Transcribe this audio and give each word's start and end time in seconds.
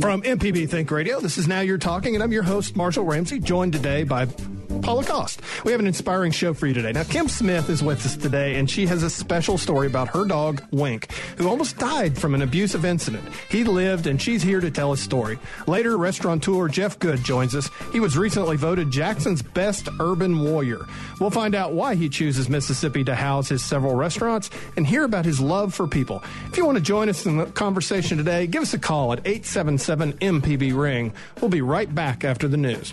From 0.00 0.22
MPB 0.22 0.68
Think 0.68 0.90
Radio, 0.90 1.20
this 1.20 1.36
is 1.36 1.46
Now 1.46 1.60
You're 1.60 1.78
Talking, 1.78 2.14
and 2.14 2.24
I'm 2.24 2.32
your 2.32 2.42
host, 2.42 2.76
Marshall 2.76 3.04
Ramsey, 3.04 3.38
joined 3.38 3.72
today 3.74 4.04
by 4.04 4.26
Cost. 4.98 5.40
We 5.64 5.70
have 5.70 5.80
an 5.80 5.86
inspiring 5.86 6.32
show 6.32 6.52
for 6.52 6.66
you 6.66 6.74
today. 6.74 6.90
Now, 6.90 7.04
Kim 7.04 7.28
Smith 7.28 7.70
is 7.70 7.82
with 7.82 8.04
us 8.04 8.16
today, 8.16 8.56
and 8.56 8.68
she 8.68 8.86
has 8.86 9.04
a 9.04 9.08
special 9.08 9.56
story 9.56 9.86
about 9.86 10.08
her 10.08 10.24
dog, 10.24 10.62
Wink, 10.72 11.12
who 11.38 11.48
almost 11.48 11.78
died 11.78 12.18
from 12.18 12.34
an 12.34 12.42
abusive 12.42 12.84
incident. 12.84 13.24
He 13.48 13.62
lived, 13.62 14.08
and 14.08 14.20
she's 14.20 14.42
here 14.42 14.60
to 14.60 14.70
tell 14.70 14.90
his 14.90 15.00
story. 15.00 15.38
Later, 15.68 15.96
restaurateur 15.96 16.68
Jeff 16.68 16.98
Good 16.98 17.22
joins 17.22 17.54
us. 17.54 17.70
He 17.92 18.00
was 18.00 18.18
recently 18.18 18.56
voted 18.56 18.90
Jackson's 18.90 19.42
best 19.42 19.88
urban 20.00 20.42
warrior. 20.42 20.84
We'll 21.20 21.30
find 21.30 21.54
out 21.54 21.72
why 21.72 21.94
he 21.94 22.08
chooses 22.08 22.48
Mississippi 22.48 23.04
to 23.04 23.14
house 23.14 23.48
his 23.48 23.62
several 23.62 23.94
restaurants 23.94 24.50
and 24.76 24.86
hear 24.86 25.04
about 25.04 25.24
his 25.24 25.40
love 25.40 25.72
for 25.72 25.86
people. 25.86 26.22
If 26.48 26.56
you 26.56 26.66
want 26.66 26.78
to 26.78 26.84
join 26.84 27.08
us 27.08 27.24
in 27.26 27.36
the 27.36 27.46
conversation 27.46 28.18
today, 28.18 28.48
give 28.48 28.62
us 28.62 28.74
a 28.74 28.78
call 28.78 29.12
at 29.12 29.20
877 29.20 30.14
MPB 30.14 30.76
Ring. 30.76 31.12
We'll 31.40 31.48
be 31.48 31.62
right 31.62 31.94
back 31.94 32.24
after 32.24 32.48
the 32.48 32.56
news. 32.56 32.92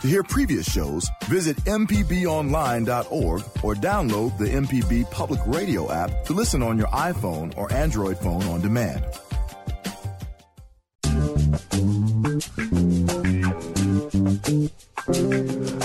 To 0.00 0.08
hear 0.08 0.22
previous 0.22 0.70
shows, 0.70 1.06
visit 1.24 1.58
MPBOnline.org 1.58 3.42
or 3.62 3.74
download 3.74 4.38
the 4.38 4.46
MPB 4.46 5.10
Public 5.10 5.40
Radio 5.44 5.92
app 5.92 6.24
to 6.24 6.32
listen 6.32 6.62
on 6.62 6.78
your 6.78 6.86
iPhone 6.86 7.54
or 7.58 7.70
Android 7.70 8.16
phone 8.16 8.42
on 8.44 8.62
demand. 8.62 9.04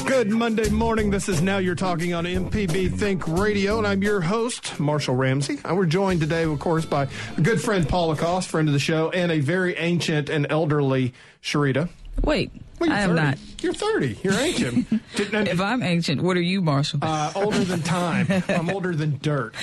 Good 0.06 0.30
Monday 0.30 0.70
morning. 0.70 1.10
This 1.10 1.28
is 1.28 1.42
Now 1.42 1.58
You're 1.58 1.76
Talking 1.76 2.14
on 2.14 2.24
MPB 2.24 2.98
Think 2.98 3.28
Radio, 3.28 3.80
and 3.80 3.86
I'm 3.86 4.02
your 4.02 4.22
host, 4.22 4.80
Marshall 4.80 5.16
Ramsey. 5.16 5.60
And 5.66 5.76
we're 5.76 5.88
joined 5.88 6.22
today, 6.22 6.44
of 6.44 6.58
course, 6.60 6.86
by 6.86 7.10
a 7.36 7.42
good 7.42 7.62
friend, 7.62 7.88
Paul 7.88 8.08
Lacoste, 8.08 8.48
friend 8.48 8.70
of 8.70 8.74
the 8.74 8.80
show, 8.80 9.10
and 9.10 9.30
a 9.30 9.42
very 9.42 9.76
ancient 9.76 10.30
and 10.30 10.48
elderly 10.50 11.14
Sharita. 11.44 11.90
Wait, 12.24 12.52
Well, 12.80 12.90
you're 12.90 12.98
I 12.98 13.02
am 13.02 13.10
30. 13.12 13.22
not. 13.22 13.38
You're 13.62 13.74
30. 13.74 14.20
You're 14.24 14.34
ancient. 14.34 14.90
Didn't- 15.16 15.48
If 15.56 15.62
I'm 15.62 15.82
ancient, 15.82 16.22
what 16.22 16.36
are 16.38 16.42
you, 16.42 16.62
Marshall? 16.62 17.00
uh, 17.02 17.32
older 17.36 17.64
than 17.64 17.82
time. 17.82 18.28
I'm 18.50 18.70
older 18.70 18.94
than 18.96 19.18
dirt. 19.22 19.54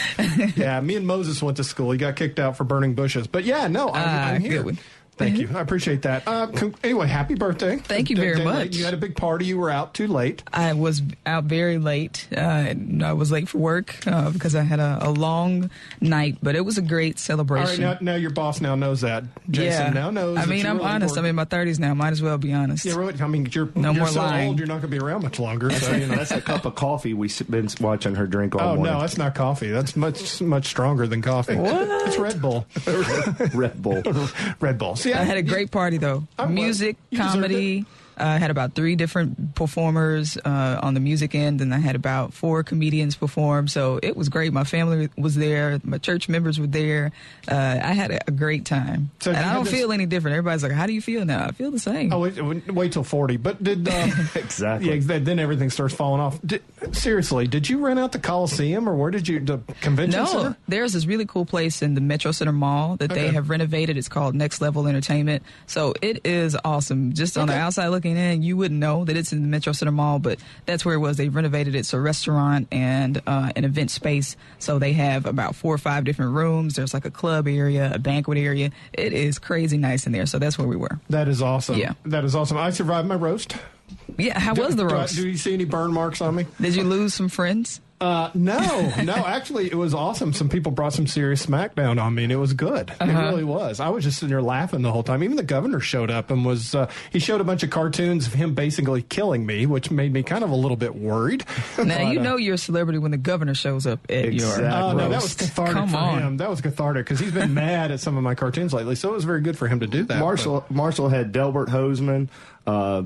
Yeah, 0.56 0.80
me 0.80 0.96
and 0.96 1.06
Moses 1.06 1.42
went 1.42 1.58
to 1.58 1.64
school. 1.64 1.90
He 1.92 1.98
got 1.98 2.16
kicked 2.16 2.38
out 2.38 2.56
for 2.56 2.64
burning 2.64 2.94
bushes. 2.94 3.26
But 3.26 3.44
yeah, 3.44 3.68
no, 3.68 3.88
I'm, 3.88 3.94
Ah, 3.96 4.24
I'm 4.30 4.40
here. 4.40 4.64
Good 5.16 5.24
one. 5.24 5.36
Thank 5.36 5.50
you. 5.50 5.56
I 5.56 5.60
appreciate 5.60 6.02
that. 6.02 6.26
Uh, 6.26 6.46
con- 6.48 6.74
anyway, 6.82 7.06
happy 7.06 7.34
birthday. 7.34 7.76
Thank 7.78 8.10
you 8.10 8.16
very 8.16 8.36
day 8.36 8.44
late. 8.44 8.54
much. 8.66 8.76
You 8.76 8.84
had 8.84 8.94
a 8.94 8.96
big 8.96 9.16
party. 9.16 9.44
You 9.46 9.58
were 9.58 9.70
out 9.70 9.94
too 9.94 10.06
late. 10.06 10.42
I 10.52 10.72
was 10.72 11.02
out 11.26 11.44
very 11.44 11.78
late. 11.78 12.26
Uh, 12.36 12.74
I 13.04 13.12
was 13.12 13.30
late 13.30 13.48
for 13.48 13.58
work 13.58 13.96
uh, 14.06 14.30
because 14.30 14.54
I 14.54 14.62
had 14.62 14.80
a, 14.80 14.98
a 15.02 15.10
long 15.10 15.70
night, 16.00 16.38
but 16.42 16.54
it 16.54 16.62
was 16.64 16.78
a 16.78 16.82
great 16.82 17.02
All 17.06 17.10
right, 17.12 17.18
celebration. 17.18 17.80
now, 17.82 17.98
now 18.00 18.14
your 18.14 18.30
boss 18.30 18.60
now 18.60 18.74
knows 18.74 19.02
that. 19.02 19.24
Jason 19.50 19.86
yeah. 19.88 19.92
now 19.92 20.10
knows. 20.10 20.38
I 20.38 20.46
mean, 20.46 20.66
I'm 20.66 20.78
really 20.78 20.88
honest. 20.88 21.16
I'm 21.16 21.24
in 21.24 21.34
my 21.36 21.44
30s 21.44 21.78
now. 21.78 21.94
Might 21.94 22.12
as 22.12 22.22
well 22.22 22.38
be 22.38 22.52
honest. 22.52 22.84
Yeah, 22.84 22.94
really. 22.96 23.20
I 23.20 23.26
mean, 23.26 23.48
you're, 23.52 23.68
No 23.74 23.90
you're 23.92 24.00
more 24.00 24.08
so 24.08 24.20
lying. 24.20 24.48
old, 24.48 24.58
you're 24.58 24.66
not 24.66 24.80
going 24.80 24.90
to 24.90 24.98
be 24.98 24.98
around 24.98 25.22
much 25.22 25.38
longer. 25.38 25.70
So, 25.70 25.94
you 25.94 26.06
know. 26.06 26.16
That's 26.16 26.30
a 26.30 26.40
cup 26.40 26.64
of 26.64 26.74
coffee 26.74 27.14
we've 27.14 27.50
been 27.50 27.68
watching 27.80 28.14
her 28.14 28.26
drink 28.26 28.54
all 28.54 28.60
Oh 28.60 28.66
morning. 28.76 28.92
no, 28.94 29.00
that's 29.00 29.18
not 29.18 29.34
coffee. 29.34 29.68
That's 29.70 29.96
much 29.96 30.40
much 30.40 30.66
stronger 30.66 31.06
than 31.06 31.22
coffee. 31.22 31.56
What? 31.56 32.06
It's 32.08 32.16
Red 32.18 32.40
Bull. 32.40 32.66
Red 33.54 33.80
Bull. 33.82 34.02
Red 34.60 34.78
Bull. 34.78 34.96
See, 35.02 35.12
I 35.12 35.24
had 35.24 35.36
a 35.36 35.42
great 35.42 35.70
party 35.70 35.98
though. 35.98 36.26
I'm. 36.38 36.54
Music, 36.54 36.96
comedy. 37.16 37.84
I 38.16 38.38
had 38.38 38.50
about 38.50 38.74
three 38.74 38.96
different 38.96 39.54
performers 39.54 40.36
uh, 40.44 40.78
on 40.82 40.94
the 40.94 41.00
music 41.00 41.34
end, 41.34 41.60
and 41.60 41.74
I 41.74 41.78
had 41.78 41.96
about 41.96 42.32
four 42.32 42.62
comedians 42.62 43.16
perform. 43.16 43.68
So 43.68 43.98
it 44.02 44.16
was 44.16 44.28
great. 44.28 44.52
My 44.52 44.64
family 44.64 45.08
was 45.16 45.34
there. 45.34 45.80
My 45.84 45.98
church 45.98 46.28
members 46.28 46.60
were 46.60 46.66
there. 46.66 47.12
Uh, 47.50 47.54
I 47.82 47.92
had 47.94 48.10
a, 48.10 48.20
a 48.28 48.30
great 48.30 48.64
time, 48.64 49.10
So 49.20 49.30
and 49.30 49.38
I 49.40 49.54
don't 49.54 49.64
this- 49.64 49.72
feel 49.72 49.92
any 49.92 50.06
different. 50.06 50.36
Everybody's 50.36 50.62
like, 50.62 50.72
"How 50.72 50.86
do 50.86 50.92
you 50.92 51.00
feel 51.02 51.24
now?" 51.24 51.46
I 51.46 51.52
feel 51.52 51.70
the 51.70 51.78
same. 51.78 52.12
Oh, 52.12 52.20
wait, 52.20 52.66
wait 52.72 52.92
till 52.92 53.04
forty. 53.04 53.36
But 53.36 53.62
did 53.62 53.88
uh, 53.88 54.08
Exactly. 54.34 54.98
Yeah, 54.98 55.18
then 55.18 55.38
everything 55.38 55.70
starts 55.70 55.94
falling 55.94 56.20
off. 56.20 56.38
Did, 56.44 56.62
seriously, 56.92 57.46
did 57.46 57.68
you 57.68 57.78
rent 57.78 57.98
out 57.98 58.12
the 58.12 58.18
Coliseum 58.18 58.88
or 58.88 58.94
where 58.94 59.10
did 59.10 59.28
you 59.28 59.40
the 59.40 59.58
convention 59.80 60.20
No, 60.20 60.26
center? 60.26 60.56
there's 60.68 60.92
this 60.92 61.06
really 61.06 61.24
cool 61.26 61.46
place 61.46 61.82
in 61.82 61.94
the 61.94 62.00
Metro 62.00 62.32
Center 62.32 62.52
Mall 62.52 62.96
that 62.96 63.10
they 63.10 63.28
have 63.28 63.48
renovated. 63.50 63.96
It's 63.96 64.08
called 64.08 64.34
Next 64.34 64.60
Level 64.60 64.86
Entertainment. 64.86 65.42
So 65.66 65.94
it 66.02 66.26
is 66.26 66.56
awesome. 66.64 67.12
Just 67.14 67.38
on 67.38 67.46
the 67.48 67.54
outside 67.54 67.88
looking 67.88 68.01
in, 68.04 68.42
you 68.42 68.56
wouldn't 68.56 68.80
know 68.80 69.04
that 69.04 69.16
it's 69.16 69.32
in 69.32 69.42
the 69.42 69.48
Metro 69.48 69.72
Center 69.72 69.92
Mall, 69.92 70.18
but 70.18 70.38
that's 70.66 70.84
where 70.84 70.94
it 70.94 70.98
was. 70.98 71.16
They 71.16 71.28
renovated 71.28 71.74
it. 71.74 71.78
It's 71.78 71.92
a 71.92 72.00
restaurant 72.00 72.68
and 72.72 73.20
uh, 73.26 73.52
an 73.56 73.64
event 73.64 73.90
space. 73.90 74.36
So 74.58 74.78
they 74.78 74.92
have 74.94 75.26
about 75.26 75.54
four 75.54 75.74
or 75.74 75.78
five 75.78 76.04
different 76.04 76.32
rooms. 76.32 76.74
There's 76.74 76.94
like 76.94 77.04
a 77.04 77.10
club 77.10 77.46
area, 77.48 77.90
a 77.94 77.98
banquet 77.98 78.38
area. 78.38 78.70
It 78.92 79.12
is 79.12 79.38
crazy 79.38 79.76
nice 79.78 80.06
in 80.06 80.12
there. 80.12 80.26
So 80.26 80.38
that's 80.38 80.58
where 80.58 80.68
we 80.68 80.76
were. 80.76 80.98
That 81.10 81.28
is 81.28 81.40
awesome. 81.42 81.76
Yeah. 81.78 81.94
that 82.06 82.24
is 82.24 82.34
awesome. 82.34 82.56
I 82.56 82.70
survived 82.70 83.08
my 83.08 83.14
roast. 83.16 83.56
Yeah, 84.18 84.38
how 84.38 84.54
was 84.54 84.76
the 84.76 84.84
Do 84.84 84.90
I- 84.94 85.00
roast? 85.00 85.16
Do 85.16 85.28
you 85.28 85.36
see 85.36 85.54
any 85.54 85.64
burn 85.64 85.92
marks 85.92 86.20
on 86.20 86.34
me? 86.34 86.46
Did 86.60 86.74
you 86.76 86.84
lose 86.84 87.14
some 87.14 87.28
friends? 87.28 87.80
Uh, 88.02 88.30
no, 88.34 88.92
no. 89.04 89.14
Actually, 89.14 89.66
it 89.70 89.76
was 89.76 89.94
awesome. 89.94 90.32
Some 90.32 90.48
people 90.48 90.72
brought 90.72 90.92
some 90.92 91.06
serious 91.06 91.46
smackdown 91.46 92.02
on 92.02 92.14
me, 92.16 92.24
and 92.24 92.32
it 92.32 92.36
was 92.36 92.52
good. 92.52 92.90
It 92.90 92.96
Uh-huh. 93.00 93.20
really 93.28 93.44
was. 93.44 93.78
I 93.78 93.90
was 93.90 94.02
just 94.02 94.18
sitting 94.18 94.30
there 94.30 94.42
laughing 94.42 94.82
the 94.82 94.90
whole 94.90 95.04
time. 95.04 95.22
Even 95.22 95.36
the 95.36 95.42
governor 95.44 95.78
showed 95.78 96.10
up 96.10 96.30
and 96.32 96.44
was. 96.44 96.74
Uh, 96.74 96.88
he 97.12 97.20
showed 97.20 97.40
a 97.40 97.44
bunch 97.44 97.62
of 97.62 97.70
cartoons 97.70 98.26
of 98.26 98.32
him 98.32 98.54
basically 98.54 99.02
killing 99.02 99.46
me, 99.46 99.66
which 99.66 99.90
made 99.92 100.12
me 100.12 100.22
kind 100.24 100.42
of 100.42 100.50
a 100.50 100.54
little 100.56 100.76
bit 100.76 100.96
worried. 100.96 101.44
Now 101.78 101.84
But, 102.02 102.12
you 102.12 102.18
uh, 102.20 102.22
know 102.24 102.36
you're 102.36 102.54
a 102.54 102.58
celebrity 102.58 102.98
when 102.98 103.12
the 103.12 103.16
governor 103.18 103.54
shows 103.54 103.86
up 103.86 104.00
at 104.10 104.24
Exactly. 104.24 104.64
your 104.64 104.72
Oh, 104.72 104.92
no, 104.94 105.08
that 105.08 105.22
was 105.22 105.34
cathartic 105.34 105.74
Come 105.74 105.88
for 105.90 105.96
on. 105.96 106.18
him. 106.22 106.36
That 106.38 106.50
was 106.50 106.60
cathartic 106.60 107.06
because 107.06 107.20
he's 107.20 107.30
been 107.32 107.54
mad 107.54 107.92
at 107.92 108.00
some 108.00 108.16
of 108.16 108.24
my 108.24 108.34
cartoons 108.34 108.74
lately, 108.74 108.96
so 108.96 109.10
it 109.10 109.14
was 109.14 109.24
very 109.24 109.42
good 109.42 109.56
for 109.56 109.68
him 109.68 109.78
to 109.80 109.86
do 109.86 110.02
that. 110.04 110.18
Marshall 110.18 110.64
Marshall 110.70 111.08
had 111.08 111.30
Delbert 111.30 111.68
Hosemann, 111.68 112.28
uh, 112.66 113.02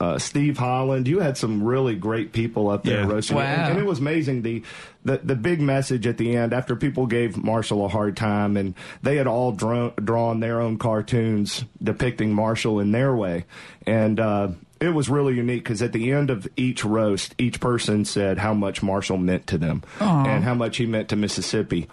uh, 0.00 0.18
Steve 0.18 0.56
Holland. 0.58 1.06
You 1.06 1.20
had 1.20 1.36
some 1.36 1.62
really 1.62 1.94
great 1.94 2.32
people 2.32 2.70
up 2.70 2.84
there 2.84 3.00
Yeah. 3.02 3.06
roasting, 3.06 3.36
Wow. 3.36 3.42
and, 3.42 3.72
and 3.72 3.78
it 3.78 3.84
was 3.86 3.98
amazing. 3.98 4.42
The, 4.42 4.62
the 5.04 5.18
the 5.22 5.36
big 5.36 5.60
message 5.60 6.06
at 6.06 6.16
the 6.18 6.36
end 6.36 6.52
after 6.52 6.74
people 6.74 7.06
gave 7.06 7.36
Marshall 7.36 7.84
a 7.84 7.88
hard 7.88 8.16
time, 8.16 8.56
and 8.56 8.74
they 9.02 9.16
had 9.16 9.26
all 9.26 9.52
drawn 9.52 9.92
drawn 10.02 10.40
their 10.40 10.60
own 10.60 10.78
cartoons 10.78 11.64
depicting 11.82 12.32
Marshall 12.32 12.80
in 12.80 12.92
their 12.92 13.14
way, 13.14 13.44
and. 13.86 14.18
Uh, 14.18 14.48
it 14.82 14.94
was 14.94 15.10
really 15.10 15.34
unique 15.34 15.62
because 15.62 15.82
at 15.82 15.92
the 15.92 16.10
end 16.10 16.30
of 16.30 16.48
each 16.56 16.86
roast, 16.86 17.34
each 17.36 17.60
person 17.60 18.06
said 18.06 18.38
how 18.38 18.54
much 18.54 18.82
Marshall 18.82 19.18
meant 19.18 19.46
to 19.48 19.58
them 19.58 19.82
and 20.00 20.42
how 20.42 20.54
much 20.54 20.78
he 20.78 20.86
meant 20.86 21.10
to 21.10 21.16
Mississippi. 21.16 21.86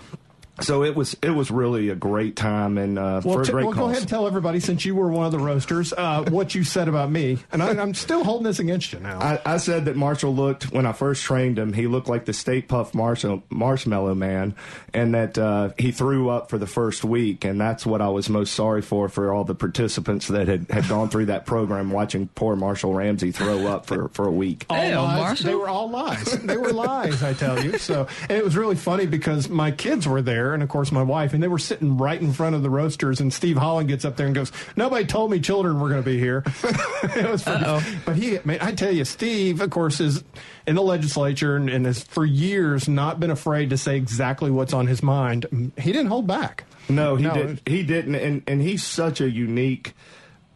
So 0.61 0.83
it 0.83 0.95
was 0.95 1.15
it 1.21 1.29
was 1.29 1.51
really 1.51 1.89
a 1.89 1.95
great 1.95 2.35
time 2.35 2.77
and 2.77 2.97
uh, 2.97 3.21
Well, 3.23 3.35
for 3.35 3.41
a 3.41 3.45
t- 3.45 3.51
great 3.51 3.65
well 3.65 3.73
go 3.73 3.85
ahead 3.85 3.99
and 3.99 4.09
tell 4.09 4.27
everybody, 4.27 4.59
since 4.59 4.85
you 4.85 4.95
were 4.95 5.09
one 5.09 5.25
of 5.25 5.31
the 5.31 5.39
roasters, 5.39 5.93
uh, 5.93 6.23
what 6.29 6.55
you 6.55 6.63
said 6.63 6.87
about 6.87 7.11
me. 7.11 7.37
And 7.51 7.61
I, 7.61 7.69
I'm 7.69 7.93
still 7.93 8.23
holding 8.23 8.45
this 8.45 8.59
against 8.59 8.93
you 8.93 8.99
now. 8.99 9.19
I, 9.19 9.39
I 9.45 9.57
said 9.57 9.85
that 9.85 9.95
Marshall 9.95 10.33
looked 10.33 10.71
when 10.71 10.85
I 10.85 10.93
first 10.93 11.23
trained 11.23 11.59
him. 11.59 11.73
He 11.73 11.87
looked 11.87 12.07
like 12.09 12.25
the 12.25 12.33
Stay 12.33 12.61
Puft 12.61 12.93
Marshall, 12.93 13.43
Marshmallow 13.49 14.15
Man, 14.15 14.55
and 14.93 15.13
that 15.13 15.37
uh, 15.37 15.69
he 15.77 15.91
threw 15.91 16.29
up 16.29 16.49
for 16.49 16.57
the 16.57 16.67
first 16.67 17.03
week. 17.03 17.45
And 17.45 17.59
that's 17.61 17.85
what 17.85 18.01
I 18.01 18.09
was 18.09 18.29
most 18.29 18.53
sorry 18.53 18.81
for 18.81 19.09
for 19.09 19.31
all 19.33 19.43
the 19.43 19.55
participants 19.55 20.27
that 20.27 20.47
had, 20.47 20.69
had 20.71 20.87
gone 20.87 21.09
through 21.09 21.27
that 21.27 21.45
program, 21.45 21.91
watching 21.91 22.27
poor 22.29 22.55
Marshall 22.55 22.93
Ramsey 22.93 23.31
throw 23.31 23.67
up 23.67 23.85
for, 23.85 24.09
for 24.09 24.27
a 24.27 24.31
week. 24.31 24.65
all 24.69 24.77
Hell, 24.77 25.03
lies. 25.03 25.19
Marshall. 25.19 25.45
They 25.45 25.55
were 25.55 25.69
all 25.69 25.89
lies. 25.89 26.25
They 26.43 26.57
were 26.57 26.73
lies, 26.73 27.21
I 27.23 27.33
tell 27.33 27.63
you. 27.63 27.77
So, 27.77 28.07
and 28.21 28.31
it 28.31 28.43
was 28.43 28.55
really 28.57 28.75
funny 28.75 29.05
because 29.05 29.49
my 29.49 29.71
kids 29.71 30.07
were 30.07 30.21
there, 30.21 30.46
and 30.53 30.63
of 30.63 30.69
course 30.69 30.91
my 30.91 31.03
wife, 31.03 31.33
and 31.33 31.41
they 31.41 31.47
were 31.47 31.57
sitting 31.59 31.97
right 31.97 32.19
in 32.19 32.33
front 32.33 32.55
of 32.55 32.63
the 32.63 32.69
roasters. 32.69 33.19
And 33.19 33.33
Steve 33.33 33.57
Holland 33.57 33.87
gets 33.87 34.05
up 34.05 34.15
there 34.17 34.25
and 34.25 34.35
goes, 34.35 34.51
"Nobody 34.75 35.05
told 35.05 35.31
me 35.31 35.39
children 35.39 35.79
were 35.79 35.89
going 35.89 36.03
to 36.03 36.09
be 36.09 36.19
here." 36.19 36.43
it 37.03 37.29
was 37.29 37.43
funny. 37.43 37.83
But 38.05 38.15
he, 38.15 38.39
man, 38.43 38.59
I 38.61 38.71
tell 38.73 38.91
you, 38.91 39.05
Steve, 39.05 39.61
of 39.61 39.69
course, 39.69 39.99
is 39.99 40.23
in 40.65 40.75
the 40.75 40.81
legislature 40.81 41.55
and, 41.55 41.69
and 41.69 41.85
has 41.85 42.03
for 42.03 42.25
years 42.25 42.87
not 42.87 43.19
been 43.19 43.31
afraid 43.31 43.69
to 43.71 43.77
say 43.77 43.97
exactly 43.97 44.51
what's 44.51 44.73
on 44.73 44.87
his 44.87 45.01
mind. 45.03 45.71
He 45.77 45.91
didn't 45.91 46.07
hold 46.07 46.27
back. 46.27 46.65
No, 46.89 47.15
he 47.15 47.23
No, 47.25 47.33
didn't. 47.33 47.61
He 47.67 47.83
didn't, 47.83 48.15
and 48.15 48.43
and 48.47 48.61
he's 48.61 48.83
such 48.83 49.21
a 49.21 49.29
unique 49.29 49.93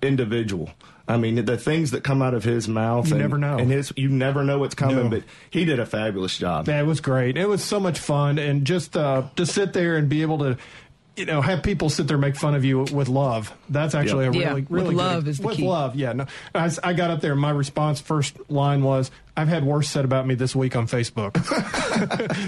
individual. 0.02 0.70
I 1.12 1.18
mean, 1.18 1.44
the 1.46 1.58
things 1.58 1.92
that 1.92 2.04
come 2.04 2.22
out 2.22 2.34
of 2.34 2.44
his 2.44 2.68
mouth, 2.68 3.08
You 3.08 3.13
and, 3.16 3.22
never 3.22 3.38
know. 3.38 3.58
and 3.58 3.69
his 3.72 3.92
you 3.96 4.10
never 4.10 4.44
know 4.44 4.60
what's 4.60 4.75
coming. 4.75 4.96
No. 4.96 5.10
But 5.10 5.24
he 5.50 5.66
did 5.66 5.80
a 5.80 5.86
fabulous 5.86 6.38
job. 6.38 6.66
That 6.66 6.86
was 6.86 7.02
great. 7.02 7.38
It 7.38 7.48
was 7.48 7.63
so 7.63 7.80
much 7.80 8.00
fun, 8.00 8.40
and 8.40 8.66
just 8.66 8.96
uh, 8.98 9.24
to 9.36 9.46
sit 9.46 9.74
there 9.74 9.98
and 9.98 10.08
be 10.10 10.22
able 10.22 10.40
to 10.40 10.58
you 11.18 11.25
know, 11.25 11.42
have 11.42 11.62
people 11.62 11.90
sit 11.90 12.08
there 12.08 12.16
and 12.16 12.22
make 12.22 12.38
fun 12.38 12.56
of 12.56 12.63
you 12.63 12.80
with 12.80 13.10
love. 13.10 13.54
That's 13.69 13.94
actually 13.94 14.25
Yep. 14.25 14.34
a 14.34 14.38
Yeah, 14.38 14.48
really, 14.48 14.62
with 14.62 14.72
really 14.72 14.96
love 14.96 15.28
is 15.28 15.40
the 15.40 15.48
with 15.48 15.58
key. 15.58 15.68
love. 15.68 15.96
Yeah, 15.98 16.13
no, 16.13 16.25
I, 16.56 16.66
s- 16.68 16.80
I 16.81 16.94
got 16.94 17.12
up 17.12 17.19
there. 17.19 17.34
and 17.34 17.42
My 17.42 17.50
response 17.50 18.00
first 18.00 18.38
line 18.50 18.81
was, 18.81 19.12
"I've 19.36 19.48
had 19.48 19.63
worse 19.63 19.89
said 19.89 20.06
about 20.06 20.28
me 20.28 20.36
this 20.36 20.56
week 20.56 20.75
on 20.75 20.88
Facebook," 20.88 21.38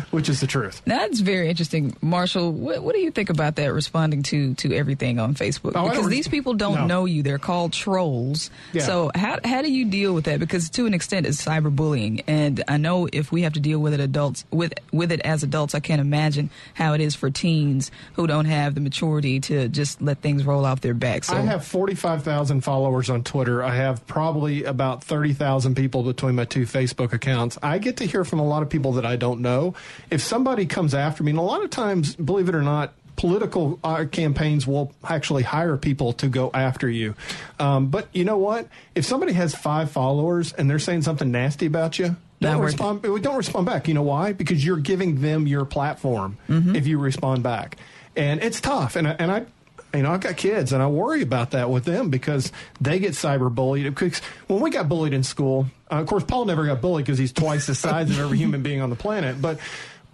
which 0.11 0.29
is 0.29 0.39
the 0.41 0.47
truth. 0.47 0.81
That's 0.85 1.19
very 1.19 1.49
interesting, 1.49 1.95
Marshall. 2.01 2.51
What, 2.51 2.83
what 2.83 2.95
do 2.95 3.01
you 3.01 3.11
think 3.11 3.29
about 3.29 3.55
that? 3.55 3.73
Responding 3.73 4.23
to 4.23 4.53
to 4.55 4.73
everything 4.75 5.19
on 5.19 5.35
Facebook 5.35 5.73
Oh, 5.75 5.89
because 5.89 6.07
these 6.07 6.27
people 6.27 6.53
don't 6.53 6.75
no. 6.81 6.85
know 6.87 7.05
you; 7.05 7.23
they're 7.23 7.37
called 7.39 7.73
trolls. 7.73 8.49
Yeah. 8.73 8.83
So 8.83 9.11
how 9.15 9.39
how 9.43 9.61
do 9.61 9.71
you 9.71 9.85
deal 9.85 10.13
with 10.13 10.25
that? 10.25 10.39
Because 10.39 10.69
to 10.71 10.85
an 10.85 10.93
extent, 10.93 11.25
it's 11.25 11.43
cyberbullying, 11.43 12.23
and 12.27 12.63
I 12.67 12.77
know 12.77 13.07
if 13.11 13.31
we 13.31 13.43
have 13.43 13.53
to 13.53 13.59
deal 13.59 13.79
with 13.79 13.93
it 13.93 13.99
adults 13.99 14.45
with 14.51 14.73
with 14.91 15.11
it 15.11 15.21
as 15.21 15.43
adults, 15.43 15.75
I 15.75 15.79
can't 15.79 16.01
imagine 16.01 16.49
how 16.73 16.93
it 16.93 17.01
is 17.01 17.15
for 17.15 17.29
teens 17.29 17.91
who 18.13 18.27
don't 18.27 18.45
have 18.45 18.75
the 18.75 18.81
maturity 18.81 19.39
to 19.41 19.67
just 19.69 20.01
let 20.01 20.19
things 20.21 20.45
roll 20.45 20.65
off 20.65 20.81
their 20.81 20.93
back. 20.93 21.23
So 21.23 21.35
I 21.35 21.41
have 21.41 21.65
45,000 21.65 22.61
followers 22.61 23.09
on 23.09 23.23
Twitter. 23.23 23.63
I 23.63 23.75
have 23.75 24.05
probably 24.07 24.63
about 24.63 25.03
30,000 25.03 25.75
people 25.75 26.03
between 26.03 26.35
my 26.35 26.45
two 26.45 26.65
Facebook 26.73 27.13
accounts. 27.13 27.57
I 27.61 27.77
get 27.77 27.97
to 27.97 28.05
hear 28.05 28.25
from 28.25 28.39
a 28.39 28.45
lot 28.45 28.63
of 28.63 28.69
people 28.69 28.93
that 28.93 29.05
I 29.05 29.15
don't 29.15 29.41
know. 29.41 29.75
If 30.09 30.21
somebody 30.21 30.65
comes 30.65 30.93
after 30.93 31.23
me, 31.23 31.31
and 31.31 31.39
a 31.39 31.43
lot 31.43 31.63
of 31.63 31.69
times, 31.69 32.15
believe 32.15 32.49
it 32.49 32.55
or 32.55 32.61
not, 32.63 32.93
political 33.15 33.79
uh, 33.83 34.05
campaigns 34.11 34.65
will 34.65 34.91
actually 35.03 35.43
hire 35.43 35.77
people 35.77 36.13
to 36.13 36.27
go 36.27 36.49
after 36.53 36.89
you. 36.89 37.15
Um, 37.59 37.87
but 37.87 38.07
you 38.11 38.23
know 38.25 38.37
what? 38.37 38.67
If 38.95 39.05
somebody 39.05 39.33
has 39.33 39.53
five 39.53 39.91
followers 39.91 40.51
and 40.53 40.69
they're 40.69 40.79
saying 40.79 41.03
something 41.03 41.31
nasty 41.31 41.67
about 41.67 41.99
you, 41.99 42.15
don't 42.41 42.59
respond. 42.61 43.03
We 43.03 43.21
don't 43.21 43.37
respond 43.37 43.67
back. 43.67 43.87
You 43.87 43.93
know 43.93 44.01
why? 44.01 44.33
Because 44.33 44.65
you're 44.65 44.77
giving 44.77 45.21
them 45.21 45.47
your 45.47 45.63
platform 45.63 46.37
if 46.75 46.87
you 46.87 46.97
respond 46.99 47.43
back, 47.43 47.77
and 48.17 48.43
it's 48.43 48.59
tough. 48.59 48.95
And 48.97 49.07
I, 49.07 49.11
and 49.11 49.31
I, 49.31 49.45
you 49.93 50.01
know, 50.01 50.11
I've 50.11 50.21
got 50.21 50.37
kids, 50.37 50.73
and 50.73 50.81
I 50.81 50.87
worry 50.87 51.21
about 51.21 51.51
that 51.51 51.69
with 51.69 51.85
them 51.85 52.09
because 52.09 52.51
they 52.81 52.99
get 52.99 53.11
cyberbullied. 53.11 53.83
Because 53.83 54.19
when 54.47 54.59
we 54.59 54.71
got 54.71 54.89
bullied 54.89 55.13
in 55.13 55.23
school, 55.23 55.67
uh, 55.91 55.95
of 55.95 56.07
course, 56.07 56.23
Paul 56.23 56.45
never 56.45 56.65
got 56.65 56.81
bullied 56.81 57.05
because 57.05 57.19
he's 57.19 57.31
twice 57.31 57.67
the 57.67 57.75
size 57.75 58.09
of 58.09 58.19
every 58.19 58.37
human 58.37 58.63
being 58.63 58.81
on 58.81 58.89
the 58.89 58.95
planet. 58.95 59.39
But 59.39 59.59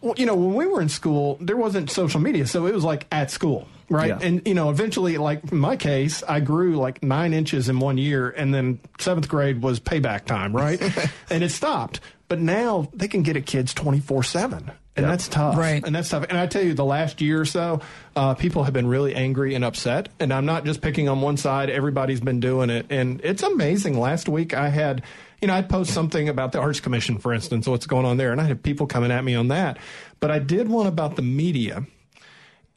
well, 0.02 0.14
you 0.18 0.26
know, 0.26 0.36
when 0.36 0.54
we 0.56 0.66
were 0.66 0.82
in 0.82 0.90
school, 0.90 1.38
there 1.42 1.58
wasn't 1.58 1.90
social 1.90 2.20
media, 2.20 2.46
so 2.48 2.66
it 2.66 2.74
was 2.74 2.84
like 2.84 3.06
at 3.12 3.32
school. 3.32 3.68
Right. 3.90 4.10
Yeah. 4.10 4.20
And, 4.22 4.48
you 4.48 4.54
know, 4.54 4.70
eventually, 4.70 5.18
like 5.18 5.52
in 5.52 5.58
my 5.58 5.76
case, 5.76 6.22
I 6.28 6.40
grew 6.42 6.76
like 6.78 7.02
nine 7.02 7.34
inches 7.34 7.70
in 7.70 7.80
one 7.80 7.98
year, 7.98 8.30
and 8.30 8.54
then 8.54 8.80
seventh 9.00 9.28
grade 9.28 9.64
was 9.64 9.80
payback 9.80 10.26
time, 10.26 10.56
right? 10.56 10.80
and 11.30 11.44
it 11.44 11.50
stopped. 11.50 12.00
But 12.28 12.40
now 12.40 12.88
they 12.94 13.08
can 13.08 13.24
get 13.24 13.36
at 13.36 13.48
kids 13.48 13.74
24 13.74 14.22
7. 14.24 14.58
And 14.60 15.06
Yeah. 15.06 15.10
that's 15.12 15.28
tough. 15.28 15.58
Right. 15.58 15.84
And 15.84 15.96
that's 15.96 16.10
tough. 16.10 16.26
And 16.30 16.38
I 16.38 16.46
tell 16.46 16.62
you, 16.64 16.76
the 16.76 16.86
last 16.86 17.22
year 17.22 17.42
or 17.42 17.46
so, 17.46 17.82
uh, 18.16 18.36
people 18.36 18.66
have 18.66 18.74
been 18.74 18.86
really 18.88 19.16
angry 19.16 19.56
and 19.56 19.66
upset. 19.66 20.10
And 20.20 20.32
I'm 20.32 20.46
not 20.46 20.66
just 20.66 20.82
picking 20.82 21.10
on 21.10 21.22
one 21.22 21.38
side, 21.38 21.70
everybody's 21.72 22.20
been 22.22 22.40
doing 22.40 22.70
it. 22.70 22.86
And 22.92 23.22
it's 23.24 23.42
amazing. 23.42 24.00
Last 24.00 24.30
week, 24.30 24.54
I 24.54 24.70
had, 24.70 25.02
you 25.42 25.48
know, 25.48 25.54
I'd 25.54 25.70
post 25.70 25.92
something 25.94 26.30
about 26.30 26.52
the 26.52 26.60
Arts 26.60 26.80
Commission, 26.80 27.18
for 27.18 27.34
instance, 27.34 27.68
what's 27.68 27.86
going 27.86 28.06
on 28.06 28.18
there. 28.18 28.32
And 28.32 28.42
I 28.42 28.46
have 28.46 28.62
people 28.64 28.88
coming 28.88 29.12
at 29.12 29.24
me 29.24 29.36
on 29.36 29.50
that. 29.50 29.78
But 30.20 30.32
I 30.32 30.40
did 30.40 30.70
one 30.70 30.88
about 30.88 31.16
the 31.16 31.22
media. 31.22 31.86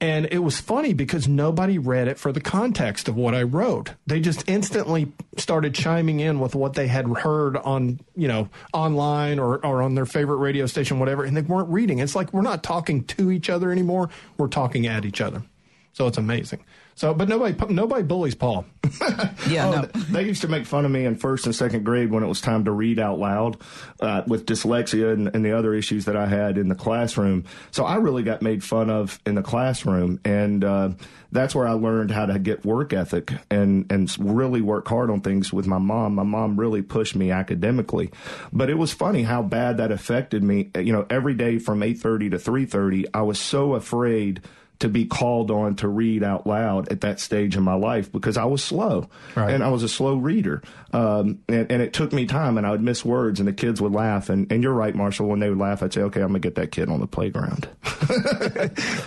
And 0.00 0.26
it 0.32 0.40
was 0.40 0.60
funny 0.60 0.94
because 0.94 1.28
nobody 1.28 1.78
read 1.78 2.08
it 2.08 2.18
for 2.18 2.32
the 2.32 2.40
context 2.40 3.06
of 3.06 3.14
what 3.14 3.36
I 3.36 3.44
wrote. 3.44 3.92
They 4.04 4.18
just 4.18 4.48
instantly 4.48 5.12
started 5.36 5.76
chiming 5.76 6.18
in 6.18 6.40
with 6.40 6.56
what 6.56 6.74
they 6.74 6.88
had 6.88 7.06
heard 7.06 7.56
on, 7.56 8.00
you 8.16 8.26
know, 8.26 8.48
online 8.72 9.38
or, 9.38 9.64
or 9.64 9.80
on 9.80 9.94
their 9.94 10.06
favorite 10.06 10.38
radio 10.38 10.66
station, 10.66 10.98
whatever, 10.98 11.22
and 11.22 11.36
they 11.36 11.42
weren't 11.42 11.68
reading. 11.68 12.00
It's 12.00 12.16
like 12.16 12.32
we're 12.32 12.42
not 12.42 12.64
talking 12.64 13.04
to 13.04 13.30
each 13.30 13.48
other 13.48 13.70
anymore. 13.70 14.10
We're 14.38 14.48
talking 14.48 14.88
at 14.88 15.04
each 15.04 15.20
other. 15.20 15.44
So 15.92 16.08
it's 16.08 16.18
amazing. 16.18 16.64
So, 16.94 17.14
but 17.14 17.28
nobody, 17.28 17.56
nobody 17.72 18.02
bullies 18.02 18.34
Paul. 18.34 18.64
yeah, 19.48 19.66
Oh, 19.68 19.70
no. 19.70 19.82
They 20.10 20.24
used 20.24 20.42
to 20.42 20.48
make 20.48 20.66
fun 20.66 20.84
of 20.84 20.90
me 20.90 21.04
in 21.04 21.16
first 21.16 21.46
and 21.46 21.54
second 21.54 21.84
grade 21.84 22.10
when 22.10 22.22
it 22.22 22.26
was 22.26 22.40
time 22.40 22.64
to 22.66 22.70
read 22.70 22.98
out 22.98 23.18
loud 23.18 23.56
uh, 24.00 24.22
with 24.26 24.44
dyslexia 24.46 25.12
and, 25.12 25.34
and 25.34 25.44
the 25.44 25.56
other 25.56 25.72
issues 25.74 26.04
that 26.04 26.16
I 26.16 26.26
had 26.26 26.58
in 26.58 26.68
the 26.68 26.74
classroom. 26.74 27.44
So 27.70 27.84
I 27.84 27.96
really 27.96 28.22
got 28.22 28.42
made 28.42 28.62
fun 28.62 28.90
of 28.90 29.18
in 29.24 29.34
the 29.34 29.42
classroom. 29.42 30.20
And 30.24 30.62
uh, 30.64 30.90
that's 31.30 31.54
where 31.54 31.66
I 31.66 31.72
learned 31.72 32.10
how 32.10 32.26
to 32.26 32.38
get 32.38 32.64
work 32.64 32.92
ethic 32.92 33.32
and, 33.50 33.90
and 33.90 34.14
really 34.18 34.60
work 34.60 34.86
hard 34.86 35.10
on 35.10 35.22
things 35.22 35.52
with 35.52 35.66
my 35.66 35.78
mom. 35.78 36.14
My 36.14 36.24
mom 36.24 36.60
really 36.60 36.82
pushed 36.82 37.16
me 37.16 37.30
academically. 37.30 38.10
But 38.52 38.68
it 38.68 38.76
was 38.76 38.92
funny 38.92 39.22
how 39.22 39.42
bad 39.42 39.78
that 39.78 39.90
affected 39.90 40.42
me. 40.42 40.70
You 40.76 40.92
know, 40.92 41.06
every 41.08 41.34
day 41.34 41.58
from 41.58 41.80
8.30 41.80 42.32
to 42.32 42.36
3.30, 42.50 43.06
I 43.14 43.22
was 43.22 43.38
so 43.38 43.74
afraid 43.74 44.42
to 44.82 44.88
be 44.88 45.05
called 45.06 45.50
on 45.50 45.75
to 45.76 45.88
read 45.88 46.23
out 46.23 46.46
loud 46.46 46.88
at 46.93 47.00
that 47.00 47.19
stage 47.19 47.56
in 47.56 47.62
my 47.64 47.75
life 47.75 48.12
because 48.12 48.37
I 48.37 48.44
was 48.44 48.62
slow 48.62 49.08
Right. 49.34 49.52
and 49.52 49.64
I 49.64 49.69
was 49.70 49.82
a 49.82 49.88
slow 49.88 50.14
reader. 50.17 50.62
Um, 50.93 51.38
and, 51.49 51.73
and 51.73 51.81
it 51.82 51.93
took 51.94 52.12
me 52.12 52.26
time 52.26 52.58
and 52.58 52.67
I 52.67 52.70
would 52.70 52.82
miss 52.82 53.05
words 53.05 53.40
and 53.40 53.49
the 53.49 53.52
kids 53.52 53.81
would 53.81 53.93
laugh. 53.93 54.29
And, 54.29 54.50
and 54.52 54.62
you're 54.62 54.73
right, 54.75 54.94
Marshall, 54.94 55.26
when 55.29 55.40
they 55.40 55.49
would 55.49 55.58
laugh, 55.58 55.82
I'd 55.82 55.93
say, 55.93 56.02
okay, 56.02 56.20
I'm 56.20 56.29
going 56.29 56.43
to 56.43 56.46
get 56.46 56.55
that 56.56 56.70
kid 56.70 56.88
on 56.90 57.00
the 57.00 57.06
playground. 57.06 57.67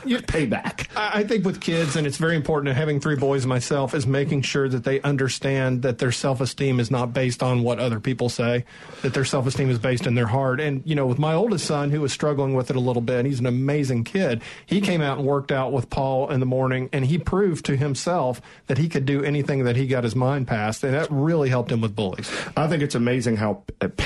you 0.06 0.20
Payback. 0.26 0.88
I 0.96 1.20
I 1.20 1.24
think 1.24 1.46
with 1.46 1.62
kids, 1.62 1.96
and 1.96 2.06
it's 2.06 2.18
very 2.18 2.36
important, 2.36 2.76
having 2.76 3.00
three 3.00 3.16
boys 3.16 3.46
myself, 3.46 3.94
is 3.94 4.06
making 4.06 4.42
sure 4.42 4.68
that 4.68 4.84
they 4.84 5.00
understand 5.02 5.82
that 5.84 5.98
their 6.00 6.12
self 6.12 6.42
esteem 6.42 6.80
is 6.80 6.92
not 6.92 7.14
based 7.14 7.42
on 7.42 7.64
what 7.64 7.80
other 7.80 8.00
people 8.00 8.28
say, 8.30 8.66
that 9.02 9.14
their 9.14 9.24
self 9.26 9.48
esteem 9.48 9.70
is 9.70 9.80
based 9.80 10.08
in 10.08 10.16
their 10.16 10.28
heart. 10.28 10.60
And, 10.60 10.82
you 10.86 10.94
know, 10.96 11.08
with 11.08 11.20
my 11.20 11.34
oldest 11.34 11.66
son, 11.66 11.90
who 11.92 12.02
was 12.02 12.12
struggling 12.12 12.54
with 12.54 12.70
it 12.70 12.76
a 12.76 12.80
little 12.80 13.02
bit, 13.02 13.26
he's 13.26 13.40
an 13.40 13.46
amazing 13.46 14.04
kid. 14.04 14.42
He 14.66 14.82
came 14.82 15.02
out 15.02 15.18
and 15.20 15.26
worked 15.28 15.52
out 15.52 15.65
with 15.72 15.90
Paul 15.90 16.32
in 16.32 16.40
the 16.40 16.46
morning, 16.46 16.90
and 16.94 17.06
he 17.06 17.18
proved 17.18 17.66
to 17.66 17.76
himself 17.76 18.42
that 18.68 18.78
he 18.78 18.90
could 18.90 19.06
do 19.06 19.24
anything 19.24 19.64
that 19.66 19.76
he 19.76 19.88
got 19.88 20.04
his 20.04 20.16
mind 20.16 20.48
past. 20.48 20.84
And 20.84 20.94
that 20.94 21.08
really 21.10 21.50
helped 21.50 21.72
him 21.72 21.82
with 21.82 21.96
bullies. 21.96 22.32
I 22.56 22.68
think 22.68 22.84
it's 22.84 22.96
amazing 22.96 23.38
how, 23.38 23.64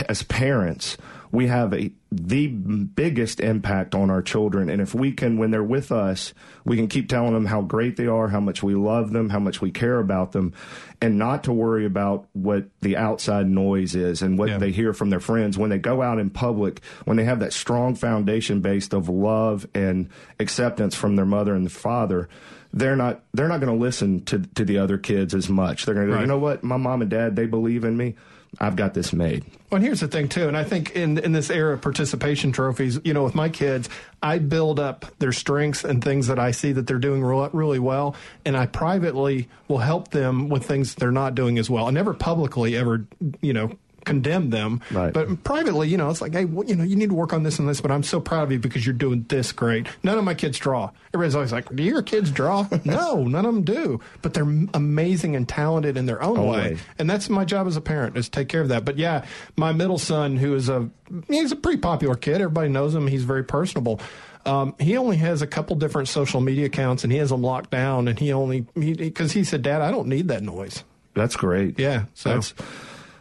as 0.08 0.24
parents, 0.24 0.98
we 1.32 1.48
have 1.48 1.74
a 1.74 1.92
the 2.12 2.48
biggest 2.48 3.40
impact 3.40 3.94
on 3.94 4.10
our 4.10 4.22
children, 4.24 4.68
and 4.70 4.82
if 4.82 4.96
we 4.96 5.12
can, 5.12 5.38
when 5.38 5.52
they're 5.52 5.64
with 5.64 5.92
us, 5.92 6.34
we 6.66 6.76
can 6.76 6.88
keep 6.88 7.08
telling 7.08 7.34
them 7.34 7.46
how 7.46 7.62
great 7.62 7.98
they 7.98 8.08
are, 8.08 8.28
how 8.30 8.40
much 8.40 8.64
we 8.64 8.74
love 8.74 9.12
them, 9.12 9.30
how 9.30 9.40
much 9.40 9.62
we 9.62 9.70
care 9.70 10.00
about 10.00 10.32
them, 10.32 10.54
and 11.02 11.20
not 11.20 11.44
to 11.44 11.54
worry 11.54 11.86
about 11.86 12.26
what 12.34 12.66
the 12.82 12.98
outside 12.98 13.48
noise 13.48 13.94
is 13.94 14.24
and 14.24 14.40
what 14.40 14.50
Yeah. 14.50 14.58
they 14.58 14.72
hear 14.72 14.92
from 14.92 15.12
their 15.12 15.20
friends 15.20 15.56
when 15.56 15.70
they 15.70 15.78
go 15.78 16.02
out 16.02 16.18
in 16.18 16.32
public. 16.32 16.82
When 17.06 17.16
they 17.18 17.26
have 17.26 17.42
that 17.42 17.54
strong 17.54 17.94
foundation 17.94 18.62
based 18.62 18.94
of 18.94 19.08
love 19.08 19.68
and 19.76 20.10
acceptance 20.40 20.96
from 20.96 21.16
their 21.16 21.26
mother 21.26 21.54
and 21.54 21.64
the 21.66 21.70
father, 21.70 22.28
they're 22.74 22.96
not 22.96 23.22
they're 23.34 23.48
not 23.48 23.60
going 23.60 23.76
to 23.76 23.80
listen 23.80 24.22
to 24.26 24.40
to 24.56 24.66
the 24.66 24.80
other 24.80 24.98
kids 24.98 25.36
as 25.36 25.48
much. 25.48 25.86
They're 25.86 25.94
going 25.96 26.08
to 26.08 26.12
go, 26.12 26.16
Right. 26.16 26.22
you 26.22 26.28
know 26.28 26.40
what, 26.40 26.64
my 26.64 26.78
mom 26.78 27.02
and 27.04 27.12
dad 27.12 27.36
they 27.36 27.46
believe 27.46 27.84
in 27.84 27.96
me. 27.98 28.16
I've 28.60 28.76
got 28.76 28.94
this 28.94 29.14
made. 29.14 29.46
Well, 29.70 29.78
and 29.78 29.86
here's 29.86 30.00
the 30.00 30.08
thing 30.08 30.30
too, 30.30 30.48
and 30.48 30.58
I 30.58 30.64
think 30.64 30.96
in 30.96 31.18
in 31.20 31.32
this 31.32 31.50
era 31.50 31.74
of 31.74 31.82
participation 31.82 32.52
trophies, 32.52 33.00
you 33.04 33.14
know, 33.14 33.24
with 33.24 33.36
my 33.36 33.50
kids, 33.50 33.90
I 34.24 34.40
build 34.40 34.80
up 34.80 35.06
their 35.20 35.32
strengths 35.32 35.84
and 35.84 36.04
things 36.04 36.28
that 36.28 36.40
I 36.40 36.52
see 36.52 36.72
that 36.72 36.88
they're 36.88 36.98
doing 36.98 37.24
re- 37.24 37.50
really 37.54 37.80
well, 37.80 38.16
and 38.46 38.58
I 38.58 38.66
privately 38.66 39.48
will 39.68 39.78
help 39.78 40.10
them 40.10 40.50
with 40.50 40.66
things 40.66 40.96
they're 40.96 41.12
not 41.12 41.36
doing 41.36 41.60
as 41.60 41.70
well. 41.70 41.88
I 41.88 41.92
never 41.92 42.14
publicly 42.14 42.76
ever, 42.76 43.06
you 43.42 43.54
know. 43.54 43.72
Condemn 44.06 44.50
them, 44.50 44.82
Right. 44.92 45.14
but 45.14 45.44
privately, 45.44 45.88
you 45.88 45.98
know, 45.98 46.10
it's 46.10 46.22
like, 46.22 46.34
hey, 46.34 46.46
well, 46.46 46.68
you 46.68 46.76
know, 46.76 46.84
you 46.84 46.96
need 46.96 47.10
to 47.10 47.16
work 47.16 47.34
on 47.34 47.44
this 47.44 47.60
and 47.60 47.68
this. 47.70 47.82
But 47.82 47.92
I'm 47.92 48.04
so 48.04 48.20
proud 48.20 48.44
of 48.44 48.52
you 48.52 48.60
because 48.60 48.86
you're 48.86 48.94
doing 48.96 49.26
this 49.30 49.52
great. 49.52 49.88
None 50.04 50.18
of 50.18 50.24
my 50.24 50.34
kids 50.34 50.58
draw. 50.58 50.92
Everybody's 51.14 51.36
always 51.36 51.52
like, 51.52 51.76
"Do 51.76 51.84
your 51.84 52.02
kids 52.02 52.32
draw?" 52.32 52.68
no, 52.86 53.24
none 53.24 53.46
of 53.46 53.54
them 53.54 53.64
do. 53.64 54.00
But 54.22 54.34
they're 54.34 54.48
amazing 54.74 55.36
and 55.36 55.48
talented 55.48 55.98
in 55.98 56.06
their 56.06 56.22
own 56.22 56.46
way 56.48 56.78
and 56.98 57.10
that's 57.10 57.30
my 57.30 57.46
job 57.46 57.68
as 57.68 57.76
a 57.78 57.82
parent 57.82 58.18
is 58.18 58.26
to 58.26 58.32
take 58.32 58.48
care 58.50 58.62
of 58.62 58.70
that. 58.70 58.86
But 58.86 58.98
yeah, 58.98 59.26
my 59.56 59.72
middle 59.72 59.98
son, 59.98 60.38
who 60.38 60.54
is 60.56 60.70
a 60.70 60.90
he's 61.28 61.52
a 61.52 61.56
pretty 61.56 61.80
popular 61.80 62.16
kid, 62.16 62.36
everybody 62.36 62.70
knows 62.70 62.94
him. 62.94 63.08
He's 63.08 63.24
very 63.24 63.44
personable. 63.44 64.00
Um, 64.46 64.74
he 64.80 64.96
only 64.98 65.18
has 65.18 65.42
a 65.42 65.48
couple 65.48 65.76
different 65.76 66.08
social 66.08 66.40
media 66.42 66.66
accounts, 66.68 67.04
and 67.04 67.12
he 67.12 67.20
has 67.20 67.30
them 67.30 67.42
locked 67.42 67.72
down. 67.72 68.08
And 68.08 68.18
he 68.18 68.32
only 68.32 68.62
because 68.76 69.32
he, 69.34 69.44
said, 69.44 69.62
"Dad, 69.62 69.82
I 69.82 69.92
don't 69.92 70.08
need 70.08 70.28
that 70.30 70.44
noise." 70.44 70.84
That's 71.14 71.36
great. 71.36 71.78
Yeah, 71.80 72.06
so- 72.14 72.30
that's 72.36 72.54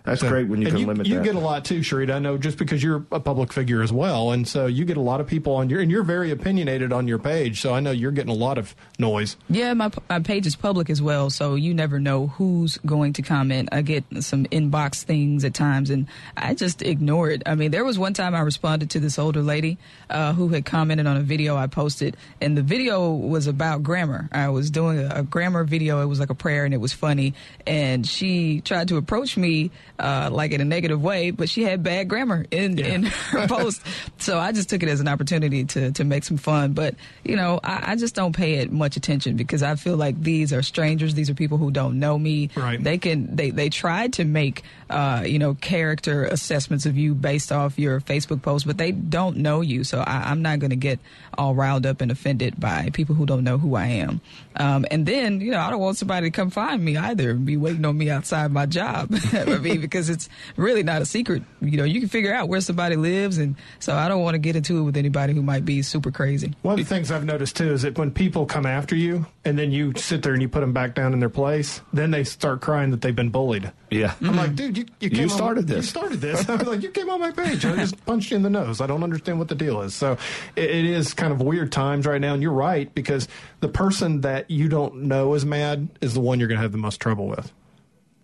that's 0.05 0.21
So- 0.21 0.28
great 0.28 0.49
when 0.49 0.61
you 0.62 0.69
can 0.69 0.78
you, 0.78 0.87
limit 0.87 1.07
you 1.07 1.17
that. 1.17 1.25
get 1.25 1.35
a 1.35 1.38
lot 1.40 1.64
too, 1.64 1.81
Sharita. 1.81 2.14
I 2.14 2.19
know 2.19 2.38
just 2.38 2.59
because 2.59 2.83
you're 2.83 3.05
a 3.12 3.21
public 3.21 3.52
figure 3.52 3.83
as 3.83 3.93
well, 3.93 4.33
and 4.33 4.47
so 4.47 4.67
you 4.67 4.85
get 4.85 4.97
a 4.97 5.00
lot 5.02 5.21
of 5.21 5.26
people 5.26 5.55
on 5.55 5.69
your 5.71 5.81
and 5.81 5.90
you're 5.90 6.02
very 6.02 6.31
opinionated 6.31 6.93
on 6.93 7.07
your 7.09 7.19
page. 7.19 7.61
So 7.61 7.75
I 7.75 7.81
know 7.81 7.90
you're 7.90 8.11
getting 8.12 8.31
a 8.31 8.37
lot 8.38 8.59
of 8.59 8.75
noise. 8.99 9.37
Yeah, 9.49 9.75
my, 9.75 9.90
my 10.09 10.21
page 10.21 10.47
is 10.47 10.57
public 10.57 10.90
as 10.90 11.00
well, 11.02 11.31
so 11.31 11.55
you 11.55 11.75
never 11.75 11.99
know 12.00 12.28
who's 12.28 12.78
going 12.78 13.12
to 13.14 13.23
comment. 13.23 13.69
I 13.73 13.83
get 13.83 14.05
some 14.21 14.45
inbox 14.47 15.02
things 15.02 15.45
at 15.45 15.55
times, 15.55 15.90
and 15.90 16.07
I 16.37 16.55
just 16.55 16.83
ignore 16.83 17.31
it. 17.31 17.43
I 17.47 17.55
mean, 17.55 17.71
there 17.71 17.85
was 17.85 17.99
one 17.99 18.14
time 18.14 18.35
I 18.35 18.40
responded 18.40 18.90
to 18.90 19.00
this 19.00 19.19
older 19.19 19.43
lady 19.43 19.78
uh, 20.11 20.33
who 20.33 20.49
had 20.49 20.64
commented 20.64 21.07
on 21.07 21.17
a 21.17 21.23
video 21.23 21.57
I 21.57 21.67
posted, 21.67 22.17
and 22.40 22.57
the 22.57 22.62
video 22.62 23.12
was 23.12 23.47
about 23.47 23.83
grammar. 23.83 24.28
I 24.33 24.49
was 24.49 24.71
doing 24.71 24.99
a, 24.99 25.17
a 25.17 25.23
grammar 25.23 25.64
video. 25.64 26.02
It 26.02 26.07
was 26.07 26.21
like 26.21 26.31
a 26.31 26.35
prayer, 26.35 26.64
and 26.64 26.73
it 26.75 26.78
was 26.78 26.93
funny. 26.93 27.35
And 27.67 28.07
she 28.07 28.61
tried 28.61 28.88
to 28.88 28.97
approach 28.97 29.37
me 29.37 29.71
uh, 29.99 30.28
like 30.33 30.52
in 30.52 30.61
a 30.61 30.64
negative 30.64 31.02
way, 31.02 31.31
but 31.31 31.49
she 31.49 31.62
had 31.62 31.83
bad 31.83 32.09
grammar 32.09 32.47
in, 32.50 32.76
Yeah. 32.78 32.87
in 32.87 33.02
her 33.05 33.47
post. 33.49 33.83
So 34.19 34.38
I 34.38 34.52
just 34.52 34.69
took 34.69 34.83
it 34.83 34.88
as 34.88 35.00
an 35.00 35.09
opportunity 35.09 35.64
to, 35.64 35.93
to 35.93 36.05
make 36.05 36.25
some 36.25 36.37
fun. 36.37 36.73
But, 36.73 36.95
you 37.25 37.37
know, 37.37 37.61
I, 37.64 37.93
I 37.93 37.97
just 37.97 38.14
don't 38.14 38.35
pay 38.35 38.55
it 38.55 38.71
much 38.73 38.97
attention 38.97 39.37
because 39.37 39.62
I 39.62 39.75
feel 39.76 39.97
like 39.97 40.21
these 40.23 40.52
are 40.52 40.62
strangers. 40.62 41.14
These 41.14 41.31
are 41.31 41.35
people 41.35 41.59
who 41.59 41.71
don't 41.71 41.99
know 41.99 42.19
me. 42.19 42.50
Right. 42.57 42.83
They 42.83 42.99
can, 42.99 43.35
they, 43.35 43.50
they 43.50 43.69
tried 43.71 44.12
to 44.14 44.25
make, 44.25 44.62
uh, 44.90 45.23
you 45.26 45.38
know, 45.38 45.54
character 45.54 46.25
assessments 46.25 46.87
of 46.87 46.97
you 46.97 47.14
based 47.14 47.52
off 47.52 47.78
your 47.78 48.00
Facebook 48.00 48.42
post, 48.42 48.66
but 48.66 48.78
they 48.78 48.92
don't 48.92 49.37
know 49.38 49.61
you. 49.61 49.85
So 49.85 50.00
I, 50.00 50.30
I'm 50.30 50.42
not 50.42 50.59
going 50.59 50.71
to 50.71 50.76
get 50.76 50.99
all 51.37 51.54
riled 51.54 51.87
up 51.87 52.00
and 52.00 52.11
offended 52.11 52.59
by 52.59 52.90
people 52.92 53.14
who 53.14 53.26
don't 53.26 53.45
know 53.45 53.59
who 53.59 53.76
I 53.76 53.87
am. 53.87 54.21
Um, 54.57 54.87
and 54.90 55.07
then, 55.07 55.40
you 55.40 55.50
know, 55.50 55.61
I 55.61 55.71
don't 55.71 55.80
want 55.80 55.97
somebody 55.97 56.26
to 56.26 56.30
come 56.30 56.50
find 56.50 56.85
me 56.85 56.97
either 56.97 57.30
and 57.30 57.45
be 57.45 57.57
waiting 57.57 57.85
on 57.85 57.97
me 57.97 58.11
outside 58.11 58.50
my 58.50 58.66
job. 58.66 59.14
Because 59.59 60.09
it's 60.09 60.28
really 60.57 60.83
not 60.83 61.02
a 61.02 61.07
secret. 61.07 61.42
You 61.61 61.76
know, 61.78 61.85
you 61.85 62.00
can 62.00 62.09
figure 62.09 62.33
out 62.33 62.49
where 62.49 62.61
somebody 62.61 62.97
lives. 62.97 63.38
And 63.38 63.57
so 63.78 63.95
I 63.95 64.09
don't 64.09 64.23
want 64.23 64.35
to 64.35 64.38
get 64.38 64.57
into 64.57 64.78
it 64.78 64.83
with 64.83 64.97
anybody 64.97 65.35
who 65.35 65.42
might 65.42 65.64
be 65.64 65.83
super 65.83 66.11
crazy. 66.11 66.54
One 66.62 66.78
of 66.78 66.87
the 66.87 66.95
things 66.95 67.11
I've 67.11 67.25
noticed 67.25 67.57
too 67.57 67.73
is 67.73 67.83
that 67.83 67.99
when 67.99 68.11
people 68.11 68.47
come 68.47 68.66
after 68.66 68.95
you 68.97 69.26
and 69.49 69.59
then 69.59 69.73
you 69.73 69.95
sit 69.97 70.23
there 70.23 70.35
and 70.35 70.43
you 70.43 70.49
put 70.49 70.61
them 70.61 70.75
back 70.75 70.95
down 70.95 71.14
in 71.14 71.21
their 71.21 71.31
place, 71.31 71.81
then 71.93 72.11
they 72.11 72.23
start 72.23 72.61
crying 72.61 72.90
that 72.90 73.00
they've 73.00 73.17
been 73.17 73.31
bullied. 73.31 73.73
Yeah. 73.90 74.14
I'm 74.21 74.37
like, 74.37 74.55
dude, 74.55 74.76
you, 74.76 74.85
you, 75.00 75.09
came 75.09 75.25
on- 75.25 75.28
started 75.31 75.71
You 75.71 75.81
started 75.81 76.21
this. 76.21 76.47
I'm 76.49 76.59
like, 76.59 76.83
you 76.83 76.90
came 76.90 77.09
on 77.09 77.19
my 77.19 77.31
page. 77.31 77.64
I 77.64 77.75
just 77.76 78.05
punched 78.07 78.31
you 78.31 78.37
in 78.37 78.43
the 78.43 78.50
nose. 78.50 78.83
I 78.83 78.87
don't 78.87 79.02
understand 79.02 79.38
what 79.38 79.49
the 79.49 79.55
deal 79.55 79.81
is. 79.81 79.95
So 79.95 80.19
it, 80.55 80.64
it 80.71 80.85
is 80.85 81.14
kind 81.14 81.33
of 81.33 81.40
weird 81.40 81.73
times 81.73 82.07
right 82.07 82.21
now. 82.21 82.35
And 82.35 82.43
you're 82.43 82.52
right, 82.52 82.95
because 82.95 83.26
the 83.61 83.69
person 83.69 84.21
that 84.21 84.50
you 84.50 84.69
don't 84.69 85.05
know 85.05 85.33
is 85.33 85.47
mad 85.47 85.88
is 86.02 86.12
the 86.12 86.21
one 86.21 86.38
you're 86.38 86.49
going 86.49 86.59
to 86.59 86.62
have 86.62 86.73
the 86.73 86.78
most 86.78 87.00
trouble 87.00 87.26
with. 87.26 87.50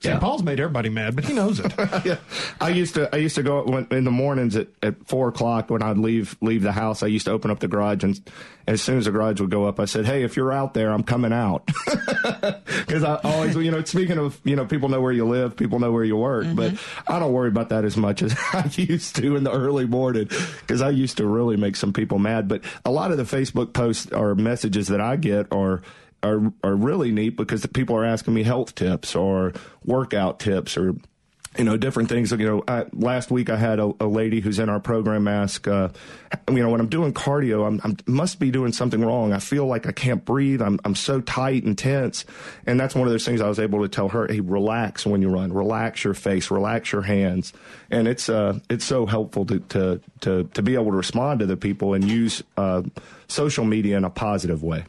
St. 0.05 0.17
Yeah. 0.17 0.21
Paul's 0.21 0.43
made 0.43 0.61
everybody 0.61 0.91
mad, 0.91 1.17
but 1.17 1.25
he 1.25 1.33
knows 1.33 1.61
it. 1.61 1.73
yeah, 2.05 2.19
I 2.61 2.69
used 2.69 2.95
to. 2.95 3.13
I 3.15 3.19
used 3.19 3.37
to 3.37 3.43
go 3.43 3.65
when, 3.65 3.87
in 3.91 4.05
the 4.05 4.11
mornings 4.11 4.55
at, 4.55 4.69
at 4.83 5.07
four 5.07 5.29
o'clock 5.29 5.71
when 5.71 5.83
I'd 5.83 5.97
leave 5.97 6.37
leave 6.43 6.63
the 6.63 6.73
house. 6.73 7.03
I 7.03 7.07
used 7.07 7.25
to 7.25 7.33
open 7.33 7.51
up 7.51 7.61
the 7.61 7.69
garage, 7.69 8.05
and, 8.05 8.21
as 8.67 8.81
soon 8.81 8.99
as 8.99 9.05
the 9.05 9.11
garage 9.11 9.41
would 9.41 9.51
go 9.51 9.67
up, 9.67 9.79
I 9.79 9.85
said, 9.85 10.07
"Hey, 10.07 10.23
if 10.23 10.37
you're 10.37 10.53
out 10.53 10.75
there, 10.75 10.91
I'm 10.91 11.03
coming 11.03 11.33
out." 11.33 11.69
Because 12.85 13.03
I 13.03 13.19
always, 13.25 13.57
you 13.57 13.71
know, 13.71 13.83
speaking 13.83 14.19
of, 14.19 14.39
you 14.45 14.57
know, 14.57 14.67
people 14.67 14.91
know 14.91 15.01
where 15.01 15.13
you 15.13 15.25
live, 15.25 15.57
people 15.57 15.79
know 15.79 15.91
where 15.91 16.05
you 16.05 16.17
work, 16.17 16.47
but 16.55 16.73
mm-hmm. 16.73 17.13
I 17.13 17.19
don't 17.19 17.33
worry 17.33 17.49
about 17.49 17.71
that 17.71 17.85
as 17.85 17.97
much 17.97 18.23
as 18.23 18.37
I 18.53 18.71
used 18.75 19.17
to 19.17 19.37
in 19.37 19.45
the 19.45 19.51
early 19.51 19.87
morning 19.87 20.29
because 20.61 20.83
I 20.83 20.91
used 20.91 21.17
to 21.17 21.27
really 21.27 21.57
make 21.57 21.77
some 21.77 21.95
people 21.95 22.19
mad. 22.19 22.47
But 22.47 22.63
a 22.85 22.91
lot 22.91 23.11
of 23.11 23.17
the 23.17 23.25
Facebook 23.25 23.73
posts 23.73 24.13
or 24.13 24.35
messages 24.35 24.89
that 24.89 25.01
I 25.01 25.17
get 25.17 25.51
are 25.51 25.81
are 26.25 26.53
are 26.65 26.75
really 26.75 27.13
neat 27.13 27.37
because 27.37 27.63
the 27.63 27.69
people 27.69 27.97
are 27.97 28.05
asking 28.05 28.35
me 28.35 28.43
health 28.43 28.75
tips 28.75 29.15
or 29.15 29.53
workout 29.85 30.41
tips 30.41 30.77
or 30.77 30.97
you 31.59 31.65
know 31.65 31.77
different 31.77 32.09
things. 32.09 32.33
You 32.33 32.39
know 32.39 32.65
I, 32.67 32.87
last 32.93 33.31
week 33.31 33.51
i 33.51 33.57
had 33.57 33.79
a, 33.79 33.93
a 34.01 34.07
lady 34.07 34.41
who's 34.41 34.59
in 34.59 34.69
our 34.69 34.81
program 34.81 35.29
ask 35.29 35.67
uh, 35.69 35.91
you 36.49 36.63
know 36.63 36.71
when 36.71 36.81
i'm 36.81 36.89
doing 36.89 37.13
cardio 37.13 37.67
i'm, 37.67 37.81
I'm 37.85 37.97
must 38.07 38.41
be 38.41 38.51
doing 38.51 38.73
something 38.73 39.05
wrong. 39.05 39.33
I 39.33 39.39
feel 39.39 39.67
like 39.67 39.87
i 39.87 39.93
can't 39.93 40.25
breathe. 40.25 40.63
I'm, 40.63 40.81
I'm 40.85 40.95
so 40.95 41.21
tight 41.21 41.65
and 41.65 41.77
tense. 41.77 42.25
And 42.67 42.81
that's 42.81 42.95
one 42.95 43.07
of 43.07 43.13
those 43.13 43.25
things 43.25 43.41
i 43.41 43.49
was 43.49 43.59
able 43.59 43.83
to 43.83 43.89
tell 43.89 44.09
her 44.09 44.27
hey 44.27 44.41
relax 44.41 45.07
when 45.07 45.23
you 45.23 45.29
run. 45.29 45.53
Relax 45.53 46.05
your 46.05 46.15
face. 46.15 46.51
Relax 46.51 46.93
your 46.93 47.03
hands. 47.03 47.53
And 47.91 48.09
it's 48.09 48.29
uh 48.29 48.59
it's 48.69 48.85
so 48.85 49.07
helpful 49.07 49.47
to 49.47 49.61
to 49.61 50.01
to, 50.23 50.45
to 50.45 50.63
be 50.63 50.75
able 50.75 50.91
to 50.91 50.97
respond 50.97 51.41
to 51.41 51.47
the 51.47 51.57
people 51.57 51.95
and 51.95 52.05
use 52.05 52.43
uh, 52.57 52.83
social 53.29 53.65
media 53.65 53.97
in 53.97 54.05
a 54.05 54.11
positive 54.11 54.63
way 54.63 54.85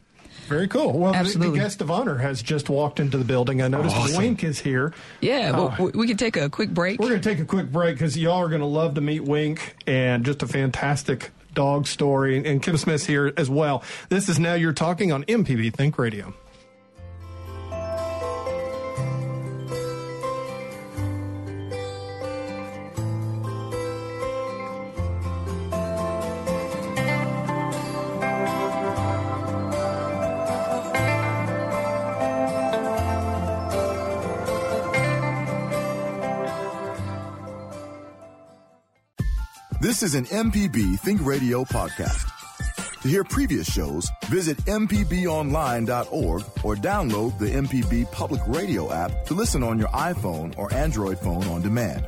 Very 0.46 0.68
cool. 0.68 0.98
Well, 0.98 1.12
the, 1.24 1.38
the 1.38 1.50
guest 1.52 1.80
of 1.80 1.90
honor 1.90 2.16
has 2.18 2.42
just 2.42 2.68
walked 2.68 3.00
into 3.00 3.18
the 3.18 3.24
building. 3.24 3.62
I 3.62 3.68
noticed 3.68 3.96
Awesome. 3.96 4.16
Wink 4.18 4.44
is 4.44 4.58
here. 4.60 4.92
Yeah, 5.20 5.50
well, 5.52 5.68
uh, 5.78 5.84
we- 5.84 5.90
we 5.92 6.06
can 6.06 6.16
take 6.16 6.36
a 6.36 6.48
quick 6.48 6.70
break. 6.70 6.98
We're 7.00 7.08
going 7.08 7.20
to 7.20 7.28
take 7.28 7.38
a 7.40 7.44
quick 7.44 7.70
break 7.72 7.96
because 7.96 8.16
y'all 8.16 8.38
are 8.42 8.48
going 8.48 8.60
to 8.60 8.66
love 8.66 8.94
to 8.94 9.00
meet 9.00 9.20
Wink 9.24 9.76
and 9.86 10.24
just 10.24 10.42
a 10.42 10.46
fantastic 10.46 11.30
dog 11.54 11.86
story. 11.86 12.44
And 12.46 12.62
Kim 12.62 12.76
Smith's 12.76 13.06
here 13.06 13.32
as 13.36 13.48
well. 13.50 13.82
This 14.08 14.28
is 14.28 14.38
Now 14.38 14.54
You're 14.54 14.72
Talking 14.74 15.10
on 15.12 15.24
MPB 15.24 15.72
Think 15.74 15.98
Radio. 15.98 16.34
This 39.86 40.02
is 40.02 40.16
an 40.16 40.24
MPB 40.24 40.98
Think 40.98 41.24
Radio 41.24 41.62
podcast. 41.62 42.28
To 43.02 43.08
hear 43.08 43.22
previous 43.22 43.72
shows, 43.72 44.10
visit 44.24 44.56
MPBOnline.org 44.64 46.42
or 46.64 46.74
download 46.74 47.38
the 47.38 47.46
MPB 47.46 48.10
Public 48.10 48.40
Radio 48.48 48.92
app 48.92 49.24
to 49.26 49.34
listen 49.34 49.62
on 49.62 49.78
your 49.78 49.86
iPhone 49.90 50.58
or 50.58 50.74
Android 50.74 51.20
phone 51.20 51.44
on 51.44 51.62
demand. 51.62 52.04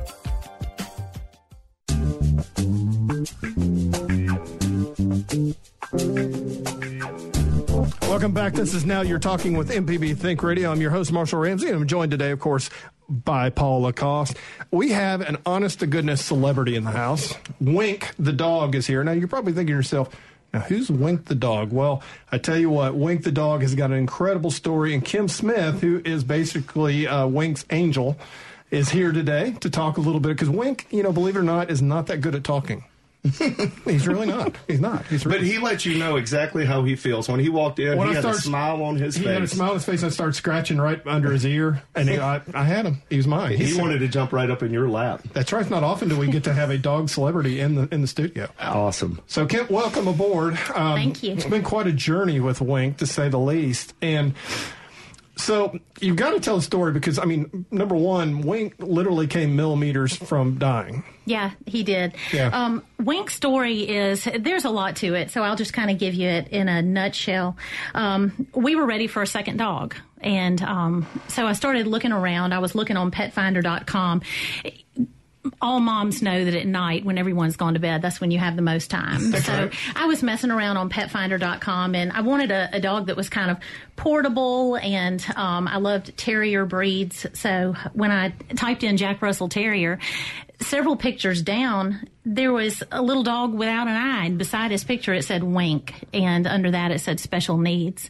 Welcome 8.01 8.33
back. 8.33 8.55
This 8.55 8.73
is 8.73 8.85
Now 8.85 9.03
You're 9.03 9.19
Talking 9.19 9.55
with 9.55 9.69
MPB 9.69 10.17
Think 10.17 10.43
Radio. 10.43 10.69
I'm 10.69 10.81
your 10.81 10.91
host, 10.91 11.13
Marshall 11.13 11.39
Ramsey, 11.39 11.67
and 11.67 11.77
I'm 11.77 11.87
joined 11.87 12.11
today, 12.11 12.31
of 12.31 12.41
course, 12.41 12.69
by 13.09 13.49
Paul 13.49 13.81
Lacoste. 13.81 14.37
We 14.71 14.91
have 14.91 15.21
an 15.21 15.37
honest 15.45 15.79
to 15.79 15.87
goodness 15.87 16.23
celebrity 16.23 16.75
in 16.75 16.83
the 16.83 16.91
house. 16.91 17.33
Wink 17.59 18.13
the 18.19 18.33
dog 18.33 18.75
is 18.75 18.87
here. 18.87 19.03
Now, 19.03 19.11
you're 19.11 19.27
probably 19.27 19.53
thinking 19.53 19.73
to 19.73 19.77
yourself, 19.77 20.09
now, 20.53 20.61
who's 20.61 20.89
Wink 20.89 21.25
the 21.25 21.35
dog? 21.35 21.71
Well, 21.71 22.01
I 22.31 22.39
tell 22.39 22.57
you 22.57 22.71
what, 22.71 22.95
Wink 22.95 23.23
the 23.23 23.31
dog 23.31 23.61
has 23.61 23.75
got 23.75 23.91
an 23.91 23.97
incredible 23.97 24.49
story, 24.49 24.95
and 24.95 25.05
Kim 25.05 25.27
Smith, 25.27 25.81
who 25.81 26.01
is 26.03 26.23
basically 26.23 27.07
uh, 27.07 27.27
Wink's 27.27 27.65
angel, 27.69 28.17
is 28.71 28.89
here 28.89 29.11
today 29.11 29.55
to 29.59 29.69
talk 29.69 29.97
a 29.97 30.01
little 30.01 30.19
bit 30.19 30.29
because 30.29 30.49
Wink, 30.49 30.87
you 30.89 31.03
know, 31.03 31.11
believe 31.11 31.35
it 31.35 31.39
or 31.39 31.43
not, 31.43 31.69
is 31.69 31.81
not 31.81 32.07
that 32.07 32.21
good 32.21 32.33
at 32.33 32.43
talking. 32.43 32.83
He's 33.85 34.07
really 34.07 34.27
not. 34.27 34.55
He's 34.67 34.79
not. 34.79 35.05
He's 35.07 35.25
really 35.25 35.39
But 35.39 35.45
he 35.47 35.57
lets 35.59 35.85
you 35.85 35.97
know 35.97 36.15
exactly 36.15 36.65
how 36.65 36.83
he 36.83 36.95
feels. 36.95 37.27
When 37.27 37.39
he 37.41 37.49
walked 37.49 37.77
in, 37.79 37.97
When 37.97 38.07
he 38.07 38.11
I 38.11 38.15
had 38.15 38.21
start- 38.23 38.37
a 38.37 38.41
smile 38.41 38.81
on 38.81 38.95
his 38.95 39.15
he 39.15 39.23
face. 39.25 39.33
had 39.33 39.41
a 39.43 39.47
smile 39.47 39.69
on 39.71 39.75
his 39.75 39.85
face 39.85 40.01
and 40.03 40.09
I 40.11 40.13
started 40.13 40.33
scratching 40.35 40.77
right 40.79 41.05
under 41.05 41.29
his 41.31 41.45
ear. 41.45 41.83
And 41.95 42.07
he, 42.07 42.17
I, 42.17 42.41
I 42.53 42.63
had 42.63 42.85
him. 42.85 43.01
He 43.09 43.17
was 43.17 43.27
mine. 43.27 43.57
He 43.57 43.65
He's- 43.65 43.77
wanted 43.77 43.99
to 43.99 44.07
jump 44.07 44.31
right 44.31 44.49
up 44.49 44.63
in 44.63 44.71
your 44.71 44.87
lap. 44.89 45.21
That's 45.33 45.51
right. 45.51 45.69
Not 45.69 45.83
often 45.83 46.07
do 46.07 46.17
we 46.17 46.27
get 46.27 46.45
to 46.45 46.53
have 46.53 46.69
a 46.69 46.77
dog 46.77 47.09
celebrity 47.09 47.59
in 47.59 47.75
the 47.75 47.87
in 47.93 48.01
the 48.01 48.07
studio. 48.07 48.47
Awesome. 48.59 49.19
So, 49.27 49.45
Kent, 49.45 49.69
welcome 49.69 50.07
aboard. 50.07 50.53
Um, 50.73 50.95
Thank 50.95 51.21
you. 51.23 51.33
It's 51.33 51.45
been 51.45 51.63
quite 51.63 51.87
a 51.87 51.91
journey 51.93 52.39
with 52.39 52.61
Wink, 52.61 52.97
to 52.97 53.05
say 53.05 53.27
the 53.27 53.37
least. 53.39 53.93
And 54.01 54.33
so, 55.39 55.79
you've 55.99 56.15
got 56.15 56.31
to 56.31 56.39
tell 56.39 56.57
the 56.57 56.61
story 56.61 56.91
because, 56.91 57.17
I 57.17 57.25
mean, 57.25 57.65
number 57.71 57.95
one, 57.95 58.41
Wink 58.41 58.75
literally 58.79 59.27
came 59.27 59.55
millimeters 59.55 60.15
from 60.15 60.57
dying. 60.57 61.03
Yeah, 61.25 61.51
he 61.65 61.83
did. 61.83 62.15
Yeah. 62.33 62.47
Um, 62.47 62.83
Wink's 62.97 63.35
story 63.35 63.87
is 63.87 64.27
there's 64.39 64.65
a 64.65 64.69
lot 64.69 64.97
to 64.97 65.13
it, 65.13 65.31
so 65.31 65.43
I'll 65.43 65.55
just 65.55 65.73
kind 65.73 65.91
of 65.91 65.97
give 65.97 66.13
you 66.13 66.27
it 66.27 66.47
in 66.49 66.67
a 66.67 66.81
nutshell. 66.81 67.55
Um, 67.93 68.47
we 68.53 68.75
were 68.75 68.85
ready 68.85 69.07
for 69.07 69.21
a 69.21 69.27
second 69.27 69.57
dog, 69.57 69.95
and 70.21 70.61
um, 70.61 71.07
so 71.27 71.45
I 71.45 71.53
started 71.53 71.87
looking 71.87 72.11
around. 72.11 72.53
I 72.53 72.59
was 72.59 72.75
looking 72.75 72.97
on 72.97 73.11
PetFinder.com. 73.11 74.21
All 75.61 75.79
moms 75.79 76.21
know 76.21 76.43
that 76.43 76.53
at 76.53 76.67
night, 76.67 77.05
when 77.05 77.17
everyone's 77.17 77.55
gone 77.55 77.75
to 77.75 77.79
bed, 77.79 78.01
that's 78.01 78.19
when 78.19 78.29
you 78.29 78.39
have 78.39 78.55
the 78.55 78.61
most 78.61 78.89
time. 78.89 79.31
so 79.31 79.53
right. 79.53 79.73
I 79.95 80.05
was 80.05 80.21
messing 80.21 80.51
around 80.51 80.77
on 80.77 80.89
PetFinder.com, 80.89 81.95
and 81.95 82.11
I 82.11 82.21
wanted 82.21 82.51
a, 82.51 82.69
a 82.73 82.79
dog 82.81 83.07
that 83.07 83.15
was 83.15 83.29
kind 83.29 83.49
of 83.49 83.57
portable, 83.95 84.75
and 84.75 85.25
um, 85.35 85.67
I 85.67 85.77
loved 85.77 86.17
terrier 86.17 86.65
breeds. 86.65 87.25
So 87.33 87.73
when 87.93 88.11
I 88.11 88.33
typed 88.55 88.83
in 88.83 88.97
Jack 88.97 89.21
Russell 89.21 89.47
Terrier, 89.47 89.99
several 90.61 90.97
pictures 90.97 91.41
down, 91.41 92.07
there 92.25 92.51
was 92.51 92.83
a 92.91 93.01
little 93.01 93.23
dog 93.23 93.53
without 93.53 93.87
an 93.87 93.95
eye, 93.95 94.25
and 94.25 94.37
beside 94.37 94.71
his 94.71 94.83
picture 94.83 95.13
it 95.13 95.23
said 95.23 95.43
Wink, 95.43 95.93
and 96.13 96.45
under 96.45 96.71
that 96.71 96.91
it 96.91 96.99
said 96.99 97.19
special 97.19 97.57
needs. 97.57 98.09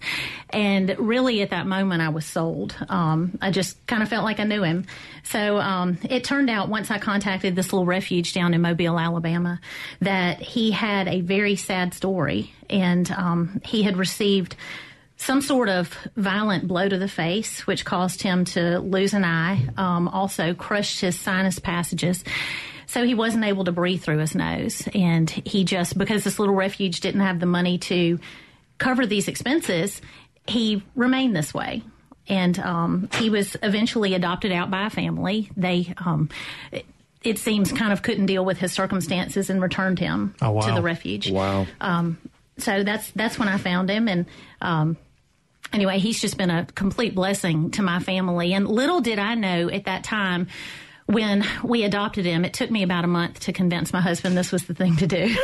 And 0.50 0.96
really, 0.98 1.41
at 1.41 1.51
that 1.51 1.68
moment, 1.68 2.01
I 2.01 2.10
was 2.10 2.25
sold. 2.25 2.75
Um, 2.89 3.38
I 3.41 3.51
just 3.51 3.86
kind 3.88 4.01
of 4.01 4.10
felt 4.10 4.25
like 4.25 4.39
I 4.39 4.44
knew 4.44 4.63
him. 4.63 4.86
So 5.24 5.58
um, 5.58 5.98
it 6.10 6.24
turned 6.24 6.50
out 6.50 6.70
once 6.70 6.89
I 6.91 6.98
contacted 6.98 7.56
this 7.56 7.72
little 7.72 7.86
refuge 7.86 8.34
down 8.34 8.53
in 8.53 8.62
Mobile, 8.62 9.00
Alabama, 9.00 9.60
that 10.01 10.41
he 10.41 10.72
had 10.72 11.08
a 11.08 11.22
very 11.22 11.56
sad 11.56 11.94
story, 11.94 12.53
and 12.70 13.10
um, 13.12 13.62
he 13.63 13.84
had 13.84 13.96
received 13.96 14.56
some 15.22 15.42
sort 15.42 15.70
of 15.70 15.94
violent 16.16 16.68
blow 16.68 16.88
to 16.90 16.98
the 16.98 17.08
face, 17.10 17.68
which 17.68 17.84
caused 17.86 18.22
him 18.24 18.46
to 18.46 18.80
lose 18.80 19.14
an 19.14 19.24
eye, 19.26 19.68
um, 19.78 20.08
also 20.08 20.54
crushed 20.54 21.02
his 21.02 21.20
sinus 21.20 21.60
passages. 21.60 22.24
So 22.88 23.04
he 23.06 23.14
wasn't 23.14 23.44
able 23.44 23.66
to 23.66 23.72
breathe 23.72 24.02
through 24.02 24.18
his 24.20 24.34
nose. 24.34 24.88
And 24.96 25.30
he 25.30 25.64
just, 25.66 25.98
because 25.98 26.24
this 26.24 26.40
little 26.40 26.56
refuge 26.56 27.02
didn't 27.02 27.22
have 27.22 27.40
the 27.40 27.46
money 27.46 27.78
to 27.80 28.18
cover 28.80 29.06
these 29.06 29.28
expenses, 29.28 30.02
he 30.48 30.82
remained 30.96 31.36
this 31.36 31.54
way. 31.54 31.84
and 32.28 32.58
um, 32.60 33.10
he 33.16 33.30
was 33.30 33.58
eventually 33.62 34.14
adopted 34.14 34.52
out 34.52 34.72
by 34.72 34.86
a 34.88 34.90
family. 34.90 35.52
They. 35.58 35.94
Um, 35.98 36.30
it, 36.72 36.86
it 37.22 37.38
seems 37.38 37.74
kind 37.74 37.92
of 37.92 38.02
couldn't 38.02 38.28
deal 38.28 38.46
with 38.46 38.58
his 38.60 38.72
circumstances 38.72 39.50
and 39.50 39.62
returned 39.62 40.00
him 40.00 40.34
Oh, 40.42 40.52
wow. 40.52 40.62
to 40.68 40.74
the 40.74 40.82
refuge. 40.82 41.30
Wow. 41.30 41.68
So 42.60 42.84
that's 42.84 43.12
that's 43.12 43.38
when 43.38 43.48
I 43.50 43.58
found 43.58 43.90
him, 43.90 44.08
and 44.08 44.26
um, 44.62 44.98
anyway, 45.74 46.00
he's 46.00 46.20
just 46.20 46.38
been 46.38 46.50
a 46.50 46.66
complete 46.66 47.16
blessing 47.16 47.72
to 47.72 47.82
my 47.82 48.00
family. 48.00 48.54
And 48.54 48.68
little 48.68 49.02
did 49.02 49.20
I 49.20 49.36
know 49.36 49.70
at 49.70 49.86
that 49.86 50.04
time 50.04 50.48
when 51.06 51.44
we 51.64 51.84
adopted 51.84 52.26
him, 52.26 52.46
it 52.46 52.54
took 52.54 52.70
me 52.70 52.84
about 52.84 53.04
a 53.04 53.08
month 53.08 53.40
to 53.42 53.54
convince 53.54 53.92
my 53.92 54.00
husband 54.00 54.38
this 54.38 54.52
was 54.52 54.66
the 54.66 54.76
thing 54.76 54.96
to 54.98 55.08
do. 55.08 55.36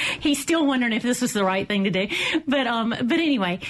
He's 0.20 0.40
still 0.40 0.66
wondering 0.66 0.92
if 0.92 1.02
this 1.02 1.22
was 1.22 1.32
the 1.32 1.44
right 1.44 1.66
thing 1.66 1.84
to 1.84 1.90
do. 1.90 2.08
But 2.46 2.66
um, 2.66 2.90
but 2.90 3.18
anyway, 3.18 3.60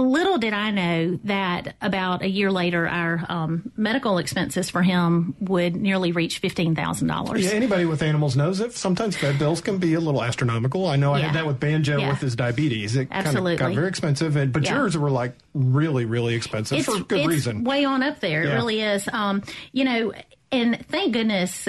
little 0.00 0.38
did 0.38 0.52
I 0.52 0.70
know 0.70 1.18
that 1.24 1.76
about 1.80 2.22
a 2.22 2.28
year 2.28 2.50
later, 2.50 2.86
our 2.88 3.24
um, 3.28 3.72
medical 3.76 4.18
expenses 4.18 4.68
for 4.70 4.82
him 4.82 5.34
would 5.40 5.76
nearly 5.76 6.12
reach 6.12 6.38
fifteen 6.38 6.74
thousand 6.74 7.08
dollars. 7.08 7.44
Yeah, 7.44 7.50
anybody 7.52 7.84
with 7.84 8.02
animals 8.02 8.36
knows 8.36 8.58
that 8.58 8.72
sometimes 8.72 9.16
vet 9.16 9.38
bills 9.38 9.60
can 9.60 9.78
be 9.78 9.94
a 9.94 10.00
little 10.00 10.22
astronomical. 10.22 10.86
I 10.86 10.96
know 10.96 11.12
I 11.14 11.20
had 11.20 11.34
that 11.34 11.46
with 11.46 11.60
Banjo 11.60 11.98
Yeah. 11.98 12.08
with 12.10 12.20
his 12.20 12.36
diabetes. 12.36 12.96
It 12.96 13.10
kind 13.10 13.20
of 13.20 13.26
Absolutely. 13.28 13.56
got 13.56 13.74
very 13.74 13.88
expensive, 13.88 14.36
and 14.36 14.52
but 14.52 14.64
Yeah. 14.64 14.74
yours 14.76 14.96
were 14.98 15.10
like 15.10 15.36
really, 15.54 16.04
really 16.04 16.34
expensive 16.34 16.84
for 16.84 17.00
good 17.00 17.20
it's 17.20 17.28
reason. 17.28 17.64
way 17.64 17.84
on 17.84 18.02
up 18.02 18.20
there. 18.20 18.42
It 18.44 18.54
really 18.54 18.80
is. 18.80 19.08
Um, 19.12 19.42
you 19.72 19.84
know, 19.84 20.12
and 20.52 20.84
thank 20.88 21.12
goodness 21.12 21.68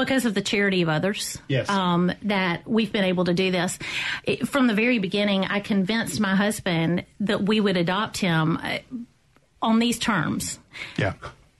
because 0.00 0.24
of 0.26 0.34
the 0.34 0.42
charity 0.42 0.82
of 0.82 0.88
others. 0.88 1.38
Yes. 1.48 1.68
Um, 1.68 2.12
that 2.22 2.66
we've 2.66 2.92
been 2.92 3.04
able 3.04 3.24
to 3.26 3.34
do 3.34 3.50
this. 3.50 3.78
It, 4.24 4.48
from 4.48 4.66
the 4.66 4.74
very 4.74 4.98
beginning, 4.98 5.44
I 5.44 5.60
convinced 5.60 6.20
my 6.20 6.34
husband 6.34 7.04
that 7.20 7.42
we 7.42 7.60
would 7.60 7.76
adopt 7.76 8.16
him 8.16 8.58
uh, 8.62 8.78
on 9.62 9.78
these 9.78 9.98
terms 9.98 10.58
yeah. 10.96 11.12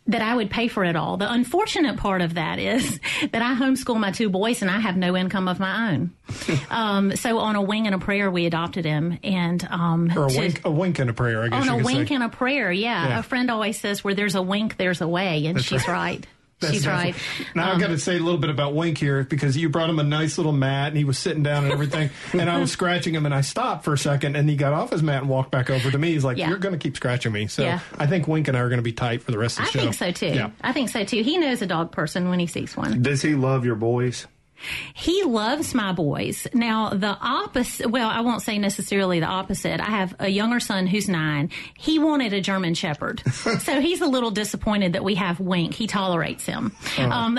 that 0.06 0.22
I 0.22 0.34
would 0.34 0.50
pay 0.50 0.68
for 0.68 0.84
it 0.84 0.96
all. 0.96 1.18
The 1.18 1.30
unfortunate 1.30 1.98
part 1.98 2.22
of 2.22 2.34
that 2.34 2.58
is 2.58 2.98
that 3.32 3.42
I 3.42 3.54
homeschool 3.54 3.98
my 4.00 4.10
two 4.10 4.30
boys 4.30 4.62
and 4.62 4.70
I 4.70 4.80
have 4.80 4.96
no 4.96 5.16
income 5.16 5.48
of 5.48 5.60
my 5.60 5.92
own. 5.92 6.12
um, 6.70 7.14
so 7.16 7.38
on 7.38 7.56
a 7.56 7.62
wing 7.62 7.86
and 7.86 7.94
a 7.94 7.98
prayer, 7.98 8.30
we 8.30 8.46
adopted 8.46 8.84
him, 8.84 9.18
and 9.22 9.62
um, 9.70 10.10
Or 10.16 10.26
a 10.26 10.30
to- 10.30 10.38
wink, 10.38 10.60
a 10.64 10.70
wink 10.70 10.98
and 10.98 11.10
a 11.10 11.12
prayer. 11.12 11.42
I 11.44 11.48
guess 11.48 11.68
on 11.68 11.80
a 11.80 11.84
wink 11.84 12.08
say. 12.08 12.14
and 12.14 12.24
a 12.24 12.28
prayer, 12.28 12.72
yeah. 12.72 13.08
Yeah. 13.08 13.18
A 13.20 13.22
friend 13.22 13.50
always 13.50 13.78
says, 13.78 14.02
"Where 14.02 14.14
there's 14.14 14.34
a 14.34 14.42
wink, 14.42 14.76
there's 14.76 15.00
a 15.00 15.08
way," 15.08 15.46
and 15.46 15.62
she's 15.62 15.86
right. 15.86 16.26
That's 16.60 16.74
she's 16.74 16.86
right. 16.86 17.14
definitely- 17.14 17.46
Now 17.54 17.64
Um, 17.68 17.74
I've 17.74 17.80
got 17.80 17.86
to 17.88 17.98
say 17.98 18.16
a 18.16 18.20
little 18.20 18.38
bit 18.38 18.50
about 18.50 18.74
Wink 18.74 18.98
here 18.98 19.24
because 19.24 19.56
you 19.56 19.68
brought 19.70 19.88
him 19.90 19.98
a 19.98 20.02
nice 20.04 20.36
little 20.38 20.52
mat 20.52 20.88
and 20.88 20.96
he 20.96 21.04
was 21.04 21.18
sitting 21.18 21.42
down 21.42 21.64
and 21.64 21.72
everything, 21.72 22.10
and 22.32 22.48
I 22.50 22.58
was 22.58 22.70
scratching 22.70 23.14
him 23.14 23.24
and 23.26 23.34
I 23.34 23.40
stopped 23.40 23.84
for 23.84 23.92
a 23.94 23.98
second 23.98 24.36
and 24.36 24.48
he 24.48 24.56
got 24.56 24.72
off 24.72 24.90
his 24.90 25.02
mat 25.02 25.22
and 25.22 25.28
walked 25.30 25.50
back 25.50 25.70
over 25.70 25.90
to 25.90 25.98
me. 25.98 26.12
He's 26.12 26.24
like, 26.24 26.36
Yeah. 26.36 26.48
"You're 26.50 26.58
going 26.58 26.72
to 26.74 26.78
keep 26.78 26.96
scratching 26.96 27.32
me," 27.32 27.46
so 27.46 27.62
Yeah. 27.62 27.80
I 27.98 28.06
think 28.06 28.28
Wink 28.28 28.48
and 28.48 28.56
I 28.56 28.60
are 28.60 28.68
going 28.68 28.78
to 28.78 28.82
be 28.82 28.92
tight 28.92 29.22
for 29.22 29.32
the 29.32 29.38
rest 29.38 29.58
of 29.58 29.62
I 29.62 29.66
the 29.66 29.72
show. 29.72 29.78
I 29.78 29.82
think 29.82 29.94
so 29.94 30.10
too. 30.12 30.34
Yeah. 30.34 30.50
I 30.60 30.72
think 30.72 30.90
so 30.90 31.04
too. 31.04 31.22
He 31.22 31.38
knows 31.38 31.62
a 31.62 31.66
dog 31.66 31.92
person 31.92 32.28
when 32.28 32.38
he 32.38 32.46
sees 32.46 32.76
one. 32.76 33.02
Does 33.02 33.22
he 33.22 33.34
love 33.34 33.64
your 33.64 33.76
boys? 33.76 34.26
He 34.94 35.22
loves 35.24 35.74
my 35.74 35.92
boys. 35.92 36.46
Now, 36.52 36.90
the 36.90 37.16
opposite, 37.20 37.90
well, 37.90 38.08
I 38.08 38.20
won't 38.20 38.42
say 38.42 38.58
necessarily 38.58 39.20
the 39.20 39.26
opposite. 39.26 39.80
I 39.80 39.90
have 39.90 40.14
a 40.18 40.28
younger 40.28 40.60
son 40.60 40.86
who's 40.86 41.08
nine. 41.08 41.50
He 41.76 41.98
wanted 41.98 42.32
a 42.32 42.40
German 42.40 42.74
Shepherd. 42.74 43.22
so 43.32 43.80
he's 43.80 44.00
a 44.00 44.06
little 44.06 44.30
disappointed 44.30 44.94
that 44.94 45.04
we 45.04 45.16
have 45.16 45.40
Wink. 45.40 45.74
He 45.74 45.86
tolerates 45.86 46.44
him. 46.46 46.72
Um, 46.98 47.38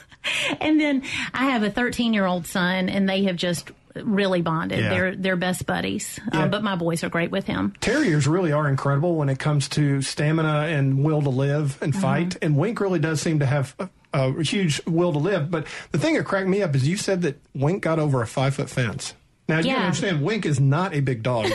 and 0.60 0.80
then 0.80 1.02
I 1.34 1.50
have 1.50 1.62
a 1.62 1.70
13 1.70 2.14
year 2.14 2.26
old 2.26 2.46
son, 2.46 2.88
and 2.88 3.08
they 3.08 3.24
have 3.24 3.36
just 3.36 3.70
really 3.94 4.42
bonded. 4.42 4.78
Yeah. 4.78 4.88
They're, 4.88 5.16
they're 5.16 5.36
best 5.36 5.66
buddies. 5.66 6.18
Yeah. 6.32 6.44
Um, 6.44 6.50
but 6.50 6.62
my 6.62 6.76
boys 6.76 7.04
are 7.04 7.10
great 7.10 7.30
with 7.30 7.46
him. 7.46 7.74
Terriers 7.80 8.26
really 8.26 8.52
are 8.52 8.68
incredible 8.68 9.16
when 9.16 9.28
it 9.28 9.38
comes 9.38 9.68
to 9.70 10.00
stamina 10.02 10.66
and 10.68 11.04
will 11.04 11.22
to 11.22 11.30
live 11.30 11.78
and 11.82 11.94
fight. 11.94 12.36
And 12.42 12.56
Wink 12.56 12.80
really 12.80 12.98
does 12.98 13.20
seem 13.20 13.40
to 13.40 13.46
have 13.46 13.76
a, 14.12 14.42
huge 14.42 14.80
will 14.86 15.12
to 15.12 15.18
live. 15.18 15.50
But 15.50 15.66
the 15.90 15.98
thing 15.98 16.14
that 16.14 16.24
cracked 16.24 16.48
me 16.48 16.62
up 16.62 16.74
is 16.74 16.86
you 16.86 16.96
said 16.96 17.22
that 17.22 17.40
Wink 17.54 17.82
got 17.82 17.98
over 17.98 18.22
a 18.22 18.26
five 18.26 18.54
foot 18.54 18.68
fence. 18.70 19.14
Now 19.48 19.58
you 19.58 19.70
Yeah. 19.70 19.84
understand, 19.84 20.22
Wink 20.22 20.46
is 20.46 20.60
not 20.60 20.94
a 20.94 21.00
big 21.00 21.22
dog. 21.22 21.50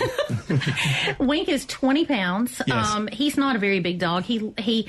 Wink 1.20 1.50
is 1.50 1.66
20 1.66 2.06
pounds. 2.06 2.62
Yes. 2.68 2.88
Um, 2.92 3.08
he's 3.08 3.38
not 3.38 3.56
a 3.56 3.60
very 3.60 3.80
big 3.80 4.00
dog. 4.00 4.24
He 4.24 4.52
he 4.58 4.88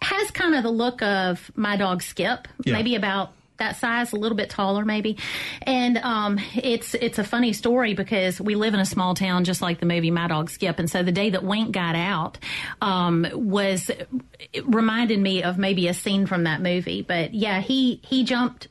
has 0.00 0.30
kind 0.32 0.54
of 0.54 0.62
the 0.62 0.70
look 0.70 1.00
of 1.02 1.50
my 1.54 1.76
dog 1.76 2.02
Skip, 2.02 2.48
Yeah. 2.64 2.72
maybe 2.74 2.94
about 2.96 3.32
that 3.58 3.76
size, 3.76 4.12
a 4.12 4.16
little 4.16 4.36
bit 4.36 4.50
taller, 4.50 4.84
maybe. 4.84 5.16
And 5.62 5.98
um, 5.98 6.38
it's 6.54 6.94
it's 6.94 7.18
a 7.18 7.24
funny 7.24 7.52
story 7.52 7.94
because 7.94 8.40
we 8.40 8.54
live 8.54 8.74
in 8.74 8.80
a 8.80 8.86
small 8.86 9.14
town, 9.14 9.44
just 9.44 9.62
like 9.62 9.80
the 9.80 9.86
movie 9.86 10.10
My 10.10 10.26
Dog 10.26 10.50
Skip. 10.50 10.78
And 10.78 10.90
so 10.90 11.02
the 11.02 11.12
day 11.12 11.30
that 11.30 11.44
Wink 11.44 11.72
got 11.72 11.94
out 11.94 12.38
um, 12.80 13.26
was 13.32 13.90
it 13.90 14.66
reminded 14.66 15.20
me 15.20 15.42
of 15.42 15.58
maybe 15.58 15.88
a 15.88 15.94
scene 15.94 16.26
from 16.26 16.44
that 16.44 16.60
movie. 16.60 17.02
But 17.02 17.34
yeah, 17.34 17.60
he 17.60 18.00
he 18.04 18.24
jumped 18.24 18.68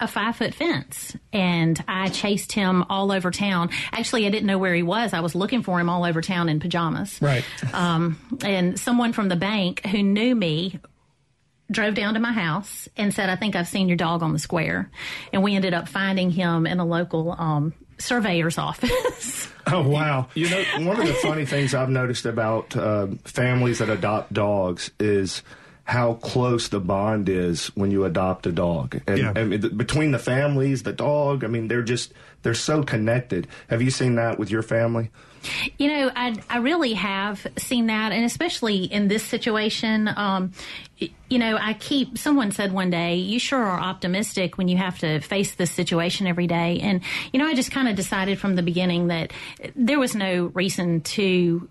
a 0.00 0.08
five 0.08 0.34
foot 0.34 0.54
fence 0.54 1.14
and 1.30 1.82
I 1.86 2.08
chased 2.08 2.52
him 2.52 2.84
all 2.88 3.12
over 3.12 3.30
town. 3.30 3.68
Actually, 3.92 4.26
I 4.26 4.30
didn't 4.30 4.46
know 4.46 4.56
where 4.56 4.74
he 4.74 4.82
was. 4.82 5.12
I 5.12 5.20
was 5.20 5.34
looking 5.34 5.62
for 5.62 5.78
him 5.78 5.90
all 5.90 6.04
over 6.04 6.22
town 6.22 6.48
in 6.48 6.58
pajamas. 6.58 7.20
right. 7.20 7.44
Um, 7.74 8.18
and 8.42 8.80
someone 8.80 9.12
from 9.12 9.28
the 9.28 9.36
bank 9.36 9.84
who 9.84 10.02
knew 10.02 10.34
me 10.34 10.80
drove 11.70 11.94
down 11.94 12.14
to 12.14 12.20
my 12.20 12.32
house 12.32 12.88
and 12.96 13.12
said, 13.14 13.28
I 13.30 13.36
think 13.36 13.54
I've 13.56 13.68
seen 13.68 13.88
your 13.88 13.96
dog 13.96 14.22
on 14.22 14.32
the 14.32 14.38
square. 14.38 14.90
And 15.32 15.42
we 15.42 15.54
ended 15.54 15.72
up 15.74 15.88
finding 15.88 16.30
him 16.30 16.66
in 16.66 16.80
a 16.80 16.84
local 16.84 17.32
um, 17.38 17.72
surveyor's 17.98 18.58
office. 18.68 19.48
Oh 19.66 19.86
wow. 19.88 20.26
You 20.34 20.48
know, 20.50 20.64
one 20.86 21.00
of 21.00 21.06
the 21.06 21.14
funny 21.14 21.44
things 21.46 21.74
I've 21.74 21.90
noticed 21.90 22.26
about 22.26 22.74
uh, 22.76 23.08
families 23.24 23.78
that 23.78 23.88
adopt 23.88 24.32
dogs 24.32 24.90
is 24.98 25.42
how 25.84 26.14
close 26.14 26.68
the 26.68 26.80
bond 26.80 27.28
is 27.28 27.66
when 27.76 27.90
you 27.90 28.04
adopt 28.04 28.46
a 28.46 28.52
dog. 28.52 29.00
And, 29.06 29.18
Yeah. 29.18 29.32
I 29.36 29.44
mean, 29.44 29.60
th- 29.60 29.76
between 29.76 30.12
the 30.12 30.18
families, 30.18 30.82
the 30.84 30.92
dog, 30.92 31.42
I 31.44 31.48
mean, 31.48 31.68
they're 31.68 31.82
just 31.82 32.12
they're 32.42 32.54
so 32.54 32.82
connected. 32.82 33.46
Have 33.68 33.82
you 33.82 33.90
seen 33.90 34.14
that 34.16 34.38
with 34.38 34.50
your 34.50 34.62
family? 34.62 35.10
You 35.78 35.88
know, 35.88 36.10
I 36.14 36.34
I 36.48 36.58
really 36.58 36.94
have 36.94 37.46
seen 37.58 37.86
that, 37.86 38.12
and 38.12 38.24
especially 38.24 38.84
in 38.84 39.08
this 39.08 39.24
situation. 39.24 40.08
Um, 40.14 40.52
you 41.30 41.38
know, 41.38 41.56
I 41.58 41.74
keep. 41.74 42.18
Someone 42.18 42.50
said 42.50 42.72
one 42.72 42.90
day, 42.90 43.16
"You 43.16 43.38
sure 43.38 43.58
are 43.62 43.80
optimistic 43.80 44.58
when 44.58 44.68
you 44.68 44.76
have 44.76 44.98
to 44.98 45.20
face 45.20 45.54
this 45.54 45.70
situation 45.70 46.26
every 46.26 46.46
day." 46.46 46.80
And 46.82 47.00
you 47.32 47.38
know, 47.38 47.46
I 47.46 47.54
just 47.54 47.70
kind 47.70 47.88
of 47.88 47.96
decided 47.96 48.38
from 48.38 48.54
the 48.56 48.62
beginning 48.62 49.08
that 49.08 49.32
there 49.74 49.98
was 49.98 50.14
no 50.14 50.46
reason 50.54 51.00
to 51.02 51.68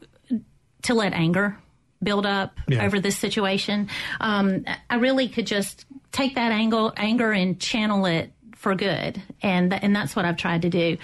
to 0.84 0.94
let 0.94 1.14
anger 1.14 1.58
build 2.02 2.26
up 2.26 2.58
Yeah. 2.68 2.86
over 2.86 3.00
this 3.00 3.18
situation. 3.18 3.90
Um, 4.22 4.64
I 4.90 4.96
really 4.96 5.28
could 5.28 5.46
just 5.46 5.86
take 6.14 6.36
that 6.36 6.52
angle, 6.52 6.94
anger 6.96 7.32
and 7.34 7.60
channel 7.60 8.06
it 8.06 8.32
for 8.56 8.74
good, 8.74 9.22
and 9.42 9.70
th- 9.72 9.84
and 9.84 9.96
that's 9.96 10.16
what 10.16 10.26
I've 10.26 10.38
tried 10.38 10.62
to 10.64 10.70
do. 10.70 10.98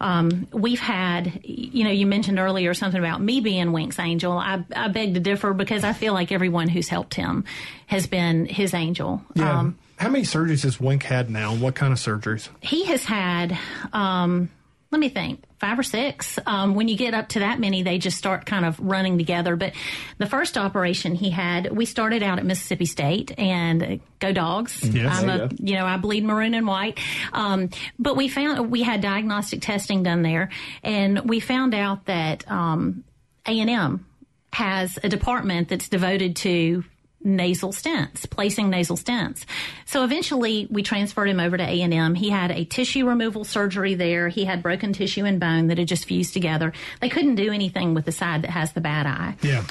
Um, 0.00 0.46
we've 0.52 0.80
had, 0.80 1.40
you 1.44 1.84
know, 1.84 1.90
you 1.90 2.06
mentioned 2.06 2.38
earlier 2.38 2.72
something 2.74 2.98
about 2.98 3.20
me 3.20 3.40
being 3.40 3.72
Wink's 3.72 3.98
angel. 3.98 4.32
I, 4.32 4.64
I 4.74 4.88
beg 4.88 5.14
to 5.14 5.20
differ 5.20 5.52
because 5.52 5.84
I 5.84 5.92
feel 5.92 6.14
like 6.14 6.32
everyone 6.32 6.68
who's 6.68 6.88
helped 6.88 7.14
him 7.14 7.44
has 7.86 8.06
been 8.06 8.46
his 8.46 8.72
angel. 8.72 9.22
Yeah. 9.34 9.58
Um, 9.58 9.78
How 9.98 10.08
many 10.08 10.24
surgeries 10.24 10.62
has 10.62 10.80
Wink 10.80 11.02
had 11.02 11.28
now? 11.28 11.52
and 11.52 11.60
What 11.60 11.74
kind 11.74 11.92
of 11.92 11.98
surgeries? 11.98 12.48
he 12.62 12.86
has 12.86 13.04
had 13.04 13.58
um, 13.92 14.48
let 14.90 14.98
me 14.98 15.08
think 15.08 15.44
five 15.58 15.78
or 15.78 15.82
six. 15.82 16.38
Um, 16.46 16.74
when 16.74 16.88
you 16.88 16.96
get 16.96 17.14
up 17.14 17.28
to 17.30 17.40
that 17.40 17.60
many 17.60 17.82
they 17.82 17.98
just 17.98 18.18
start 18.18 18.46
kind 18.46 18.64
of 18.64 18.78
running 18.80 19.18
together. 19.18 19.56
But 19.56 19.74
the 20.18 20.26
first 20.26 20.58
operation 20.58 21.14
he 21.14 21.30
had 21.30 21.70
we 21.70 21.84
started 21.84 22.22
out 22.22 22.38
at 22.38 22.44
mississippi 22.44 22.86
state 22.86 23.32
and 23.38 24.00
go 24.18 24.32
dogs. 24.32 24.82
Yes. 24.82 25.22
i'm 25.22 25.28
a 25.28 25.44
you 25.44 25.70
you 25.70 25.74
know 25.76 25.86
i 25.86 25.96
bleed 25.96 26.24
maroon 26.24 26.54
and 26.54 26.66
white. 26.66 26.98
Um, 27.32 27.70
but 27.98 28.16
we 28.16 28.28
found 28.28 28.70
we 28.70 28.82
had 28.82 29.00
diagnostic 29.00 29.62
testing 29.62 30.02
done 30.02 30.22
there 30.22 30.50
and 30.82 31.20
we 31.28 31.40
found 31.40 31.74
out 31.74 32.06
that 32.06 32.50
um, 32.50 33.04
a&m 33.46 34.06
has 34.52 34.98
a 35.02 35.08
department 35.08 35.68
that's 35.68 35.88
devoted 35.88 36.36
to 36.36 36.84
nasal 37.22 37.72
stents, 37.72 38.28
placing 38.28 38.70
nasal 38.70 38.96
stents. 38.96 39.44
So 39.84 40.04
eventually 40.04 40.66
we 40.70 40.82
transferred 40.82 41.28
him 41.28 41.40
over 41.40 41.56
to 41.56 41.62
A&M. 41.62 42.14
He 42.14 42.30
had 42.30 42.50
a 42.50 42.64
tissue 42.64 43.06
removal 43.06 43.44
surgery 43.44 43.94
there. 43.94 44.28
He 44.28 44.44
had 44.44 44.62
broken 44.62 44.92
tissue 44.92 45.24
and 45.24 45.38
bone 45.38 45.66
that 45.66 45.78
had 45.78 45.88
just 45.88 46.06
fused 46.06 46.32
together. 46.32 46.72
They 47.00 47.08
couldn't 47.08 47.34
do 47.34 47.52
anything 47.52 47.94
with 47.94 48.06
the 48.06 48.12
side 48.12 48.42
that 48.42 48.50
has 48.50 48.72
the 48.72 48.80
bad 48.80 49.06
eye. 49.06 49.36
Yeah. 49.42 49.64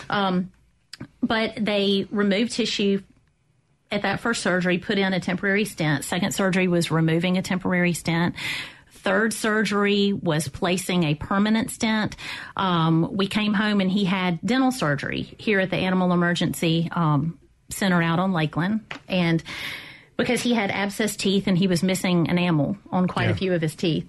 But 1.22 1.54
they 1.58 2.08
removed 2.12 2.52
tissue 2.52 3.02
at 3.92 4.04
that 4.04 4.20
first 4.20 4.44
surgery, 4.44 4.78
put 4.78 4.98
in 4.98 5.14
a 5.14 5.20
temporary 5.20 5.66
stent. 5.66 6.06
Second 6.06 6.34
surgery 6.34 6.68
was 6.68 6.92
removing 6.92 7.38
a 7.38 7.42
temporary 7.42 7.94
stent. 7.94 8.36
Third 8.92 9.34
surgery 9.34 10.14
was 10.14 10.48
placing 10.50 11.06
a 11.06 11.16
permanent 11.16 11.72
stent. 11.72 12.18
Um, 12.58 13.16
we 13.16 13.28
came 13.28 13.54
home 13.54 13.80
and 13.80 13.90
he 13.90 14.06
had 14.06 14.40
dental 14.44 14.72
surgery 14.72 15.36
here 15.38 15.60
at 15.60 15.70
the 15.70 15.78
Animal 15.78 16.12
Emergency 16.12 16.90
um, 16.92 17.39
Center 17.70 18.02
out 18.02 18.20
on 18.20 18.32
Lakeland. 18.34 18.82
And 19.08 19.44
because 20.18 20.42
he 20.42 20.54
had 20.54 20.70
abscessed 20.70 21.18
teeth 21.18 21.48
and 21.48 21.58
he 21.58 21.68
was 21.68 21.82
missing 21.84 22.26
enamel 22.28 22.78
on 22.92 23.08
quite 23.08 23.26
Yeah. 23.26 23.32
a 23.32 23.36
few 23.36 23.54
of 23.54 23.62
his 23.62 23.76
teeth. 23.76 24.08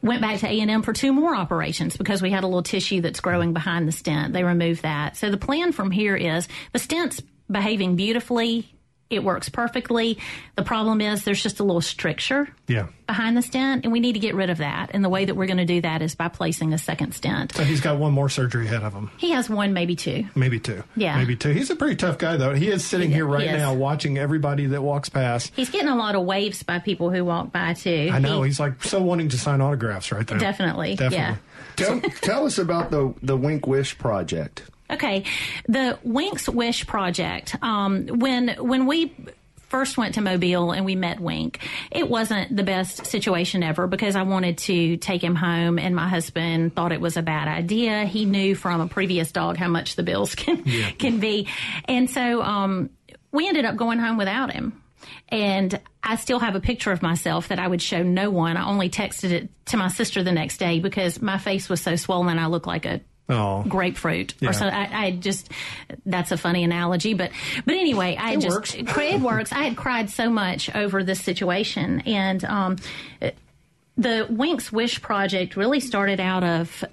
went 0.00 0.20
back 0.20 0.38
to 0.38 0.46
A&M 0.46 0.82
for 0.82 0.92
two 0.92 1.12
more 1.12 1.34
operations 1.34 1.96
because 1.96 2.22
we 2.22 2.30
had 2.30 2.44
a 2.44 2.46
little 2.46 2.62
tissue 2.62 3.00
that's 3.00 3.18
growing 3.18 3.52
behind 3.52 3.88
the 3.88 3.92
stent. 3.92 4.32
They 4.32 4.44
removed 4.44 4.82
that. 4.82 5.16
So 5.16 5.28
the 5.28 5.36
plan 5.36 5.72
from 5.72 5.90
here 5.90 6.14
is 6.14 6.46
the 6.72 6.78
stent's 6.78 7.20
behaving 7.50 7.96
beautifully. 7.96 8.72
It 9.10 9.24
works 9.24 9.48
perfectly. 9.48 10.18
The 10.56 10.62
problem 10.62 11.00
is 11.00 11.24
there's 11.24 11.42
just 11.42 11.60
a 11.60 11.64
little 11.64 11.80
stricture 11.80 12.46
Yeah. 12.66 12.88
behind 13.06 13.38
the 13.38 13.42
stent, 13.42 13.84
and 13.84 13.92
we 13.92 14.00
need 14.00 14.12
to 14.12 14.18
get 14.18 14.34
rid 14.34 14.50
of 14.50 14.58
that. 14.58 14.90
And 14.92 15.02
the 15.02 15.08
way 15.08 15.24
that 15.24 15.34
we're 15.34 15.46
going 15.46 15.56
to 15.56 15.64
do 15.64 15.80
that 15.80 16.02
is 16.02 16.14
by 16.14 16.28
placing 16.28 16.74
a 16.74 16.78
second 16.78 17.14
stent. 17.14 17.54
So 17.54 17.64
he's 17.64 17.80
got 17.80 17.96
one 17.98 18.12
more 18.12 18.28
surgery 18.28 18.66
ahead 18.66 18.82
of 18.82 18.92
him. 18.92 19.10
He 19.16 19.30
has 19.30 19.48
one, 19.48 19.72
maybe 19.72 19.96
two. 19.96 20.26
Maybe 20.34 20.60
two. 20.60 20.82
Yeah. 20.94 21.16
Maybe 21.16 21.36
two. 21.36 21.50
He's 21.52 21.70
a 21.70 21.76
pretty 21.76 21.96
tough 21.96 22.18
guy, 22.18 22.36
though. 22.36 22.54
He 22.54 22.68
is 22.68 22.84
sitting 22.84 23.08
He- 23.08 23.14
here 23.14 23.24
right 23.26 23.48
he 23.48 23.56
now 23.56 23.72
watching 23.72 24.18
everybody 24.18 24.66
that 24.66 24.82
walks 24.82 25.08
past. 25.08 25.52
He's 25.56 25.70
getting 25.70 25.88
a 25.88 25.96
lot 25.96 26.14
of 26.14 26.24
waves 26.26 26.62
by 26.62 26.78
people 26.78 27.08
who 27.10 27.24
walk 27.24 27.50
by 27.50 27.72
too. 27.72 28.10
I 28.12 28.18
know. 28.18 28.42
He- 28.42 28.48
He's 28.50 28.60
like 28.60 28.84
so 28.84 29.00
wanting 29.02 29.30
to 29.30 29.38
sign 29.38 29.62
autographs 29.62 30.12
right 30.12 30.26
there. 30.26 30.36
definitely, 30.38 30.96
Definitely. 30.96 31.16
yeah. 31.16 31.36
Tell, 31.76 32.00
tell 32.00 32.44
us 32.46 32.58
about 32.58 32.90
the 32.90 33.14
the 33.22 33.36
Wink 33.38 33.66
Wish 33.66 33.96
project. 33.96 34.64
Okay, 34.90 35.24
the 35.68 35.98
Winks 36.02 36.48
Wish 36.48 36.86
project. 36.86 37.56
Um, 37.62 38.06
when 38.06 38.48
when 38.58 38.86
we 38.86 39.14
first 39.68 39.98
went 39.98 40.14
to 40.14 40.22
Mobile 40.22 40.72
and 40.72 40.84
we 40.86 40.96
met 40.96 41.20
Wink, 41.20 41.60
it 41.90 42.08
wasn't 42.08 42.56
the 42.56 42.62
best 42.62 43.04
situation 43.06 43.62
ever 43.62 43.86
because 43.86 44.16
I 44.16 44.22
wanted 44.22 44.58
to 44.58 44.96
take 44.96 45.22
him 45.22 45.34
home, 45.34 45.78
and 45.78 45.94
my 45.94 46.08
husband 46.08 46.74
thought 46.74 46.92
it 46.92 47.00
was 47.00 47.16
a 47.16 47.22
bad 47.22 47.48
idea. 47.48 48.04
He 48.06 48.24
knew 48.24 48.54
from 48.54 48.80
a 48.80 48.88
previous 48.88 49.30
dog 49.30 49.58
how 49.58 49.68
much 49.68 49.96
the 49.96 50.02
bills 50.02 50.34
can 50.36 50.64
can 50.98 51.20
be, 51.20 51.48
and 51.86 52.08
so 52.08 52.42
um, 52.42 52.90
we 53.30 53.46
ended 53.46 53.64
up 53.64 53.76
going 53.76 53.98
home 53.98 54.16
without 54.16 54.52
him. 54.52 54.82
And 55.28 55.78
I 56.02 56.16
still 56.16 56.38
have 56.38 56.54
a 56.54 56.60
picture 56.60 56.90
of 56.90 57.02
myself 57.02 57.48
that 57.48 57.58
I 57.58 57.68
would 57.68 57.82
show 57.82 58.02
no 58.02 58.30
one. 58.30 58.56
I 58.56 58.66
only 58.66 58.90
texted 58.90 59.30
it 59.30 59.48
to 59.66 59.76
my 59.76 59.88
sister 59.88 60.22
the 60.22 60.32
next 60.32 60.58
day 60.58 60.80
because 60.80 61.20
my 61.20 61.38
face 61.38 61.68
was 61.68 61.80
so 61.80 61.96
swollen. 61.96 62.38
I 62.38 62.46
looked 62.46 62.66
like 62.66 62.86
a 62.86 63.00
Oh. 63.30 63.62
grapefruit 63.68 64.34
Yeah. 64.40 64.48
or 64.48 64.52
so 64.54 64.66
I, 64.66 65.06
I 65.06 65.10
just 65.12 65.50
that's 66.06 66.32
a 66.32 66.38
funny 66.38 66.64
analogy 66.64 67.12
but 67.12 67.30
but 67.66 67.74
anyway 67.74 68.16
i 68.18 68.32
It 68.32 68.40
just 68.40 68.56
works. 68.56 68.74
it 68.78 69.20
works 69.20 69.52
i 69.52 69.64
had 69.64 69.76
cried 69.76 70.08
so 70.08 70.30
much 70.30 70.74
over 70.74 71.04
this 71.04 71.20
situation 71.20 72.00
and 72.06 72.42
um 72.46 72.76
the 73.98 74.26
winks 74.30 74.72
wish 74.72 75.02
project 75.02 75.56
really 75.56 75.80
started 75.80 76.20
out 76.20 76.42
of 76.42 76.84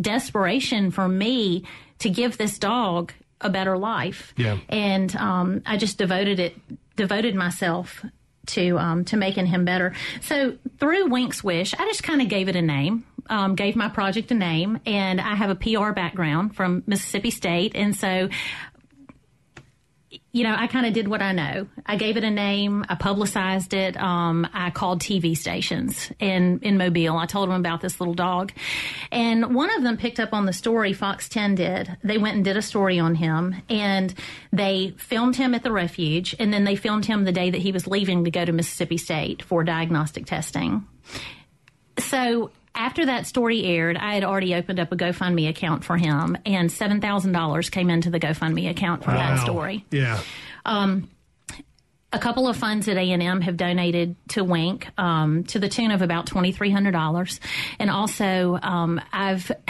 desperation 0.00 0.90
for 0.90 1.08
me 1.08 1.64
to 2.00 2.10
give 2.10 2.36
this 2.36 2.58
dog 2.58 3.12
a 3.40 3.48
better 3.48 3.78
life 3.78 4.34
Yeah. 4.36 4.58
and 4.68 5.14
um 5.16 5.62
i 5.66 5.76
just 5.76 5.98
devoted 5.98 6.38
it 6.40 6.56
devoted 6.96 7.34
myself 7.34 8.04
to 8.48 8.78
um, 8.78 9.04
to 9.06 9.16
making 9.16 9.46
him 9.46 9.64
better. 9.64 9.94
So 10.20 10.56
through 10.78 11.08
Wink's 11.08 11.42
Wish, 11.42 11.74
I 11.74 11.84
just 11.86 12.02
kind 12.02 12.20
of 12.22 12.28
gave 12.28 12.48
it 12.48 12.56
a 12.56 12.62
name, 12.62 13.04
um, 13.28 13.54
gave 13.54 13.76
my 13.76 13.88
project 13.88 14.30
a 14.30 14.34
name, 14.34 14.80
and 14.86 15.20
I 15.20 15.34
have 15.34 15.50
a 15.50 15.54
PR 15.54 15.92
background 15.92 16.56
from 16.56 16.82
Mississippi 16.86 17.30
State, 17.30 17.72
and 17.74 17.96
so 17.96 18.28
you 20.34 20.42
know, 20.42 20.56
I 20.58 20.66
kind 20.66 20.84
of 20.84 20.92
did 20.92 21.06
what 21.06 21.22
I 21.22 21.30
know. 21.30 21.68
I 21.86 21.94
gave 21.94 22.16
it 22.16 22.24
a 22.24 22.30
name. 22.30 22.84
I 22.88 22.96
publicized 22.96 23.72
it. 23.72 23.96
Um, 23.96 24.48
I 24.52 24.70
called 24.70 25.00
TV 25.00 25.36
stations 25.36 26.10
in, 26.18 26.58
in 26.58 26.76
Mobile. 26.76 27.16
I 27.16 27.26
told 27.26 27.48
them 27.48 27.54
about 27.54 27.80
this 27.80 28.00
little 28.00 28.14
dog. 28.14 28.50
And 29.12 29.54
one 29.54 29.72
of 29.76 29.84
them 29.84 29.96
picked 29.96 30.18
up 30.18 30.32
on 30.32 30.44
the 30.44 30.52
story 30.52 30.92
Fox 30.92 31.28
10 31.28 31.54
did. 31.54 31.96
They 32.02 32.18
went 32.18 32.34
and 32.34 32.44
did 32.44 32.56
a 32.56 32.62
story 32.62 32.98
on 32.98 33.14
him 33.14 33.62
and 33.68 34.12
they 34.52 34.94
filmed 34.96 35.36
him 35.36 35.54
at 35.54 35.62
the 35.62 35.70
refuge 35.70 36.34
and 36.40 36.52
then 36.52 36.64
they 36.64 36.74
filmed 36.74 37.06
him 37.06 37.22
the 37.22 37.30
day 37.30 37.50
that 37.50 37.60
he 37.60 37.70
was 37.70 37.86
leaving 37.86 38.24
to 38.24 38.32
go 38.32 38.44
to 38.44 38.50
Mississippi 38.50 38.96
State 38.96 39.40
for 39.40 39.62
diagnostic 39.62 40.26
testing. 40.26 40.84
So 42.00 42.50
after 42.74 43.06
that 43.06 43.26
story 43.26 43.64
aired, 43.64 43.96
I 43.96 44.14
had 44.14 44.24
already 44.24 44.54
opened 44.54 44.80
up 44.80 44.92
a 44.92 44.96
GoFundMe 44.96 45.48
account 45.48 45.84
for 45.84 45.96
him, 45.96 46.36
and 46.44 46.70
seven 46.70 47.00
thousand 47.00 47.32
dollars 47.32 47.70
came 47.70 47.90
into 47.90 48.10
the 48.10 48.20
GoFundMe 48.20 48.70
account 48.70 49.04
for 49.04 49.10
that 49.10 49.40
story. 49.40 49.84
Yeah. 49.90 50.20
A 52.14 52.18
couple 52.20 52.46
of 52.46 52.56
funds 52.56 52.86
at 52.86 52.96
A 52.96 53.10
and 53.10 53.20
M 53.20 53.40
have 53.40 53.56
donated 53.56 54.14
to 54.28 54.44
Wink 54.44 54.88
um, 54.96 55.42
to 55.44 55.58
the 55.58 55.68
tune 55.68 55.90
of 55.90 56.00
about 56.00 56.26
twenty 56.26 56.52
three 56.52 56.70
hundred 56.70 56.92
dollars, 56.92 57.40
and 57.78 57.90
also 57.90 58.58
um, 58.62 59.00
I've. 59.12 59.50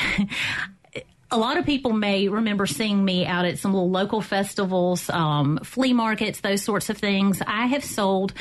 A 1.30 1.38
lot 1.38 1.56
of 1.56 1.66
people 1.66 1.92
may 1.92 2.28
remember 2.28 2.64
seeing 2.64 3.04
me 3.04 3.26
out 3.26 3.44
at 3.44 3.58
some 3.58 3.72
little 3.72 3.90
local 3.90 4.20
festivals, 4.20 5.10
um, 5.10 5.58
flea 5.64 5.92
markets, 5.92 6.40
those 6.40 6.62
sorts 6.62 6.90
of 6.90 6.98
things. 6.98 7.42
I 7.44 7.66
have 7.66 7.82
sold 7.82 8.34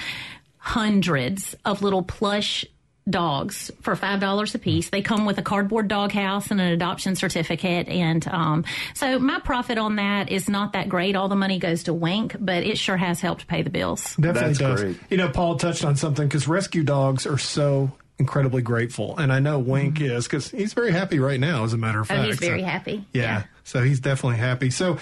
hundreds 0.58 1.56
of 1.66 1.82
little 1.82 2.04
plush 2.04 2.66
dogs 3.10 3.70
for 3.82 3.96
five 3.96 4.20
dollars 4.20 4.56
a 4.56 4.60
piece. 4.60 4.90
They 4.90 5.02
come 5.02 5.26
with 5.26 5.38
a 5.38 5.42
cardboard 5.42 5.88
dog 5.88 6.12
house 6.12 6.52
and 6.52 6.62
an 6.62 6.68
adoption 6.72 7.16
certificate, 7.16 7.88
and 7.90 8.26
um, 8.28 8.66
so 8.94 9.20
my 9.20 9.40
profit 9.40 9.78
on 9.78 9.98
that 9.98 10.30
is 10.32 10.50
not 10.50 10.74
that 10.74 10.90
great. 10.90 11.16
All 11.16 11.28
the 11.28 11.36
money 11.36 11.60
goes 11.60 11.84
to 11.84 11.94
Wink, 11.94 12.36
but 12.40 12.64
it 12.64 12.78
sure 12.78 12.98
has 12.98 13.20
helped 13.22 13.48
pay 13.48 13.62
the 13.62 13.70
bills. 13.70 14.16
Definitely 14.16 14.42
That's 14.54 14.60
does. 14.60 14.82
great. 14.82 14.98
You 15.10 15.18
know, 15.18 15.30
Paul 15.30 15.58
touched 15.58 15.84
on 15.84 15.96
something 15.96 16.28
because 16.28 16.48
rescue 16.48 16.84
dogs 16.84 17.26
are 17.28 17.38
so 17.38 17.92
incredibly 18.20 18.62
grateful, 18.62 19.18
and 19.18 19.34
I 19.34 19.40
know 19.40 19.60
Wink 19.60 20.00
is 20.00 20.26
because 20.26 20.50
he's 20.50 20.74
very 20.74 20.92
happy 20.92 21.20
right 21.20 21.40
now. 21.40 21.64
As 21.66 21.74
a 21.74 21.78
matter 21.78 22.00
of 22.00 22.10
Oh, 22.10 22.16
fact, 22.16 22.28
he's 22.28 22.40
very 22.40 22.62
So- 22.62 22.66
happy. 22.68 23.06
Yeah, 23.14 23.22
Yeah. 23.22 23.44
so 23.64 23.82
he's 23.84 24.00
definitely 24.00 24.38
happy. 24.38 24.70
So 24.70 24.98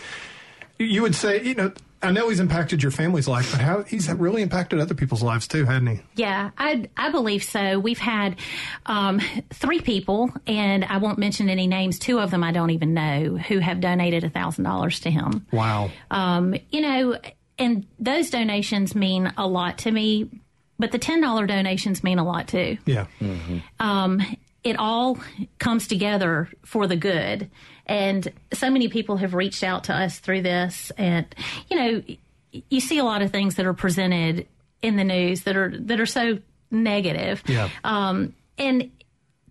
you 0.79 1.03
would 1.03 1.13
say, 1.13 1.43
you 1.43 1.53
know, 1.53 1.71
I 2.03 2.11
know 2.11 2.29
he's 2.29 2.39
impacted 2.39 2.81
your 2.81 2.91
family's 2.91 3.27
life, 3.27 3.51
but 3.51 3.61
how 3.61 3.83
he's 3.83 4.11
really 4.11 4.41
impacted 4.41 4.79
other 4.79 4.95
people's 4.95 5.21
lives 5.21 5.47
too, 5.47 5.65
hadn't 5.65 5.87
he? 5.87 6.01
Yeah, 6.15 6.51
I 6.57 6.89
I 6.97 7.11
believe 7.11 7.43
so. 7.43 7.79
We've 7.79 7.99
had 7.99 8.37
um, 8.85 9.21
three 9.51 9.81
people, 9.81 10.31
and 10.47 10.83
I 10.83 10.97
won't 10.97 11.19
mention 11.19 11.49
any 11.49 11.67
names. 11.67 11.99
Two 11.99 12.19
of 12.19 12.31
them 12.31 12.43
I 12.43 12.51
don't 12.51 12.71
even 12.71 12.93
know 12.93 13.37
who 13.37 13.59
have 13.59 13.79
donated 13.81 14.23
a 14.23 14.29
thousand 14.29 14.63
dollars 14.63 14.99
to 15.01 15.11
him. 15.11 15.45
Wow. 15.51 15.91
Um, 16.09 16.55
you 16.71 16.81
know, 16.81 17.17
and 17.59 17.85
those 17.99 18.29
donations 18.29 18.95
mean 18.95 19.31
a 19.37 19.47
lot 19.47 19.79
to 19.79 19.91
me, 19.91 20.29
but 20.79 20.91
the 20.91 20.99
ten 20.99 21.21
dollar 21.21 21.45
donations 21.45 22.03
mean 22.03 22.17
a 22.17 22.23
lot 22.25 22.47
too. 22.47 22.77
Yeah. 22.85 23.05
um, 23.79 24.21
it 24.63 24.77
all 24.77 25.17
comes 25.59 25.87
together 25.87 26.49
for 26.65 26.87
the 26.87 26.95
good. 26.95 27.49
And 27.91 28.31
so 28.53 28.69
many 28.69 28.87
people 28.87 29.17
have 29.17 29.33
reached 29.33 29.63
out 29.63 29.83
to 29.85 29.93
us 29.93 30.19
through 30.19 30.43
this. 30.43 30.93
And, 30.97 31.25
you 31.69 31.77
know, 31.77 32.03
you 32.69 32.79
see 32.79 32.99
a 32.99 33.03
lot 33.03 33.21
of 33.21 33.31
things 33.31 33.55
that 33.55 33.65
are 33.65 33.73
presented 33.73 34.47
in 34.81 34.95
the 34.95 35.03
news 35.03 35.41
that 35.41 35.57
are, 35.57 35.77
that 35.77 35.99
are 35.99 36.05
so 36.05 36.39
negative. 36.71 37.43
Yeah. 37.47 37.67
Um, 37.83 38.33
and 38.57 38.91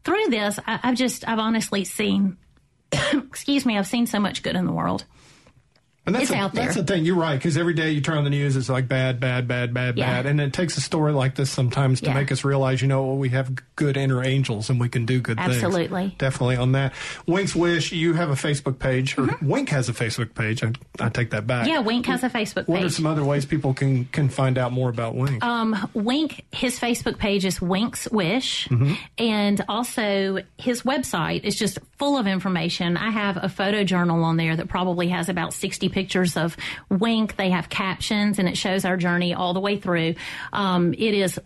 through 0.04 0.28
this, 0.28 0.58
I, 0.66 0.80
I've 0.82 0.94
just, 0.94 1.28
I've 1.28 1.38
honestly 1.38 1.84
seen, 1.84 2.38
excuse 3.12 3.66
me, 3.66 3.76
I've 3.76 3.86
seen 3.86 4.06
so 4.06 4.18
much 4.18 4.42
good 4.42 4.56
in 4.56 4.64
the 4.64 4.72
world. 4.72 5.04
And 6.06 6.14
that's 6.14 6.22
It's 6.24 6.30
the, 6.32 6.38
out 6.38 6.54
there. 6.54 6.64
That's 6.64 6.76
the 6.76 6.84
thing. 6.84 7.04
You're 7.04 7.16
right 7.16 7.36
because 7.36 7.58
every 7.58 7.74
day 7.74 7.90
you 7.90 8.00
turn 8.00 8.16
on 8.16 8.24
the 8.24 8.30
news, 8.30 8.56
it's 8.56 8.70
like 8.70 8.88
bad, 8.88 9.20
bad, 9.20 9.46
bad, 9.46 9.74
bad, 9.74 9.98
Yeah. 9.98 10.06
bad, 10.06 10.26
and 10.26 10.40
it 10.40 10.52
takes 10.54 10.78
a 10.78 10.80
story 10.80 11.12
like 11.12 11.34
this 11.34 11.50
sometimes 11.50 12.00
to 12.00 12.06
Yeah. 12.06 12.14
make 12.14 12.32
us 12.32 12.42
realize, 12.42 12.80
you 12.80 12.88
know, 12.88 13.04
well, 13.04 13.16
we 13.18 13.28
have 13.28 13.52
good 13.76 13.98
inner 13.98 14.24
angels 14.24 14.70
and 14.70 14.80
we 14.80 14.88
can 14.88 15.04
do 15.04 15.20
good 15.20 15.36
things. 15.36 15.62
Absolutely. 15.62 16.14
definitely 16.18 16.56
on 16.56 16.72
that. 16.72 16.94
Wink's 17.26 17.54
Wish, 17.54 17.92
you 17.92 18.14
have 18.14 18.30
a 18.30 18.34
Facebook 18.34 18.78
page, 18.78 19.16
or 19.18 19.28
Wink 19.42 19.68
has 19.68 19.90
a 19.90 19.92
Facebook 19.92 20.34
page. 20.34 20.64
I, 20.64 20.72
I 20.98 21.10
take 21.10 21.30
that 21.30 21.46
back. 21.46 21.64
Mm-hmm. 21.66 21.70
Yeah, 21.74 21.80
Wink 21.80 22.06
has 22.06 22.24
a 22.24 22.30
Facebook 22.30 22.66
What 22.66 22.82
are 22.82 22.88
some 22.88 23.06
other 23.06 23.22
ways 23.24 23.44
people 23.44 23.74
can 23.74 24.06
can 24.06 24.30
find 24.30 24.56
out 24.56 24.72
more 24.72 24.88
about 24.88 25.14
Wink? 25.14 25.44
Um, 25.44 25.90
Wink, 25.92 26.44
his 26.50 26.80
Facebook 26.80 27.18
page 27.18 27.44
is 27.44 27.60
Wink's 27.60 28.10
Wish, 28.10 28.68
and 29.18 29.64
also 29.68 30.38
his 30.56 30.82
website 30.82 31.44
is 31.44 31.56
just 31.56 31.78
full 31.98 32.16
of 32.16 32.26
information. 32.26 32.96
I 32.96 33.10
have 33.10 33.36
a 33.42 33.48
photo 33.50 33.84
journal 33.84 34.24
on 34.24 34.38
there 34.38 34.56
that 34.56 34.68
probably 34.68 35.08
has 35.08 35.28
about 35.28 35.52
60 35.52 35.89
pictures 35.90 36.36
of 36.36 36.56
Wink. 36.88 37.36
They 37.36 37.50
have 37.50 37.68
captions, 37.68 38.38
and 38.38 38.48
it 38.48 38.56
shows 38.56 38.84
our 38.84 38.96
journey 38.96 39.34
all 39.34 39.52
the 39.54 39.60
way 39.60 39.78
through. 39.78 40.14
Um, 40.52 40.94
it 40.94 41.14
is 41.14 41.38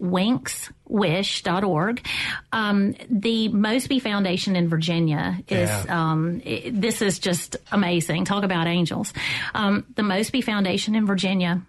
winkswish.org. 0.88 2.06
Um, 2.52 2.94
the 3.10 3.48
Mosby 3.48 3.98
Foundation 3.98 4.56
in 4.56 4.68
Virginia 4.68 5.38
is, 5.48 5.68
Yeah. 5.68 5.84
um, 6.12 6.40
i 6.46 6.70
this 6.72 7.02
is 7.02 7.18
just 7.18 7.56
amazing. 7.72 8.24
Talk 8.24 8.44
about 8.44 8.66
angels. 8.66 9.12
Um, 9.54 9.86
the 9.96 10.02
Mosby 10.02 10.40
Foundation 10.42 10.94
in 10.94 11.06
Virginia 11.06 11.62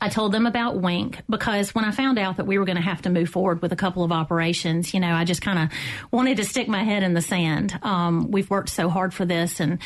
I 0.00 0.08
told 0.08 0.32
them 0.32 0.46
about 0.48 0.80
Wink 0.80 1.20
because 1.30 1.76
when 1.76 1.84
I 1.84 1.92
found 1.92 2.18
out 2.18 2.38
that 2.38 2.44
we 2.44 2.58
were 2.58 2.64
going 2.64 2.74
to 2.76 2.82
have 2.82 3.02
to 3.02 3.08
move 3.10 3.28
forward 3.28 3.62
with 3.62 3.70
a 3.72 3.76
couple 3.76 4.02
of 4.02 4.10
operations, 4.10 4.92
you 4.92 4.98
know, 4.98 5.14
I 5.14 5.22
just 5.22 5.42
kind 5.42 5.60
of 5.60 5.68
wanted 6.10 6.38
to 6.38 6.44
stick 6.44 6.66
my 6.66 6.82
head 6.82 7.04
in 7.04 7.14
the 7.14 7.20
sand. 7.20 7.78
Um, 7.84 8.32
we've 8.32 8.50
worked 8.50 8.70
so 8.70 8.88
hard 8.88 9.14
for 9.14 9.24
this 9.24 9.60
and, 9.60 9.78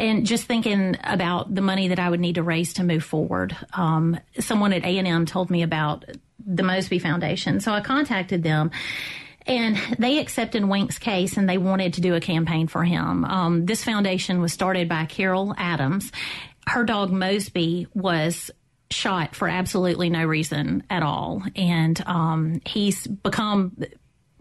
and 0.00 0.26
just 0.26 0.44
thinking 0.44 0.96
about 1.04 1.54
the 1.54 1.60
money 1.60 1.88
that 1.88 1.98
I 1.98 2.08
would 2.08 2.20
need 2.20 2.36
to 2.36 2.42
raise 2.42 2.74
to 2.74 2.84
move 2.84 3.04
forward. 3.04 3.56
Um, 3.74 4.18
someone 4.38 4.72
at 4.72 4.84
A&M 4.84 5.26
told 5.26 5.50
me 5.50 5.62
about 5.62 6.04
the 6.44 6.62
Mosby 6.62 6.98
Foundation. 6.98 7.60
So 7.60 7.72
I 7.72 7.80
contacted 7.80 8.42
them 8.42 8.70
and 9.46 9.76
they 9.98 10.18
accepted 10.18 10.64
Wink's 10.64 10.98
case 10.98 11.36
and 11.36 11.48
they 11.48 11.58
wanted 11.58 11.94
to 11.94 12.00
do 12.00 12.14
a 12.14 12.20
campaign 12.20 12.66
for 12.66 12.82
him. 12.82 13.24
Um, 13.24 13.66
this 13.66 13.84
foundation 13.84 14.40
was 14.40 14.52
started 14.52 14.88
by 14.88 15.04
Carol 15.04 15.54
Adams. 15.56 16.10
Her 16.66 16.84
dog 16.84 17.10
Mosby 17.10 17.86
was 17.94 18.50
shot 18.90 19.34
for 19.34 19.48
absolutely 19.48 20.10
no 20.10 20.24
reason 20.24 20.82
at 20.90 21.02
all. 21.02 21.42
And 21.54 22.02
um, 22.06 22.60
he's 22.66 23.06
become 23.06 23.76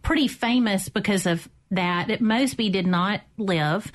pretty 0.01 0.27
famous 0.27 0.89
because 0.89 1.25
of 1.25 1.47
that. 1.71 2.21
Mosby 2.21 2.69
did 2.69 2.87
not 2.87 3.21
live, 3.37 3.91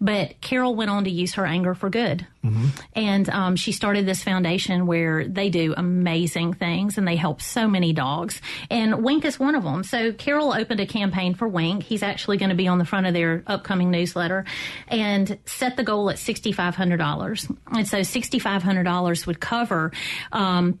but 0.00 0.40
Carol 0.40 0.74
went 0.74 0.90
on 0.90 1.04
to 1.04 1.10
use 1.10 1.34
her 1.34 1.46
anger 1.46 1.74
for 1.74 1.90
good. 1.90 2.26
Mm-hmm. 2.44 2.66
And 2.94 3.28
um, 3.28 3.56
she 3.56 3.72
started 3.72 4.06
this 4.06 4.22
foundation 4.22 4.86
where 4.86 5.26
they 5.26 5.50
do 5.50 5.74
amazing 5.76 6.54
things 6.54 6.96
and 6.96 7.06
they 7.06 7.16
help 7.16 7.42
so 7.42 7.66
many 7.66 7.92
dogs. 7.92 8.40
And 8.70 9.02
Wink 9.02 9.24
is 9.24 9.38
one 9.38 9.54
of 9.56 9.64
them. 9.64 9.82
So 9.82 10.12
Carol 10.12 10.52
opened 10.52 10.80
a 10.80 10.86
campaign 10.86 11.34
for 11.34 11.48
Wink. 11.48 11.82
He's 11.82 12.02
actually 12.02 12.36
going 12.36 12.50
to 12.50 12.54
be 12.56 12.68
on 12.68 12.78
the 12.78 12.84
front 12.84 13.06
of 13.06 13.14
their 13.14 13.42
upcoming 13.46 13.90
newsletter 13.90 14.44
and 14.86 15.38
set 15.46 15.76
the 15.76 15.82
goal 15.82 16.10
at 16.10 16.16
$6,500. 16.16 17.56
And 17.72 17.88
so 17.88 17.98
$6,500 17.98 19.26
would 19.26 19.40
cover 19.40 19.92
um, 20.30 20.78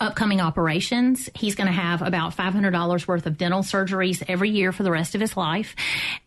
upcoming 0.00 0.40
operations. 0.40 1.28
He's 1.34 1.54
going 1.54 1.66
to 1.66 1.72
have 1.72 2.00
about 2.02 2.34
$500 2.36 3.06
worth 3.06 3.26
of 3.26 3.36
dental 3.36 3.60
surgeries 3.62 4.24
every 4.28 4.50
year 4.50 4.72
for 4.72 4.82
the 4.82 4.90
rest 4.90 5.14
of 5.14 5.20
his 5.20 5.36
life. 5.36 5.76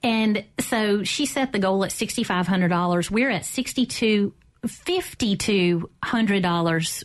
And 0.03 0.45
so 0.59 1.03
she 1.03 1.25
set 1.25 1.51
the 1.53 1.59
goal 1.59 1.83
at 1.83 1.91
$6,500. 1.91 3.11
We're 3.11 3.29
at 3.29 3.43
$62, 3.43 4.31
$5,200 4.65 7.03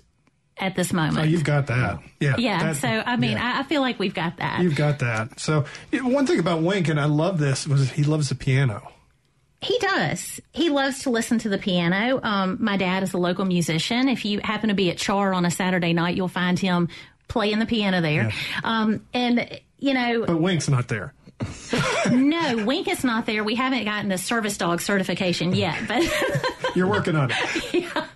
at 0.58 0.74
this 0.74 0.90
moment. 0.92 1.18
Oh, 1.18 1.22
you've 1.22 1.44
got 1.44 1.68
that. 1.68 2.00
Yeah. 2.20 2.34
Yeah. 2.38 2.72
That, 2.72 2.76
so, 2.76 2.88
I 2.88 3.16
mean, 3.16 3.32
yeah. 3.32 3.56
I, 3.56 3.60
I, 3.60 3.62
feel 3.64 3.82
like 3.82 3.98
we've 3.98 4.14
got 4.14 4.38
that. 4.38 4.62
You've 4.62 4.76
got 4.76 5.00
that. 5.00 5.38
So, 5.38 5.66
one 5.92 6.26
thing 6.26 6.38
about 6.38 6.62
Wink, 6.62 6.88
and 6.88 6.98
I 6.98 7.04
love 7.04 7.38
this, 7.38 7.66
was 7.66 7.90
he 7.90 8.04
loves 8.04 8.30
the 8.30 8.34
piano. 8.34 8.90
He 9.66 9.78
does. 9.78 10.40
He 10.52 10.70
loves 10.70 11.00
to 11.00 11.10
listen 11.10 11.38
to 11.40 11.48
the 11.48 11.58
piano. 11.58 12.20
Um, 12.22 12.58
my 12.60 12.76
dad 12.76 13.02
is 13.02 13.12
a 13.14 13.18
local 13.18 13.44
musician. 13.44 14.08
If 14.08 14.24
you 14.24 14.40
happen 14.42 14.68
to 14.68 14.74
be 14.74 14.90
at 14.90 14.96
Char 14.96 15.34
on 15.34 15.44
a 15.44 15.50
Saturday 15.50 15.92
night, 15.92 16.16
you'll 16.16 16.28
find 16.28 16.58
him 16.58 16.88
playing 17.28 17.58
the 17.58 17.66
piano 17.66 18.00
there. 18.00 18.30
Yeah. 18.30 18.60
Um, 18.62 19.04
and, 19.12 19.60
you 19.78 19.94
know. 19.94 20.24
But 20.24 20.40
Wink's 20.40 20.68
not 20.68 20.88
there. 20.88 21.12
no, 22.10 22.64
Wink 22.64 22.88
is 22.88 23.04
not 23.04 23.26
there. 23.26 23.44
We 23.44 23.56
haven't 23.56 23.84
gotten 23.84 24.08
the 24.08 24.18
service 24.18 24.56
dog 24.56 24.80
certification 24.80 25.54
yet, 25.54 25.86
but. 25.86 26.02
You're 26.74 26.88
working 26.88 27.16
on 27.16 27.30
it. 27.30 27.74
Yeah 27.74 28.06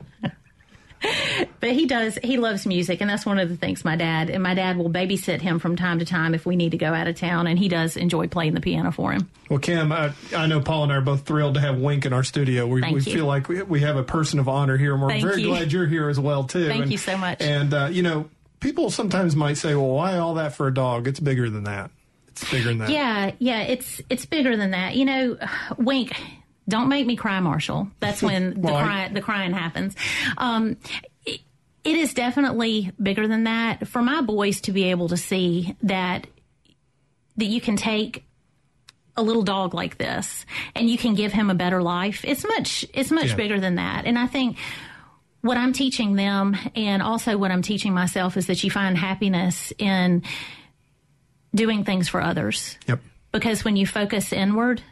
but 1.61 1.73
he 1.73 1.87
does. 1.87 2.19
He 2.23 2.37
loves 2.37 2.67
music, 2.67 3.01
and 3.01 3.09
that's 3.09 3.25
one 3.25 3.39
of 3.39 3.49
the 3.49 3.57
things 3.57 3.85
my 3.85 3.97
dad 3.97 4.31
and 4.31 4.43
my 4.43 4.55
dad 4.55 4.77
will 4.77 4.91
babysit 4.91 5.41
him 5.41 5.59
from 5.59 5.77
time 5.77 5.99
to 5.99 6.05
time 6.05 6.35
if 6.35 6.45
we 6.45 6.57
need 6.57 6.73
to 6.73 6.79
go 6.79 6.93
out 6.93 7.07
of 7.07 7.17
town, 7.17 7.47
and 7.47 7.59
he 7.59 7.69
does 7.69 7.97
enjoy 7.97 8.29
playing 8.29 8.55
the 8.55 8.61
piano 8.61 8.93
for 8.93 9.13
him. 9.13 9.31
Well, 9.49 9.59
Kim, 9.59 9.93
I, 9.93 10.13
I 10.37 10.47
know 10.47 10.61
Paul 10.61 10.85
and 10.85 10.93
I 10.93 10.97
are 10.97 11.01
both 11.01 11.23
thrilled 11.23 11.55
to 11.55 11.61
have 11.61 11.79
Wink 11.79 12.05
in 12.05 12.13
our 12.13 12.25
studio. 12.25 12.67
We, 12.67 12.83
we 12.93 13.01
feel 13.01 13.27
like 13.27 13.49
we, 13.49 13.63
we, 13.63 13.81
have 13.81 13.97
a 13.97 14.05
person 14.05 14.39
of 14.39 14.49
honor 14.49 14.77
here, 14.77 14.93
and 14.93 15.03
we're 15.03 15.09
Thank 15.09 15.25
very 15.25 15.43
you. 15.43 15.49
glad 15.49 15.73
you're 15.73 15.87
here 15.87 16.09
as 16.09 16.21
well 16.21 16.45
too. 16.45 16.69
Thank 16.69 16.83
and, 16.83 16.93
you 16.93 16.99
so 16.99 17.17
much. 17.17 17.41
And 17.41 17.73
uh, 17.73 17.89
you 17.91 18.03
know, 18.03 18.29
people 18.61 18.91
sometimes 18.91 19.35
might 19.35 19.57
say, 19.57 19.75
"Well, 19.75 19.89
why 19.89 20.19
all 20.19 20.35
that 20.35 20.55
for 20.55 20.67
a 20.67 20.75
dog? 20.75 21.09
It's 21.09 21.21
bigger 21.21 21.49
than 21.49 21.65
that. 21.65 21.91
It's 22.29 22.49
bigger 22.51 22.69
than 22.69 22.79
that." 22.79 22.91
Yeah, 22.91 23.33
yeah, 23.39 23.63
it's 23.63 24.03
it's 24.11 24.27
bigger 24.27 24.57
than 24.57 24.73
that. 24.73 24.97
You 24.97 25.07
know, 25.07 25.39
Wink 25.79 26.13
don't 26.71 26.89
make 26.89 27.07
me 27.07 27.17
cry, 27.17 27.41
Marshall. 27.41 27.89
That's 28.01 28.23
when 28.23 28.61
well, 28.63 28.75
the 28.79 28.83
cry, 28.85 29.09
the 29.09 29.21
crying 29.21 29.53
happens. 29.53 29.95
Um, 30.39 30.77
it, 31.27 31.41
it 31.85 31.97
is 31.97 32.15
definitely 32.15 32.93
bigger 33.03 33.29
than 33.29 33.45
that. 33.45 33.87
For 33.89 34.01
my 34.03 34.23
boys 34.23 34.63
to 34.63 34.73
be 34.73 34.85
able 34.85 35.09
to 35.09 35.17
see 35.17 35.77
that 35.83 36.27
that 37.37 37.47
you 37.47 37.61
can 37.61 37.77
take 37.77 38.25
a 39.17 39.23
little 39.23 39.43
dog 39.43 39.75
like 39.75 39.99
this 39.99 40.47
and 40.75 40.89
you 40.89 40.97
can 40.97 41.15
give 41.15 41.33
him 41.33 41.51
a 41.51 41.55
better 41.55 41.83
life. 41.83 42.25
It's 42.25 42.47
much 42.47 42.87
it's 42.95 43.11
much 43.11 43.29
Yeah. 43.31 43.35
bigger 43.37 43.61
than 43.61 43.75
that. 43.75 44.07
And 44.07 44.19
I 44.19 44.27
think 44.27 44.57
what 45.43 45.57
I'm 45.57 45.73
teaching 45.73 46.15
them 46.17 46.57
and 46.77 47.03
also 47.03 47.37
what 47.39 47.51
I'm 47.51 47.63
teaching 47.63 47.93
myself 47.95 48.37
is 48.37 48.47
that 48.47 48.63
you 48.63 48.71
find 48.71 48.97
happiness 48.97 49.73
in 49.79 50.23
doing 51.55 51.85
things 51.85 52.09
for 52.09 52.21
others 52.21 52.79
Yep. 52.87 53.01
because 53.33 53.65
when 53.65 53.77
you 53.77 53.87
focus 53.87 54.33
inward, 54.33 54.83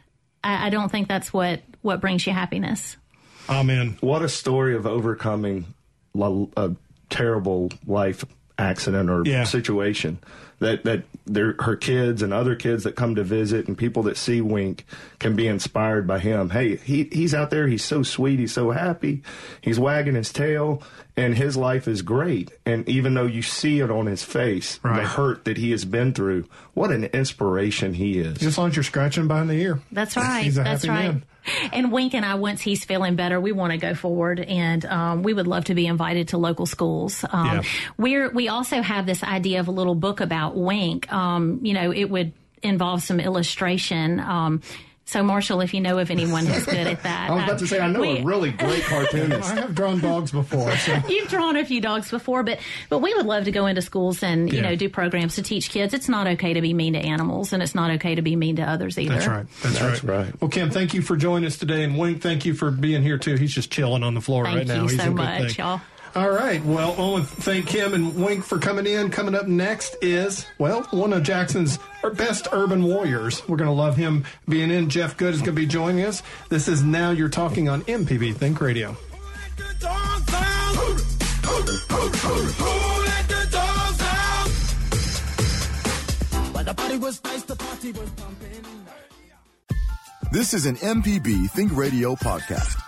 I, 0.42 0.66
I 0.66 0.70
don't 0.70 0.90
think 0.90 1.06
that's 1.08 1.32
what 1.32 1.60
what 1.88 2.00
brings 2.00 2.26
you 2.26 2.32
happiness. 2.32 2.96
Amen. 3.48 3.96
What 4.00 4.22
a 4.22 4.28
story 4.28 4.76
of 4.76 4.86
overcoming 4.86 5.66
a 6.14 6.70
terrible 7.10 7.70
life 7.86 8.24
accident 8.58 9.08
or 9.10 9.22
Yeah. 9.24 9.44
situation. 9.44 10.18
That 10.60 10.84
that 10.84 11.04
their 11.24 11.54
her 11.60 11.76
kids 11.76 12.20
and 12.20 12.32
other 12.32 12.56
kids 12.56 12.82
that 12.84 12.96
come 12.96 13.14
to 13.14 13.22
visit 13.22 13.68
and 13.68 13.78
people 13.78 14.02
that 14.04 14.16
see 14.16 14.40
Wink 14.40 14.84
can 15.20 15.36
be 15.36 15.46
inspired 15.46 16.06
by 16.06 16.18
him. 16.18 16.50
Hey, 16.50 16.76
he 16.76 17.04
he's 17.12 17.32
out 17.32 17.50
there. 17.50 17.68
He's 17.68 17.84
so 17.84 18.02
sweet. 18.02 18.40
He's 18.40 18.52
so 18.54 18.72
happy. 18.72 19.22
He's 19.60 19.78
wagging 19.78 20.16
his 20.16 20.32
tail, 20.32 20.82
and 21.18 21.34
his 21.34 21.56
life 21.56 21.88
is 21.88 22.02
great. 22.02 22.50
And 22.64 22.88
even 22.88 23.14
though 23.14 23.26
you 23.26 23.42
see 23.42 23.80
it 23.80 23.90
on 23.90 24.06
his 24.06 24.22
face, 24.22 24.78
Right. 24.82 25.02
the 25.02 25.08
hurt 25.08 25.44
that 25.44 25.56
he 25.58 25.72
has 25.72 25.84
been 25.84 26.12
through, 26.14 26.46
what 26.74 26.90
an 26.90 27.04
inspiration 27.04 27.94
he 27.94 28.18
is. 28.18 28.34
Just 28.34 28.44
as 28.44 28.58
long 28.58 28.68
as 28.70 28.76
you're 28.76 28.82
scratching 28.82 29.28
behind 29.28 29.50
the 29.50 29.54
ear. 29.54 29.80
That's 29.92 30.16
right. 30.16 30.44
He's 30.44 30.56
a 30.58 30.62
That's 30.62 30.84
happy 30.84 30.88
right. 30.96 31.12
man. 31.14 31.24
And 31.72 31.90
Wink 31.92 32.14
and 32.14 32.24
I, 32.26 32.34
once 32.34 32.60
he's 32.60 32.84
feeling 32.84 33.16
better, 33.16 33.40
we 33.40 33.52
want 33.52 33.72
to 33.72 33.78
go 33.78 33.94
forward, 33.94 34.38
and 34.38 34.84
um, 34.84 35.22
we 35.22 35.32
would 35.32 35.46
love 35.46 35.64
to 35.66 35.74
be 35.74 35.86
invited 35.86 36.28
to 36.28 36.38
local 36.38 36.66
schools. 36.66 37.24
Um, 37.30 37.46
Yeah. 37.46 37.62
We're 37.96 38.30
we 38.30 38.48
also 38.48 38.82
have 38.82 39.06
this 39.06 39.22
idea 39.24 39.60
of 39.60 39.68
a 39.68 39.70
little 39.70 39.94
book 39.94 40.20
about 40.20 40.56
Wink. 40.56 41.10
Um, 41.12 41.60
you 41.62 41.72
know, 41.72 41.90
it 41.90 42.04
would 42.10 42.32
involve 42.62 43.02
some 43.02 43.18
illustration. 43.18 44.20
Um, 44.20 44.60
so, 45.08 45.22
Marshall, 45.22 45.62
if 45.62 45.72
you 45.72 45.80
know 45.80 45.96
of 45.98 46.10
anyone 46.10 46.44
who's 46.44 46.66
good 46.66 46.86
at 46.86 47.02
that, 47.04 47.30
I 47.30 47.34
was 47.34 47.42
about 47.44 47.54
uh, 47.54 47.58
to 47.60 47.66
say 47.66 47.80
I 47.80 47.88
know 47.88 48.00
we- 48.00 48.18
a 48.18 48.24
really 48.24 48.50
great 48.52 48.82
cartoonist. 48.82 49.50
I 49.52 49.54
have 49.54 49.74
drawn 49.74 50.00
dogs 50.00 50.32
before, 50.32 50.76
so 50.76 51.00
You've 51.08 51.28
drawn 51.30 51.56
a 51.56 51.64
few 51.64 51.80
dogs 51.80 52.10
before, 52.10 52.42
but 52.42 52.58
but 52.90 52.98
we 52.98 53.14
would 53.14 53.24
love 53.24 53.44
to 53.44 53.50
go 53.50 53.64
into 53.64 53.80
schools 53.80 54.22
and 54.22 54.52
you 54.52 54.60
know 54.60 54.76
do 54.76 54.90
programs 54.90 55.36
to 55.36 55.42
teach 55.42 55.70
kids. 55.70 55.94
It's 55.94 56.10
not 56.10 56.26
okay 56.26 56.52
to 56.52 56.60
be 56.60 56.74
mean 56.74 56.92
to 56.92 56.98
animals, 56.98 57.54
and 57.54 57.62
it's 57.62 57.74
not 57.74 57.90
okay 57.92 58.16
to 58.16 58.22
be 58.22 58.36
mean 58.36 58.56
to 58.56 58.62
others 58.62 58.98
either. 58.98 59.14
that's 59.14 59.26
right. 59.26 59.46
That's, 59.62 59.78
That's 59.78 60.04
right. 60.04 60.26
right. 60.26 60.40
Well, 60.42 60.50
Kim, 60.50 60.70
thank 60.70 60.92
you 60.92 61.00
for 61.00 61.16
joining 61.16 61.46
us 61.46 61.56
today, 61.56 61.84
and 61.84 61.96
Wink, 61.98 62.20
thank 62.20 62.44
you 62.44 62.52
for 62.52 62.70
being 62.70 63.02
here 63.02 63.16
too. 63.16 63.36
He's 63.36 63.54
just 63.54 63.70
chilling 63.70 64.02
on 64.02 64.12
the 64.12 64.20
floor 64.20 64.44
Thank 64.44 64.56
right 64.58 64.66
you 64.66 64.72
now. 64.74 64.82
He's 64.82 64.96
so 64.96 65.04
a 65.04 65.06
good 65.06 65.16
much, 65.16 65.56
thing. 65.56 65.64
y'all. 65.64 65.80
All 66.14 66.30
right. 66.30 66.64
Well, 66.64 66.94
I 66.96 67.00
want 67.00 67.28
to 67.28 67.36
thank 67.42 67.66
Kim 67.66 67.94
and 67.94 68.14
Wink 68.22 68.44
for 68.44 68.58
coming 68.58 68.86
in. 68.86 69.10
Coming 69.10 69.34
up 69.34 69.46
next 69.46 69.96
is, 70.02 70.46
well, 70.58 70.82
one 70.90 71.12
of 71.12 71.22
Jackson's 71.22 71.78
best 72.14 72.48
urban 72.52 72.82
warriors. 72.84 73.46
We're 73.48 73.56
going 73.56 73.68
to 73.68 73.74
love 73.74 73.96
him 73.96 74.24
being 74.48 74.70
in. 74.70 74.88
Jeff 74.88 75.16
Good 75.16 75.34
is 75.34 75.40
going 75.40 75.54
to 75.54 75.60
be 75.60 75.66
joining 75.66 76.04
us. 76.04 76.22
This 76.48 76.66
is 76.68 76.82
Now 76.82 77.10
You're 77.10 77.28
Talking 77.28 77.68
on 77.68 77.82
MPB 77.82 78.34
Think 78.36 78.60
Radio. 78.60 78.96
This 90.32 90.52
is 90.52 90.66
an 90.66 90.76
MPB 90.76 91.50
Think 91.50 91.74
Radio 91.76 92.14
podcast. 92.16 92.87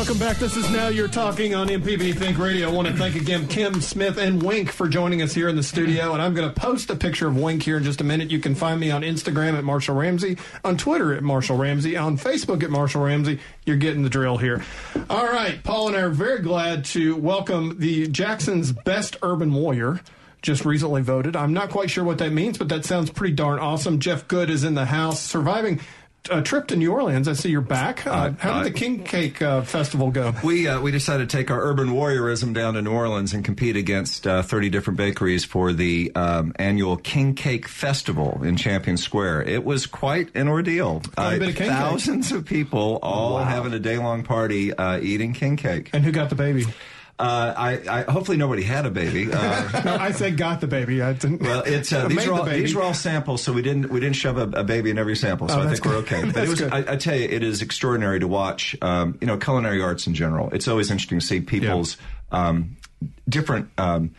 welcome 0.00 0.18
back. 0.18 0.38
This 0.38 0.56
is 0.56 0.70
Now 0.70 0.88
You're 0.88 1.08
Talking 1.08 1.54
on 1.54 1.68
MPB 1.68 2.16
Think 2.16 2.38
Radio. 2.38 2.70
I 2.70 2.72
want 2.72 2.88
to 2.88 2.94
thank 2.94 3.16
again 3.16 3.46
Kim 3.46 3.82
Smith 3.82 4.16
and 4.16 4.42
Wink 4.42 4.72
for 4.72 4.88
joining 4.88 5.20
us 5.20 5.34
here 5.34 5.46
in 5.46 5.56
the 5.56 5.62
studio. 5.62 6.14
And 6.14 6.22
I'm 6.22 6.32
going 6.32 6.48
to 6.48 6.58
post 6.58 6.88
a 6.88 6.96
picture 6.96 7.28
of 7.28 7.36
Wink 7.36 7.62
here 7.62 7.76
in 7.76 7.84
just 7.84 8.00
a 8.00 8.04
minute. 8.04 8.30
You 8.30 8.38
can 8.38 8.54
find 8.54 8.80
me 8.80 8.90
on 8.90 9.02
Instagram 9.02 9.58
at 9.58 9.62
Marshall 9.62 9.94
Ramsey, 9.94 10.38
on 10.64 10.78
Twitter 10.78 11.12
at 11.12 11.22
Marshall 11.22 11.58
Ramsey, 11.58 11.98
on 11.98 12.16
Facebook 12.16 12.62
at 12.62 12.70
Marshall 12.70 13.02
Ramsey. 13.02 13.40
You're 13.66 13.76
getting 13.76 14.02
the 14.02 14.08
drill 14.08 14.38
here. 14.38 14.64
All 15.10 15.26
right, 15.26 15.62
Paul 15.62 15.88
and 15.88 15.96
I 15.98 16.00
are 16.00 16.08
very 16.08 16.40
glad 16.40 16.86
to 16.86 17.14
welcome 17.16 17.78
the 17.78 18.08
Jackson's 18.08 18.72
Best 18.72 19.18
Urban 19.20 19.52
Warrior. 19.52 20.00
Just 20.40 20.64
recently 20.64 21.02
voted. 21.02 21.36
I'm 21.36 21.52
not 21.52 21.68
quite 21.68 21.90
sure 21.90 22.04
what 22.04 22.16
that 22.18 22.32
means, 22.32 22.56
but 22.56 22.70
that 22.70 22.86
sounds 22.86 23.10
pretty 23.10 23.34
darn 23.34 23.58
awesome. 23.58 23.98
Jeff 23.98 24.26
Good 24.26 24.48
is 24.48 24.64
in 24.64 24.72
the 24.72 24.86
house, 24.86 25.20
surviving 25.20 25.78
a 26.30 26.42
trip 26.42 26.68
to 26.68 26.76
New 26.76 26.92
Orleans. 26.92 27.28
I 27.28 27.32
see 27.32 27.50
you're 27.50 27.60
back. 27.60 28.06
Uh, 28.06 28.32
how 28.38 28.62
did 28.62 28.72
the 28.72 28.78
King 28.78 29.04
Cake 29.04 29.40
uh, 29.40 29.62
Festival 29.62 30.10
go? 30.10 30.34
We 30.42 30.68
uh, 30.68 30.80
we 30.80 30.90
decided 30.90 31.30
to 31.30 31.36
take 31.36 31.50
our 31.50 31.60
urban 31.62 31.88
warriorism 31.88 32.52
down 32.52 32.74
to 32.74 32.82
New 32.82 32.92
Orleans 32.92 33.32
and 33.32 33.44
compete 33.44 33.76
against 33.76 34.26
uh, 34.26 34.42
30 34.42 34.70
different 34.70 34.96
bakeries 34.96 35.44
for 35.44 35.72
the 35.72 36.12
um, 36.14 36.52
annual 36.56 36.96
King 36.96 37.34
Cake 37.34 37.68
Festival 37.68 38.42
in 38.42 38.56
Champion 38.56 38.96
Square. 38.96 39.42
It 39.42 39.64
was 39.64 39.86
quite 39.86 40.34
an 40.34 40.48
ordeal. 40.48 41.00
Quite 41.14 41.34
a 41.34 41.38
bit 41.38 41.48
of 41.50 41.56
king 41.56 41.68
cake. 41.68 41.76
thousands 41.76 42.32
of 42.32 42.44
people 42.44 42.98
all 43.02 43.38
having 43.38 43.72
a 43.72 43.78
day 43.78 43.98
long 43.98 44.22
party 44.22 44.72
uh, 44.72 44.98
eating 45.00 45.32
king 45.32 45.56
cake. 45.56 45.90
And 45.92 46.04
who 46.04 46.12
got 46.12 46.28
the 46.28 46.36
baby? 46.36 46.66
Uh, 47.20 47.54
I, 47.56 47.70
I 47.88 48.10
hopefully 48.10 48.38
nobody 48.38 48.62
had 48.62 48.86
a 48.86 48.90
baby. 48.90 49.30
Uh, 49.32 49.82
No, 49.84 49.94
I 49.94 50.12
said 50.12 50.36
got 50.36 50.60
the 50.60 50.66
baby. 50.66 51.02
I 51.02 51.12
didn't. 51.12 51.42
well, 51.42 51.62
it's 51.66 51.92
uh, 51.92 52.08
these 52.08 52.26
are 52.26 52.32
all 52.32 52.44
the 52.44 52.50
these 52.52 52.74
are 52.74 52.82
all 52.82 52.94
samples, 52.94 53.42
so 53.42 53.52
we 53.52 53.60
didn't 53.62 53.90
we 53.90 54.00
didn't 54.00 54.16
shove 54.16 54.38
a, 54.38 54.60
a 54.60 54.64
baby 54.64 54.90
in 54.90 54.98
every 54.98 55.16
sample. 55.16 55.48
So 55.48 55.60
Oh, 55.60 55.62
I 55.62 55.70
think 55.70 55.84
we're 55.84 55.96
okay. 55.98 56.24
But 56.24 56.44
it 56.44 56.48
was. 56.48 56.62
I, 56.62 56.78
I 56.92 56.96
tell 56.96 57.14
you, 57.16 57.24
it 57.28 57.42
is 57.42 57.60
extraordinary 57.62 58.20
to 58.20 58.28
watch. 58.28 58.74
Um, 58.82 59.18
you 59.20 59.26
know, 59.26 59.36
culinary 59.36 59.82
arts 59.82 60.06
in 60.06 60.14
general. 60.14 60.50
It's 60.52 60.66
always 60.68 60.90
interesting 60.90 61.20
to 61.20 61.26
see 61.26 61.40
people's 61.40 61.96
um, 62.32 62.76
different. 63.28 63.68
Um, 63.78 64.14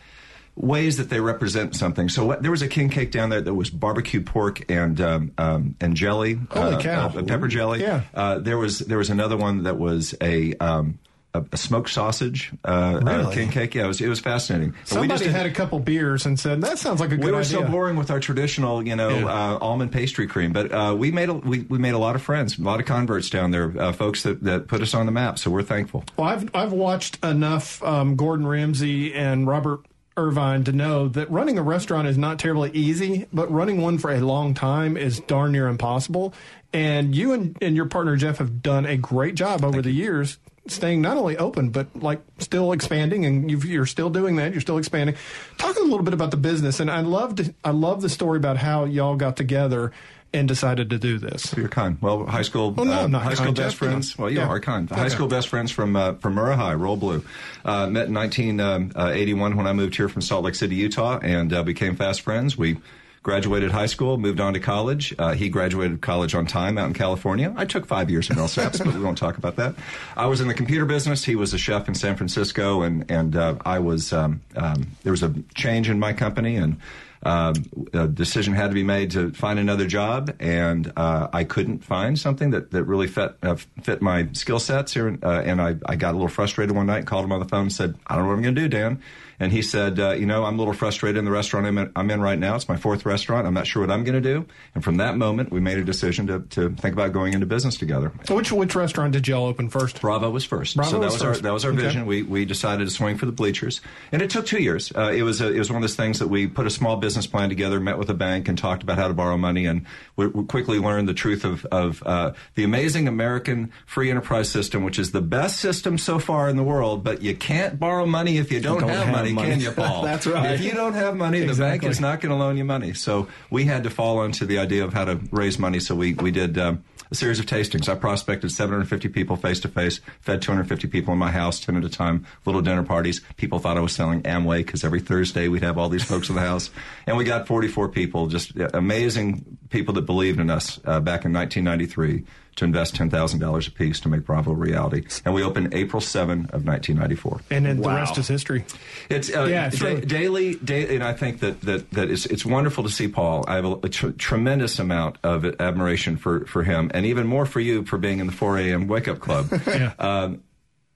Ways 0.54 0.98
that 0.98 1.08
they 1.08 1.18
represent 1.18 1.74
something. 1.74 2.10
So 2.10 2.26
what, 2.26 2.42
there 2.42 2.50
was 2.50 2.60
a 2.60 2.68
king 2.68 2.90
cake 2.90 3.10
down 3.10 3.30
there 3.30 3.40
that 3.40 3.54
was 3.54 3.70
barbecue 3.70 4.20
pork 4.20 4.70
and 4.70 5.00
um, 5.00 5.32
um, 5.38 5.76
and 5.80 5.96
jelly, 5.96 6.38
Holy 6.50 6.74
uh, 6.74 6.78
cow. 6.78 7.06
uh, 7.06 7.22
pepper 7.22 7.48
jelly. 7.48 7.80
Yeah. 7.80 8.02
Uh, 8.12 8.38
there 8.38 8.58
was 8.58 8.80
there 8.80 8.98
was 8.98 9.08
another 9.08 9.38
one 9.38 9.62
that 9.62 9.78
was 9.78 10.14
a 10.20 10.52
um, 10.56 10.98
a, 11.34 11.44
a 11.52 11.56
smoked 11.56 11.90
sausage 11.90 12.52
uh, 12.64 12.68
uh, 12.68 13.00
Really? 13.02 13.34
king 13.34 13.48
cake. 13.50 13.74
Yeah, 13.74 13.84
it 13.84 13.88
was 13.88 14.00
it 14.00 14.08
was 14.08 14.20
fascinating. 14.20 14.74
But 14.90 15.00
we 15.00 15.08
just 15.08 15.24
had 15.24 15.46
a 15.46 15.50
couple 15.50 15.78
beers 15.78 16.26
and 16.26 16.38
said 16.38 16.60
that 16.62 16.78
sounds 16.78 17.00
like 17.00 17.12
a 17.12 17.16
good 17.16 17.20
idea. 17.20 17.26
we 17.26 17.32
were 17.32 17.38
idea. 17.40 17.58
so 17.58 17.64
boring 17.70 17.96
with 17.96 18.10
our 18.10 18.20
traditional, 18.20 18.86
you 18.86 18.96
know, 18.96 19.10
Yeah. 19.10 19.26
uh, 19.26 19.58
almond 19.60 19.92
pastry 19.92 20.26
cream, 20.26 20.52
but 20.52 20.70
uh, 20.72 20.94
we 20.96 21.10
made 21.10 21.28
a, 21.28 21.34
we, 21.34 21.60
we 21.60 21.78
made 21.78 21.94
a 21.94 21.98
lot 21.98 22.14
of 22.16 22.22
friends, 22.22 22.58
a 22.58 22.62
lot 22.62 22.80
of 22.80 22.86
converts 22.86 23.30
down 23.30 23.50
there, 23.50 23.72
uh, 23.78 23.92
folks 23.92 24.22
that, 24.24 24.42
that 24.44 24.68
put 24.68 24.82
us 24.82 24.94
on 24.94 25.06
the 25.06 25.12
map. 25.12 25.38
So 25.38 25.50
we're 25.50 25.62
thankful. 25.62 26.04
Well, 26.16 26.28
I've 26.28 26.54
I've 26.54 26.72
watched 26.72 27.24
enough 27.24 27.82
um, 27.82 28.16
Gordon 28.16 28.46
Ramsay 28.46 29.14
and 29.14 29.46
Robert 29.46 29.80
Irvine 30.16 30.62
to 30.64 30.72
know 30.72 31.08
that 31.08 31.30
running 31.30 31.56
a 31.58 31.62
restaurant 31.62 32.06
is 32.06 32.18
not 32.18 32.38
terribly 32.38 32.70
easy, 32.72 33.26
but 33.32 33.50
running 33.50 33.80
one 33.80 33.96
for 33.96 34.10
a 34.12 34.20
long 34.20 34.52
time 34.52 34.98
is 34.98 35.20
darn 35.20 35.52
near 35.52 35.68
impossible. 35.68 36.34
And 36.74 37.14
you 37.14 37.32
and, 37.32 37.56
and 37.62 37.74
your 37.76 37.86
partner 37.86 38.16
Jeff 38.16 38.36
have 38.38 38.62
done 38.62 38.84
a 38.86 38.96
great 38.98 39.34
job 39.34 39.64
over 39.64 39.80
the 39.82 39.90
years, 39.90 40.38
staying 40.68 41.00
not 41.00 41.16
only 41.16 41.36
open 41.36 41.70
but 41.70 41.88
like 42.00 42.20
still 42.38 42.72
expanding, 42.72 43.24
and 43.26 43.50
you've, 43.50 43.64
you're 43.64 43.86
still 43.86 44.10
doing 44.10 44.36
that. 44.36 44.52
You're 44.52 44.60
still 44.60 44.78
expanding. 44.78 45.16
Talk 45.58 45.76
a 45.76 45.80
little 45.82 46.02
bit 46.02 46.14
about 46.14 46.30
the 46.30 46.36
business, 46.36 46.80
and 46.80 46.90
I 46.90 47.00
loved 47.00 47.52
I 47.64 47.70
love 47.70 48.02
the 48.02 48.08
story 48.08 48.38
about 48.38 48.56
how 48.58 48.84
y'all 48.84 49.16
got 49.16 49.36
together 49.36 49.92
and 50.34 50.48
decided 50.48 50.88
to 50.88 50.98
do 50.98 51.18
this. 51.18 51.52
You're 51.54 51.68
kind. 51.68 51.98
Well, 52.00 52.24
high 52.24 52.40
school, 52.40 52.70
Well, 52.70 52.86
no, 52.86 53.18
uh, 53.18 53.20
high 53.20 53.34
school 53.34 53.52
best 53.52 53.74
you 53.74 53.86
friends. 53.86 54.16
Well, 54.16 54.30
you 54.30 54.38
Yeah. 54.38 54.46
are 54.48 54.60
kind. 54.60 54.88
High 54.88 55.00
Okay. 55.00 55.08
school 55.10 55.26
best 55.28 55.48
friends 55.48 55.70
from 55.70 55.94
uh, 55.94 56.14
from 56.14 56.36
Murrah 56.36 56.56
High, 56.56 56.72
Roll 56.74 56.96
Blue. 56.96 57.22
Uh, 57.66 57.86
met 57.88 58.08
in 58.08 58.14
1981 58.14 59.56
when 59.56 59.66
I 59.66 59.72
moved 59.72 59.96
here 59.96 60.08
from 60.08 60.22
Salt 60.22 60.44
Lake 60.44 60.54
City, 60.54 60.74
Utah, 60.76 61.18
and 61.22 61.52
uh, 61.52 61.62
became 61.62 61.96
fast 61.96 62.22
friends. 62.22 62.56
We 62.56 62.78
graduated 63.22 63.70
high 63.70 63.86
school, 63.86 64.18
moved 64.18 64.40
on 64.40 64.54
to 64.54 64.60
college. 64.60 65.14
Uh, 65.18 65.32
he 65.32 65.48
graduated 65.48 66.00
college 66.00 66.34
on 66.34 66.46
time 66.46 66.78
out 66.78 66.88
in 66.88 66.94
California. 66.94 67.52
I 67.56 67.64
took 67.64 67.86
five 67.86 68.10
years 68.10 68.28
of 68.30 68.36
LSAPs, 68.36 68.84
but 68.84 68.94
we 68.94 69.00
won't 69.00 69.18
talk 69.18 69.38
about 69.38 69.56
that. 69.56 69.74
I 70.16 70.26
was 70.26 70.40
in 70.40 70.48
the 70.48 70.54
computer 70.54 70.84
business. 70.84 71.24
He 71.24 71.36
was 71.36 71.54
a 71.54 71.58
chef 71.58 71.88
in 71.88 71.94
San 71.94 72.16
Francisco, 72.16 72.82
and 72.82 73.10
and 73.10 73.36
uh, 73.36 73.56
I 73.64 73.78
was 73.78 74.12
um, 74.12 74.40
um, 74.56 74.88
there 75.02 75.12
was 75.12 75.22
a 75.22 75.32
change 75.54 75.88
in 75.88 75.98
my 75.98 76.12
company 76.12 76.56
and 76.56 76.78
um, 77.24 77.54
a 77.92 78.08
decision 78.08 78.52
had 78.52 78.68
to 78.68 78.74
be 78.74 78.82
made 78.82 79.12
to 79.12 79.30
find 79.30 79.58
another 79.58 79.86
job, 79.86 80.34
and 80.40 80.92
uh, 80.96 81.28
I 81.32 81.44
couldn't 81.44 81.84
find 81.84 82.18
something 82.18 82.50
that, 82.50 82.72
that 82.72 82.84
really 82.84 83.06
fit 83.06 83.36
uh, 83.42 83.54
fit 83.82 84.02
my 84.02 84.28
skill 84.32 84.58
sets 84.58 84.92
here. 84.92 85.16
Uh, 85.22 85.42
and 85.44 85.62
I, 85.62 85.76
I 85.86 85.94
got 85.94 86.10
a 86.10 86.16
little 86.16 86.28
frustrated 86.28 86.74
one 86.74 86.86
night, 86.86 87.06
called 87.06 87.24
him 87.24 87.32
on 87.32 87.38
the 87.38 87.46
phone, 87.46 87.62
and 87.62 87.72
said, 87.72 87.94
"I 88.08 88.16
don't 88.16 88.24
know 88.24 88.30
what 88.30 88.36
I'm 88.36 88.42
going 88.42 88.54
to 88.56 88.60
do, 88.62 88.68
Dan." 88.68 89.00
And 89.42 89.50
he 89.50 89.60
said, 89.60 89.98
uh, 89.98 90.12
"You 90.12 90.24
know, 90.24 90.44
I'm 90.44 90.54
a 90.54 90.58
little 90.58 90.72
frustrated 90.72 91.18
in 91.18 91.24
the 91.24 91.32
restaurant 91.32 91.66
I'm 91.66 91.76
in, 91.76 91.90
I'm 91.96 92.08
in 92.12 92.20
right 92.20 92.38
now. 92.38 92.54
It's 92.54 92.68
my 92.68 92.76
fourth 92.76 93.04
restaurant. 93.04 93.44
I'm 93.44 93.54
not 93.54 93.66
sure 93.66 93.82
what 93.82 93.90
I'm 93.90 94.04
going 94.04 94.14
to 94.14 94.20
do." 94.20 94.46
And 94.76 94.84
from 94.84 94.98
that 94.98 95.16
moment, 95.16 95.50
we 95.50 95.58
made 95.58 95.78
a 95.78 95.84
decision 95.84 96.28
to, 96.28 96.40
to 96.50 96.70
think 96.76 96.92
about 96.94 97.12
going 97.12 97.32
into 97.34 97.44
business 97.44 97.76
together. 97.76 98.12
Which 98.30 98.52
which 98.52 98.76
restaurant 98.76 99.12
did 99.14 99.26
y'all 99.26 99.46
open 99.46 99.68
first? 99.68 100.00
Bravo 100.00 100.30
was 100.30 100.44
first. 100.44 100.76
Bravo 100.76 100.90
so 100.90 100.98
that 101.00 101.06
was 101.06 101.14
was, 101.14 101.22
first. 101.22 101.38
our 101.38 101.42
that 101.42 101.52
was 101.52 101.64
our 101.64 101.72
Okay. 101.72 101.82
vision. 101.82 102.06
We 102.06 102.22
we 102.22 102.44
decided 102.44 102.84
to 102.84 102.90
swing 102.94 103.18
for 103.18 103.26
the 103.26 103.32
bleachers, 103.32 103.80
and 104.12 104.22
it 104.22 104.30
took 104.30 104.46
two 104.46 104.62
years. 104.62 104.92
Uh, 104.94 105.10
it 105.12 105.22
was 105.24 105.40
a, 105.40 105.52
it 105.52 105.58
was 105.58 105.70
one 105.70 105.78
of 105.78 105.82
those 105.82 105.96
things 105.96 106.20
that 106.20 106.28
we 106.28 106.46
put 106.46 106.66
a 106.66 106.70
small 106.70 106.96
business 106.96 107.26
plan 107.26 107.48
together, 107.48 107.80
met 107.80 107.98
with 107.98 108.10
a 108.10 108.14
bank, 108.14 108.46
and 108.46 108.56
talked 108.56 108.84
about 108.84 108.96
how 108.96 109.08
to 109.08 109.14
borrow 109.14 109.36
money, 109.36 109.66
and 109.66 109.86
we, 110.14 110.28
we 110.28 110.44
quickly 110.44 110.78
learned 110.78 111.08
the 111.08 111.14
truth 111.14 111.44
of 111.44 111.66
of 111.66 112.00
uh, 112.06 112.32
the 112.54 112.62
amazing 112.62 113.08
American 113.08 113.72
free 113.86 114.08
enterprise 114.08 114.48
system, 114.48 114.84
which 114.84 115.00
is 115.00 115.10
the 115.10 115.20
best 115.20 115.58
system 115.58 115.98
so 115.98 116.20
far 116.20 116.48
in 116.48 116.56
the 116.56 116.62
world. 116.62 117.02
But 117.02 117.22
you 117.22 117.34
can't 117.34 117.80
borrow 117.80 118.06
money 118.06 118.38
if 118.38 118.52
you 118.52 118.60
don't, 118.60 118.80
don't 118.80 118.88
have, 118.88 119.06
have 119.06 119.12
money, 119.12 119.31
money. 119.32 119.50
can 119.50 119.60
you, 119.60 119.72
Paul? 119.72 120.02
That's 120.04 120.26
right. 120.26 120.52
If 120.52 120.62
you 120.62 120.72
don't 120.72 120.94
have 120.94 121.16
money, 121.16 121.40
the 121.40 121.54
bank 121.54 121.84
is 121.84 122.00
not 122.00 122.20
going 122.20 122.30
to 122.30 122.36
loan 122.36 122.56
you 122.56 122.64
money. 122.64 122.94
So 122.94 123.28
we 123.50 123.64
had 123.64 123.84
to 123.84 123.90
fall 123.90 124.22
into 124.22 124.46
the 124.46 124.58
idea 124.58 124.84
of 124.84 124.92
how 124.92 125.04
to 125.04 125.20
raise 125.30 125.58
money. 125.58 125.80
So 125.80 125.94
we 125.94 126.14
we 126.14 126.30
did. 126.30 126.58
Um, 126.58 126.84
a 127.10 127.14
series 127.14 127.38
of 127.38 127.44
tastings. 127.44 127.90
I 127.90 127.94
prospected 127.94 128.50
750 128.50 129.10
people 129.10 129.36
face 129.36 129.60
to 129.60 129.68
face, 129.68 130.00
fed 130.22 130.40
250 130.40 130.88
people 130.88 131.12
in 131.12 131.18
my 131.18 131.30
house, 131.30 131.60
10 131.60 131.76
at 131.76 131.84
a 131.84 131.90
time, 131.90 132.26
little 132.46 132.62
dinner 132.62 132.82
parties. 132.82 133.20
People 133.36 133.58
thought 133.58 133.76
I 133.76 133.80
was 133.80 133.92
selling 133.92 134.22
Amway 134.22 134.64
because 134.64 134.82
every 134.82 135.00
Thursday 135.00 135.46
we'd 135.46 135.62
have 135.62 135.76
all 135.76 135.90
these 135.90 136.04
folks 136.04 136.30
in 136.30 136.36
the 136.36 136.40
house. 136.40 136.70
And 137.06 137.18
we 137.18 137.24
got 137.24 137.46
44 137.46 137.90
people, 137.90 138.28
just 138.28 138.58
uh, 138.58 138.70
amazing 138.72 139.58
people 139.68 139.92
that 139.94 140.06
believed 140.06 140.40
in 140.40 140.48
us 140.48 140.80
uh, 140.86 141.00
back 141.00 141.26
in 141.26 141.34
1993 141.34 142.24
to 142.56 142.64
invest 142.66 142.94
$10,000 142.96 143.68
apiece 143.68 144.00
to 144.00 144.08
make 144.08 144.24
Bravo 144.26 144.52
a 144.52 144.54
reality. 144.54 145.04
And 145.24 145.34
we 145.34 145.42
opened 145.42 145.72
April 145.74 146.00
7 146.02 146.50
of 146.52 146.66
1994. 146.66 147.40
And 147.50 147.64
then 147.66 147.80
the 147.80 147.88
rest 147.88 148.18
is 148.18 148.28
history. 148.28 148.64
It's 149.08 149.34
uh, 149.34 149.44
Yeah, 149.44 149.68
it's 149.68 149.78
da- 149.78 149.86
really- 149.86 150.06
daily, 150.06 150.54
da- 150.56 150.94
and 150.94 151.02
I 151.02 151.14
think 151.14 151.40
that 151.40 151.60
that 151.62 151.90
that 151.92 152.10
it's 152.10 152.26
it's 152.26 152.44
wonderful 152.44 152.84
to 152.84 152.90
see 152.90 153.08
Paul. 153.08 153.44
I 153.48 153.54
have 153.56 153.64
a, 153.64 153.72
a 153.84 153.88
tr- 153.88 154.10
tremendous 154.10 154.78
amount 154.78 155.16
of 155.22 155.44
admiration 155.60 156.16
for 156.16 156.44
for 156.46 156.62
him, 156.62 156.90
and 156.92 157.06
even 157.06 157.26
more 157.26 157.46
for 157.46 157.60
you 157.60 157.84
for 157.84 157.96
being 157.98 158.18
in 158.20 158.26
the 158.26 158.32
4 158.32 158.58
a.m. 158.58 158.86
wake 158.86 159.08
up 159.08 159.20
club. 159.20 159.46
Yeah. 159.66 159.92
um, 159.98 160.42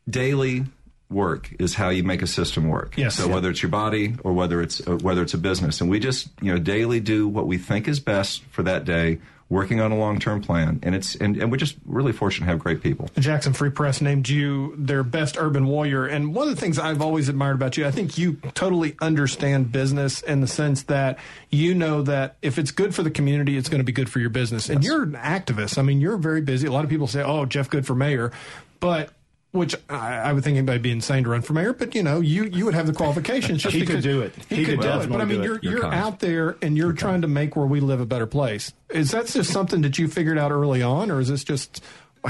daily 0.09 0.65
work 1.09 1.51
is 1.59 1.75
how 1.75 1.89
you 1.89 2.03
make 2.03 2.23
a 2.23 2.27
system 2.27 2.69
work. 2.69 2.97
Yes. 2.97 3.15
So 3.17 3.27
Yeah. 3.27 3.35
whether 3.35 3.51
it's 3.51 3.63
your 3.63 3.71
body 3.71 4.15
or 4.25 4.33
whether 4.33 4.61
it's 4.61 4.87
uh, 4.87 4.97
whether 4.97 5.23
it's 5.23 5.35
a 5.35 5.39
business, 5.39 5.81
and 5.81 5.89
we 5.89 5.99
just 6.01 6.29
you 6.43 6.53
know 6.53 6.59
daily 6.59 7.01
do 7.01 7.29
what 7.29 7.47
we 7.47 7.59
think 7.59 7.89
is 7.89 8.01
best 8.01 8.43
for 8.51 8.63
that 8.65 8.85
day, 8.85 9.19
working 9.49 9.81
on 9.81 9.93
a 9.93 9.97
long 9.97 10.19
term 10.19 10.43
plan, 10.43 10.81
and 10.83 10.95
it's 10.95 11.15
and, 11.17 11.37
and 11.37 11.51
we're 11.51 11.57
just 11.57 11.77
really 11.85 12.13
fortunate 12.13 12.47
to 12.47 12.51
have 12.51 12.59
great 12.59 12.83
people. 12.83 13.09
Jackson 13.19 13.53
Free 13.53 13.71
Press 13.71 14.01
named 14.01 14.29
you 14.29 14.75
their 14.77 15.03
best 15.03 15.37
urban 15.39 15.67
warrior. 15.67 16.07
And 16.07 16.35
one 16.35 16.49
of 16.49 16.55
the 16.55 16.61
things 16.61 16.79
I've 16.79 17.01
always 17.01 17.29
admired 17.29 17.55
about 17.55 17.77
you, 17.77 17.87
I 17.87 17.91
think 17.91 18.19
you 18.19 18.35
totally 18.55 18.97
understand 19.01 19.71
business 19.71 20.21
in 20.23 20.41
the 20.41 20.47
sense 20.47 20.85
that 20.85 21.19
you 21.51 21.75
know 21.75 22.03
that 22.03 22.37
if 22.43 22.59
it's 22.59 22.71
good 22.71 22.95
for 22.95 23.03
the 23.03 23.11
community, 23.11 23.57
it's 23.57 23.69
going 23.69 23.81
to 23.81 23.85
be 23.85 23.93
good 23.93 24.11
for 24.11 24.19
your 24.19 24.31
business. 24.31 24.69
And 24.69 24.83
you're 24.83 25.05
an 25.05 25.13
activist. 25.13 25.79
I 25.79 25.83
mean, 25.83 26.01
you're 26.01 26.17
very 26.17 26.41
busy. 26.41 26.67
A 26.67 26.73
lot 26.73 26.85
of 26.85 26.91
people 26.91 27.07
say, 27.07 27.23
oh, 27.23 27.47
Jeff 27.47 27.71
Good 27.71 27.87
for 27.87 27.95
mayor. 27.95 28.33
But 28.81 29.11
which 29.57 29.75
I, 29.89 30.17
I 30.17 30.33
would 30.33 30.45
think 30.45 30.57
anybody 30.57 30.77
would 30.77 30.83
be 30.83 30.91
insane 30.93 31.25
to 31.25 31.31
run 31.31 31.43
for 31.43 31.53
mayor, 31.53 31.73
but 31.73 31.95
you 31.95 32.03
know, 32.03 32.21
you 32.21 32.45
you 32.45 32.65
would 32.65 32.75
have 32.75 32.87
the 32.87 32.93
qualifications. 32.93 33.63
Just 33.63 33.75
He 33.75 33.85
could 33.85 34.03
do 34.03 34.23
it. 34.23 34.35
He, 34.49 34.57
He 34.57 34.65
could, 34.65 34.81
could 34.81 34.83
do 34.83 35.01
it. 35.01 35.11
But 35.11 35.21
I 35.21 35.25
mean, 35.25 35.43
you're 35.43 35.59
You're 35.63 35.79
you're 35.79 35.95
out 35.95 36.21
there 36.21 36.57
and 36.63 36.77
you're 36.77 36.93
trying 36.93 37.23
to 37.23 37.29
make 37.29 37.57
where 37.57 37.67
we 37.67 37.81
live 37.81 38.01
a 38.01 38.07
better 38.07 38.27
place. 38.27 38.73
Is 38.91 39.11
that 39.11 39.27
just 39.27 39.53
something 39.53 39.83
that 39.83 39.99
you 39.99 40.09
figured 40.09 40.39
out 40.39 40.53
early 40.53 40.83
on, 40.83 41.11
or 41.11 41.21
is 41.21 41.29
this 41.29 41.45
just? 41.45 41.83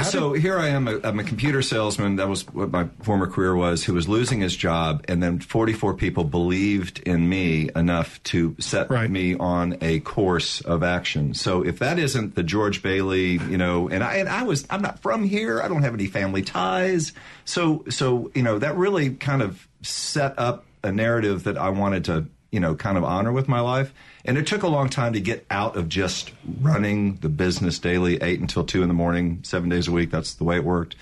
So 0.03 0.33
did- 0.35 0.43
here 0.43 0.59
I 0.59 0.69
am. 0.69 0.89
a- 0.89 1.01
I'm 1.05 1.19
a 1.19 1.25
computer 1.25 1.63
salesman. 1.63 2.17
That 2.17 2.29
was 2.29 2.43
what 2.53 2.71
my 2.71 2.89
former 3.03 3.27
career 3.27 3.55
was. 3.55 3.85
Who 3.85 3.95
was 3.95 4.09
losing 4.09 4.41
his 4.41 4.57
job, 4.57 5.05
and 5.09 5.23
then 5.23 5.39
44 5.39 5.95
people 5.95 6.25
believed 6.25 7.01
in 7.01 7.29
me 7.29 7.71
enough 7.75 8.23
to 8.25 8.55
set 8.59 8.91
Right. 8.91 9.11
me 9.11 9.35
on 9.35 9.77
a 9.81 10.01
course 10.01 10.61
of 10.61 10.83
action. 10.83 11.35
So 11.35 11.63
if 11.65 11.79
that 11.79 11.99
isn't 11.99 12.35
the 12.35 12.43
George 12.43 12.83
Bailey, 12.83 13.33
you 13.49 13.57
know, 13.59 13.89
and 13.89 14.03
I 14.05 14.15
and 14.17 14.29
I 14.29 14.43
was 14.43 14.67
I'm 14.71 14.83
not 14.83 15.01
from 15.01 15.25
here. 15.25 15.61
I 15.63 15.69
don't 15.69 15.83
have 15.83 15.95
any 15.95 16.07
family 16.07 16.43
ties. 16.43 17.13
So 17.45 17.85
so 17.91 18.31
you 18.35 18.43
know 18.43 18.59
that 18.59 18.77
really 18.77 19.11
kind 19.11 19.43
of 19.43 19.67
set 19.83 20.35
up 20.39 20.65
a 20.83 20.93
narrative 20.93 21.45
that 21.45 21.57
I 21.59 21.71
wanted 21.71 22.05
to 22.07 22.27
you 22.53 22.61
know 22.61 22.75
kind 22.75 22.97
of 22.97 23.05
honor 23.05 23.33
with 23.33 23.49
my 23.49 23.61
life. 23.61 23.93
And 24.27 24.37
it 24.37 24.47
took 24.47 24.62
a 24.65 24.69
long 24.69 24.89
time 24.89 25.12
to 25.15 25.21
get 25.21 25.47
out 25.51 25.77
of 25.77 25.89
just 25.89 26.33
running 26.61 27.17
the 27.17 27.29
business 27.29 27.79
daily, 27.79 28.21
eight 28.23 28.41
until 28.41 28.65
two 28.65 28.83
in 28.83 28.89
the 28.89 28.95
morning, 28.95 29.41
seven 29.45 29.69
days 29.71 29.89
a 29.89 29.93
week. 29.93 30.11
That's 30.11 30.35
the 30.35 30.45
way 30.45 30.57
it 30.57 30.65
worked. 30.65 30.97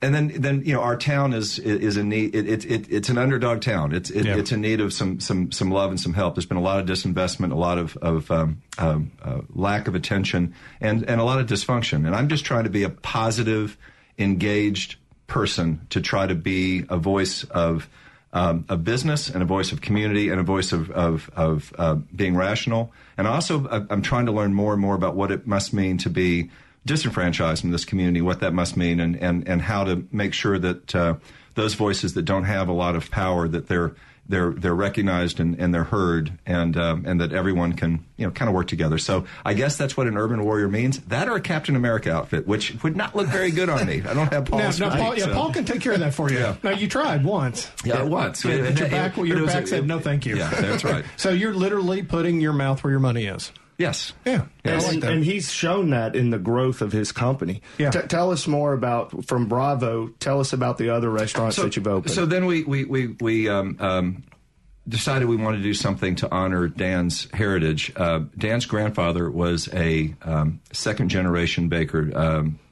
And 0.00 0.14
then, 0.14 0.28
then 0.40 0.62
you 0.64 0.74
know, 0.74 0.80
our 0.80 0.96
town 0.96 1.32
is 1.32 1.58
is 1.58 1.96
in 1.96 2.08
need. 2.08 2.32
It, 2.34 2.48
it, 2.48 2.64
it, 2.64 2.86
it's 2.88 3.08
an 3.08 3.18
underdog 3.18 3.60
town. 3.60 3.92
It's 3.92 4.10
it, 4.10 4.26
Yeah. 4.26 4.36
it's 4.36 4.52
in 4.52 4.60
need 4.60 4.80
of 4.80 4.92
some 4.92 5.18
some 5.18 5.50
some 5.50 5.70
love 5.72 5.90
and 5.90 5.98
some 6.00 6.14
help. 6.14 6.36
There's 6.36 6.46
been 6.46 6.56
a 6.56 6.62
lot 6.62 6.78
of 6.78 6.86
disinvestment, 6.86 7.50
a 7.50 7.56
lot 7.56 7.78
of 7.78 7.96
of 7.96 8.30
um, 8.30 8.62
um, 8.78 9.10
uh, 9.20 9.40
lack 9.52 9.88
of 9.88 9.96
attention, 9.96 10.54
and 10.80 11.02
and 11.02 11.20
a 11.20 11.24
lot 11.24 11.40
of 11.40 11.46
dysfunction. 11.46 12.06
And 12.06 12.14
I'm 12.14 12.28
just 12.28 12.44
trying 12.44 12.62
to 12.64 12.70
be 12.70 12.84
a 12.84 12.90
positive, 12.90 13.76
engaged 14.18 14.96
person 15.26 15.80
to 15.90 16.00
try 16.00 16.28
to 16.28 16.34
be 16.36 16.84
a 16.88 16.96
voice 16.96 17.42
of 17.44 17.88
um, 18.32 18.64
of 18.68 18.84
business 18.84 19.28
and 19.28 19.42
a 19.42 19.46
voice 19.46 19.72
of 19.72 19.80
community 19.80 20.28
and 20.28 20.40
a 20.40 20.42
voice 20.42 20.72
of 20.72 20.90
of, 20.90 21.30
of 21.34 21.72
uh, 21.78 21.94
being 22.14 22.36
rational. 22.36 22.92
And 23.16 23.26
also, 23.26 23.66
I'm 23.90 24.02
trying 24.02 24.26
to 24.26 24.32
learn 24.32 24.54
more 24.54 24.72
and 24.72 24.80
more 24.80 24.94
about 24.94 25.16
what 25.16 25.30
it 25.30 25.46
must 25.46 25.72
mean 25.72 25.98
to 25.98 26.10
be 26.10 26.50
disenfranchised 26.86 27.64
in 27.64 27.70
this 27.70 27.84
community, 27.84 28.22
what 28.22 28.40
that 28.40 28.52
must 28.52 28.76
mean, 28.76 29.00
and 29.00 29.16
and 29.16 29.48
and 29.48 29.62
how 29.62 29.84
to 29.84 30.06
make 30.12 30.34
sure 30.34 30.58
that 30.58 30.94
uh, 30.94 31.14
those 31.54 31.74
voices 31.74 32.14
that 32.14 32.22
don't 32.22 32.44
have 32.44 32.68
a 32.68 32.72
lot 32.72 32.94
of 32.94 33.10
power 33.10 33.48
that 33.48 33.66
they're 33.66 33.94
they're 34.28 34.50
they're 34.50 34.74
recognized 34.74 35.40
and, 35.40 35.58
and 35.58 35.74
they're 35.74 35.84
heard, 35.84 36.32
and 36.46 36.76
um, 36.76 37.04
and 37.06 37.20
that 37.20 37.32
everyone 37.32 37.72
can 37.72 38.04
you 38.16 38.26
know 38.26 38.30
kind 38.30 38.48
of 38.48 38.54
work 38.54 38.66
together. 38.68 38.98
So 38.98 39.24
I 39.44 39.54
guess 39.54 39.76
that's 39.76 39.96
what 39.96 40.06
an 40.06 40.16
urban 40.16 40.44
warrior 40.44 40.68
means. 40.68 40.98
That 41.00 41.28
or 41.28 41.36
a 41.36 41.40
Captain 41.40 41.76
America 41.76 42.12
outfit, 42.12 42.46
which 42.46 42.76
would 42.82 42.96
not 42.96 43.16
look 43.16 43.28
very 43.28 43.50
good 43.50 43.68
on 43.68 43.86
me. 43.86 44.02
I 44.06 44.14
don't 44.14 44.32
have 44.32 44.44
Paul's 44.44 44.78
now, 44.78 44.90
Paul, 44.90 44.98
height, 44.98 45.18
yeah, 45.18 45.24
so- 45.24 45.34
Paul 45.34 45.52
can 45.52 45.64
take 45.64 45.80
care 45.80 45.92
of 45.94 46.00
that 46.00 46.14
for 46.14 46.30
you. 46.30 46.38
Yeah. 46.38 46.56
Now, 46.62 46.70
you 46.70 46.88
tried 46.88 47.24
once. 47.24 47.70
Yeah, 47.84 48.02
once. 48.02 48.42
But 48.42 48.52
It- 48.52 48.78
your 48.78 48.88
back, 48.88 49.16
but 49.16 49.22
your 49.22 49.46
back 49.46 49.66
said 49.66 49.86
no, 49.86 49.98
thank 49.98 50.26
you. 50.26 50.36
Yeah, 50.36 50.50
that's 50.50 50.84
right. 50.84 51.04
so 51.16 51.30
you're 51.30 51.54
literally 51.54 52.02
putting 52.02 52.40
your 52.40 52.52
mouth 52.52 52.84
where 52.84 52.90
your 52.90 53.00
money 53.00 53.26
is. 53.26 53.50
Yes. 53.78 54.12
Yeah, 54.26 54.46
I 54.64 54.70
and, 54.70 54.82
like 54.82 55.04
and 55.04 55.24
he's 55.24 55.52
shown 55.52 55.90
that 55.90 56.16
in 56.16 56.30
the 56.30 56.38
growth 56.38 56.82
of 56.82 56.90
his 56.90 57.12
company. 57.12 57.62
Yeah. 57.78 57.90
T- 57.90 58.02
tell 58.08 58.32
us 58.32 58.48
more 58.48 58.72
about 58.72 59.24
from 59.26 59.46
Bravo. 59.46 60.08
Tell 60.18 60.40
us 60.40 60.52
about 60.52 60.78
the 60.78 60.90
other 60.90 61.08
restaurants 61.08 61.56
that 61.56 61.76
you've 61.76 61.86
opened. 61.86 62.12
So 62.12 62.26
then 62.26 62.46
we 62.46 62.64
we 62.64 62.84
we, 62.84 63.06
we 63.20 63.48
um, 63.48 63.76
um, 63.78 64.24
decided 64.88 65.28
we 65.28 65.36
wanted 65.36 65.58
to 65.58 65.62
do 65.62 65.74
something 65.74 66.16
to 66.16 66.34
honor 66.34 66.66
Dan's 66.66 67.30
heritage. 67.32 67.92
Uh, 67.94 68.24
Dan's 68.36 68.66
grandfather 68.66 69.30
was 69.30 69.68
a 69.72 70.12
um, 70.22 70.60
second 70.72 71.08
generation 71.10 71.68
baker. 71.68 72.10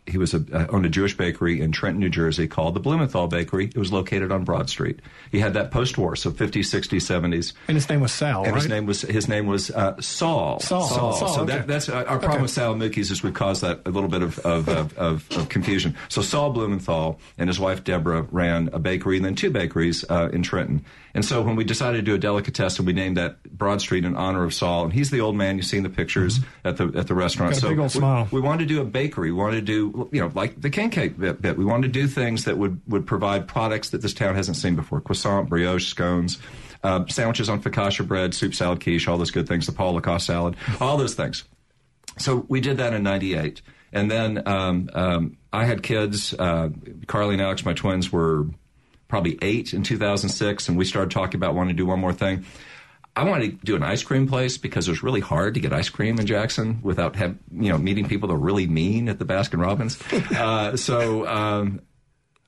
He 0.06 0.18
was 0.18 0.34
a, 0.34 0.44
uh, 0.52 0.66
owned 0.70 0.86
a 0.86 0.88
Jewish 0.88 1.16
bakery 1.16 1.60
in 1.60 1.72
Trenton, 1.72 2.00
New 2.00 2.08
Jersey 2.08 2.46
called 2.46 2.74
the 2.74 2.80
Blumenthal 2.80 3.26
Bakery. 3.26 3.66
It 3.66 3.76
was 3.76 3.92
located 3.92 4.30
on 4.30 4.44
Broad 4.44 4.70
Street. 4.70 5.00
He 5.32 5.40
had 5.40 5.54
that 5.54 5.70
post-war, 5.70 6.14
so 6.16 6.30
50s, 6.30 6.60
60s, 6.66 7.00
70s. 7.00 7.52
and 7.68 7.76
his 7.76 7.88
name 7.88 8.00
was 8.00 8.12
Sal, 8.12 8.44
And 8.44 8.52
right? 8.52 8.62
his 8.62 8.68
name 8.68 8.86
was 8.86 9.02
his 9.02 9.28
name 9.28 9.46
was 9.46 9.70
uh, 9.70 10.00
Saul. 10.00 10.60
Saul. 10.60 10.86
Saul, 10.86 11.12
So 11.12 11.42
okay. 11.42 11.56
that, 11.56 11.66
that's 11.66 11.88
uh, 11.88 11.96
our 12.06 12.18
problem 12.18 12.32
Okay. 12.34 12.42
with 12.42 12.50
Sal 12.50 12.74
& 12.74 12.76
Mookie's 12.76 13.10
is 13.10 13.22
we 13.22 13.32
caused 13.32 13.62
that 13.62 13.80
a 13.86 13.90
little 13.90 14.08
bit 14.08 14.22
of 14.22 14.38
of, 14.40 14.68
of, 14.68 14.96
of 14.96 15.26
of 15.36 15.48
confusion. 15.48 15.96
So 16.08 16.22
Saul 16.22 16.50
Blumenthal 16.52 17.18
and 17.38 17.48
his 17.48 17.58
wife 17.58 17.82
Deborah 17.84 18.22
ran 18.30 18.70
a 18.72 18.78
bakery 18.78 19.16
and 19.16 19.24
then 19.24 19.34
two 19.34 19.50
bakeries 19.50 20.04
uh, 20.08 20.28
in 20.32 20.42
Trenton. 20.42 20.84
And 21.16 21.24
so 21.24 21.40
when 21.40 21.56
we 21.56 21.64
decided 21.64 21.96
to 21.96 22.02
do 22.02 22.14
a 22.14 22.18
delicatessen, 22.18 22.84
we 22.84 22.92
named 22.92 23.16
that 23.16 23.42
Broad 23.44 23.80
Street 23.80 24.04
in 24.04 24.14
honor 24.16 24.44
of 24.44 24.52
Saul. 24.52 24.84
And 24.84 24.92
he's 24.92 25.10
the 25.10 25.22
old 25.22 25.34
man 25.34 25.56
you 25.56 25.62
see 25.62 25.78
in 25.78 25.82
the 25.82 25.88
pictures 25.88 26.40
at 26.62 26.76
the 26.76 26.92
at 26.94 27.06
the 27.06 27.14
restaurant. 27.14 27.56
So 27.56 27.70
big 27.70 27.78
old 27.78 27.94
we, 27.94 28.00
smile. 28.00 28.28
we 28.30 28.40
wanted 28.42 28.68
to 28.68 28.74
do 28.74 28.82
a 28.82 28.84
bakery. 28.84 29.32
We 29.32 29.38
wanted 29.38 29.66
to 29.66 29.90
do 29.92 30.08
you 30.12 30.20
know 30.20 30.30
like 30.34 30.60
the 30.60 30.68
king 30.68 30.90
cake 30.90 31.18
bit. 31.18 31.40
bit. 31.40 31.56
We 31.56 31.64
wanted 31.64 31.90
to 31.90 32.00
do 32.00 32.06
things 32.06 32.44
that 32.44 32.58
would 32.58 32.82
would 32.86 33.06
provide 33.06 33.48
products 33.48 33.90
that 33.90 34.02
this 34.02 34.12
town 34.12 34.34
hasn't 34.34 34.58
seen 34.58 34.76
before: 34.76 35.00
croissant, 35.00 35.48
brioche, 35.48 35.88
scones. 35.88 36.38
Uh, 36.84 37.06
sandwiches 37.08 37.48
on 37.48 37.62
focaccia 37.62 38.06
bread, 38.06 38.34
soup, 38.34 38.54
salad, 38.54 38.80
quiche, 38.80 39.08
all 39.08 39.16
those 39.16 39.30
good 39.30 39.48
things, 39.48 39.64
the 39.64 39.72
Paul 39.72 39.94
Lacoste 39.94 40.26
salad, 40.26 40.54
all 40.80 40.98
those 40.98 41.14
things. 41.14 41.44
So 42.18 42.44
we 42.48 42.60
did 42.60 42.76
that 42.76 42.92
in 42.92 43.02
'98, 43.02 43.62
and 43.90 44.10
then 44.10 44.46
um, 44.46 44.90
um, 44.92 45.38
I 45.50 45.64
had 45.64 45.82
kids. 45.82 46.34
Uh, 46.34 46.68
Carly 47.06 47.34
and 47.34 47.42
Alex, 47.42 47.64
my 47.64 47.72
twins, 47.72 48.12
were 48.12 48.46
probably 49.08 49.38
eight 49.42 49.72
in 49.72 49.82
2006, 49.82 50.68
and 50.68 50.76
we 50.76 50.84
started 50.84 51.10
talking 51.10 51.36
about 51.36 51.54
wanting 51.54 51.76
to 51.76 51.82
do 51.82 51.86
one 51.86 52.00
more 52.00 52.12
thing. 52.12 52.44
I 53.14 53.24
wanted 53.24 53.58
to 53.58 53.64
do 53.64 53.76
an 53.76 53.82
ice 53.82 54.02
cream 54.02 54.28
place 54.28 54.58
because 54.58 54.88
it 54.88 54.90
was 54.90 55.02
really 55.02 55.20
hard 55.20 55.54
to 55.54 55.60
get 55.60 55.72
ice 55.72 55.88
cream 55.88 56.18
in 56.18 56.26
Jackson 56.26 56.80
without 56.82 57.16
have, 57.16 57.36
you 57.50 57.70
know 57.70 57.78
meeting 57.78 58.06
people 58.06 58.28
that 58.28 58.34
are 58.34 58.38
really 58.38 58.66
mean 58.66 59.08
at 59.08 59.18
the 59.18 59.24
Baskin 59.24 59.60
Robbins. 59.60 59.98
uh, 60.36 60.76
so. 60.76 61.26
Um, 61.26 61.80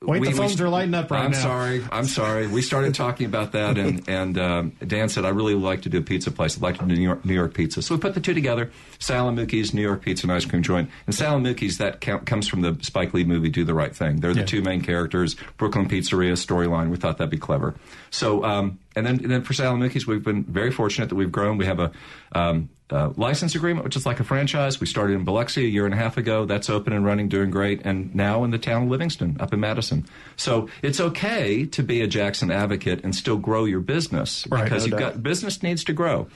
Wait, 0.01 0.23
the 0.23 0.31
phones 0.31 0.61
are 0.61 0.69
lighting 0.69 0.93
up 0.93 1.11
right 1.11 1.19
now. 1.19 1.25
I'm 1.25 1.33
sorry. 1.33 1.83
I'm 1.91 2.05
sorry. 2.05 2.47
We 2.47 2.61
started 2.61 2.95
talking 2.95 3.25
about 3.25 3.51
that, 3.51 3.77
and 3.77 4.01
and 4.07 4.37
um, 4.37 4.69
Dan 4.87 5.09
said, 5.09 5.25
"I 5.25 5.29
really 5.29 5.53
would 5.53 5.63
like 5.63 5.81
to 5.81 5.89
do 5.89 5.97
a 5.97 6.01
pizza 6.01 6.31
place. 6.31 6.55
I'd 6.55 6.63
like 6.63 6.77
to 6.77 6.85
do 6.85 6.95
New 6.95 7.01
York, 7.01 7.25
New 7.25 7.33
York 7.33 7.53
pizza." 7.53 7.81
So 7.81 7.95
we 7.95 7.99
put 7.99 8.13
the 8.13 8.21
two 8.21 8.33
together: 8.33 8.71
Sal 8.99 9.29
& 9.31 9.33
Mookie's 9.33 9.73
New 9.73 9.81
York 9.81 10.01
Pizza 10.01 10.25
and 10.25 10.31
Ice 10.31 10.45
Cream 10.45 10.63
Joint. 10.63 10.89
And 11.05 11.13
Sal 11.13 11.37
& 11.39 11.41
Mookie's 11.41 11.79
that 11.79 11.99
count, 11.99 12.25
comes 12.25 12.47
from 12.47 12.61
the 12.61 12.77
Spike 12.81 13.13
Lee 13.13 13.25
movie 13.25 13.49
Do 13.49 13.65
the 13.65 13.73
Right 13.73 13.93
Thing. 13.93 14.21
They're 14.21 14.33
the 14.33 14.39
Yeah. 14.39 14.45
two 14.45 14.61
main 14.61 14.79
characters. 14.81 15.35
Brooklyn 15.57 15.89
Pizzeria 15.89 16.33
storyline. 16.33 16.89
We 16.89 16.95
thought 16.95 17.17
that'd 17.17 17.29
be 17.29 17.37
clever. 17.37 17.75
So 18.09 18.45
um, 18.45 18.79
and 18.95 19.05
then 19.05 19.15
and 19.21 19.29
then 19.29 19.41
for 19.43 19.53
Sal 19.53 19.75
& 19.75 19.77
Mookie's, 19.77 20.07
we've 20.07 20.23
been 20.23 20.45
very 20.45 20.71
fortunate 20.71 21.09
that 21.09 21.15
we've 21.15 21.31
grown. 21.31 21.57
We 21.57 21.65
have 21.65 21.79
a 21.81 21.91
um, 22.31 22.69
uh, 22.91 23.11
license 23.17 23.55
agreement, 23.55 23.83
which 23.83 23.95
is 23.95 24.05
like 24.05 24.19
a 24.19 24.23
franchise. 24.23 24.79
We 24.79 24.87
started 24.87 25.13
in 25.13 25.23
Biloxi 25.23 25.65
a 25.65 25.67
year 25.69 25.85
and 25.85 25.93
a 25.93 25.97
half 25.97 26.17
ago. 26.17 26.45
That's 26.45 26.69
open 26.69 26.93
and 26.93 27.05
running, 27.05 27.29
doing 27.29 27.51
great, 27.51 27.81
and 27.85 28.13
now 28.15 28.43
in 28.43 28.51
the 28.51 28.57
town 28.57 28.83
of 28.83 28.89
Livingston, 28.89 29.37
up 29.39 29.53
in 29.53 29.59
Madison. 29.59 30.05
So 30.35 30.69
it's 30.81 30.99
okay 30.99 31.65
to 31.67 31.83
be 31.83 32.01
a 32.01 32.07
Jackson 32.07 32.51
advocate 32.51 33.03
and 33.03 33.15
still 33.15 33.37
grow 33.37 33.65
your 33.65 33.79
business 33.81 34.47
Right, 34.49 34.63
because 34.63 34.83
no 34.87 34.91
you've 34.91 34.99
doubt. 34.99 35.13
got 35.13 35.23
business 35.23 35.61
needs 35.61 35.83
to 35.85 35.93
grow. 35.93 36.27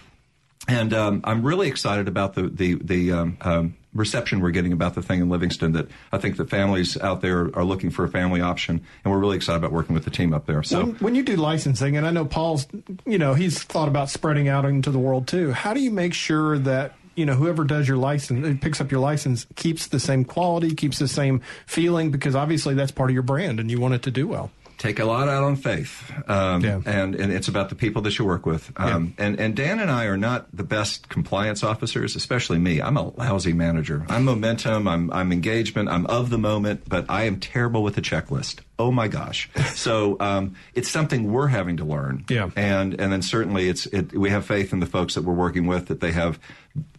And 0.68 0.94
um, 0.94 1.22
I'm 1.24 1.44
really 1.44 1.68
excited 1.68 2.08
about 2.08 2.36
the 2.36 2.44
the 2.48 2.76
the 2.76 3.12
um, 3.12 3.38
um, 3.42 3.76
reception 3.94 4.40
we're 4.40 4.52
getting 4.52 4.74
about 4.74 4.96
the 4.96 5.02
thing 5.02 5.22
in 5.22 5.30
Livingston. 5.30 5.74
That 5.74 5.88
I 6.12 6.18
think 6.18 6.38
the 6.38 6.46
families 6.46 6.98
out 6.98 7.22
there 7.22 7.50
are 7.56 7.64
looking 7.64 7.90
for 7.90 8.04
a 8.04 8.10
family 8.10 8.42
option, 8.42 8.82
and 9.04 9.14
we're 9.14 9.20
really 9.20 9.36
excited 9.36 9.58
about 9.58 9.72
working 9.72 9.94
with 9.94 10.06
the 10.06 10.12
team 10.12 10.34
up 10.34 10.46
there. 10.46 10.64
So 10.64 10.80
when, 10.80 10.96
when 10.96 11.16
you 11.16 11.24
do 11.24 11.36
licensing, 11.36 11.98
and 11.98 12.06
I 12.06 12.12
know 12.12 12.26
Paul's, 12.26 12.68
you 13.06 13.18
know, 13.18 13.34
he's 13.34 13.62
thought 13.64 13.88
about 13.88 14.10
spreading 14.10 14.48
out 14.48 14.66
into 14.66 14.92
the 14.92 15.00
world 15.00 15.28
too. 15.28 15.52
How 15.52 15.74
do 15.74 15.82
you 15.82 15.92
make 15.92 16.14
sure 16.14 16.58
that 16.60 16.96
you 17.16 17.26
know 17.26 17.36
whoever 17.36 17.64
does 17.64 17.88
your 17.88 17.98
license, 17.98 18.46
uh, 18.46 18.56
picks 18.60 18.82
up 18.82 18.92
your 18.92 19.02
license, 19.02 19.46
keeps 19.56 19.88
the 19.88 20.00
same 20.00 20.26
quality, 20.26 20.74
keeps 20.74 21.00
the 21.00 21.08
same 21.08 21.42
feeling? 21.66 22.12
Because 22.12 22.36
obviously 22.36 22.74
that's 22.74 22.92
part 22.92 23.10
of 23.10 23.14
your 23.14 23.24
brand, 23.24 23.60
and 23.60 23.70
you 23.70 23.80
want 23.80 23.94
it 23.94 24.04
to 24.04 24.12
do 24.12 24.28
well. 24.28 24.52
Take 24.84 25.00
a 25.00 25.06
lot 25.06 25.30
out 25.30 25.44
on 25.44 25.56
faith, 25.56 26.12
um, 26.28 26.62
Yeah. 26.62 26.82
and 26.86 27.16
and 27.16 27.32
it's 27.32 27.48
about 27.48 27.70
the 27.70 27.76
people 27.76 28.02
that 28.02 28.20
you 28.20 28.26
work 28.26 28.46
with. 28.46 28.70
Um, 28.76 29.14
And 29.18 29.40
and 29.40 29.56
Dan 29.56 29.80
and 29.80 29.90
I 29.90 30.06
are 30.06 30.18
not 30.18 30.48
the 30.56 30.64
best 30.66 31.08
compliance 31.08 31.64
officers, 31.64 32.16
especially 32.18 32.60
me. 32.60 32.82
I'm 32.82 32.98
a 32.98 33.10
lousy 33.18 33.54
manager. 33.54 34.06
I'm 34.10 34.26
momentum. 34.26 34.88
I'm 34.88 35.10
I'm 35.12 35.32
engagement. 35.32 35.88
I'm 35.90 36.06
of 36.08 36.30
the 36.30 36.38
moment, 36.38 36.82
but 36.90 37.06
I 37.10 37.24
am 37.24 37.40
terrible 37.40 37.82
with 37.82 37.96
the 37.96 38.02
checklist. 38.02 38.60
Oh 38.78 38.92
my 38.92 39.08
gosh! 39.08 39.50
So 39.84 40.18
um, 40.20 40.56
it's 40.76 40.90
something 40.90 41.32
we're 41.32 41.48
having 41.60 41.78
to 41.78 41.86
learn. 41.86 42.26
Yeah. 42.30 42.50
And 42.56 43.00
and 43.02 43.12
then 43.14 43.22
certainly 43.22 43.70
it's 43.70 43.86
it, 43.88 44.12
we 44.14 44.30
have 44.32 44.46
faith 44.46 44.74
in 44.74 44.80
the 44.82 44.86
folks 44.86 45.14
that 45.16 45.24
we're 45.24 45.34
working 45.46 45.66
with 45.68 45.86
that 45.88 46.00
they 46.00 46.12
have 46.12 46.38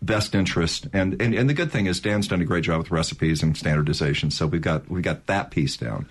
best 0.00 0.34
interest. 0.34 0.86
And, 0.92 1.20
and 1.20 1.34
and 1.34 1.48
the 1.50 1.54
good 1.54 1.70
thing 1.70 1.86
is 1.86 2.00
Dan's 2.00 2.28
done 2.28 2.40
a 2.40 2.44
great 2.44 2.64
job 2.64 2.78
with 2.78 2.90
recipes 2.90 3.42
and 3.42 3.56
standardization. 3.56 4.30
So 4.30 4.46
we've 4.46 4.62
got 4.62 4.88
we 4.88 4.96
have 4.98 5.04
got 5.04 5.26
that 5.26 5.50
piece 5.50 5.76
down. 5.76 6.06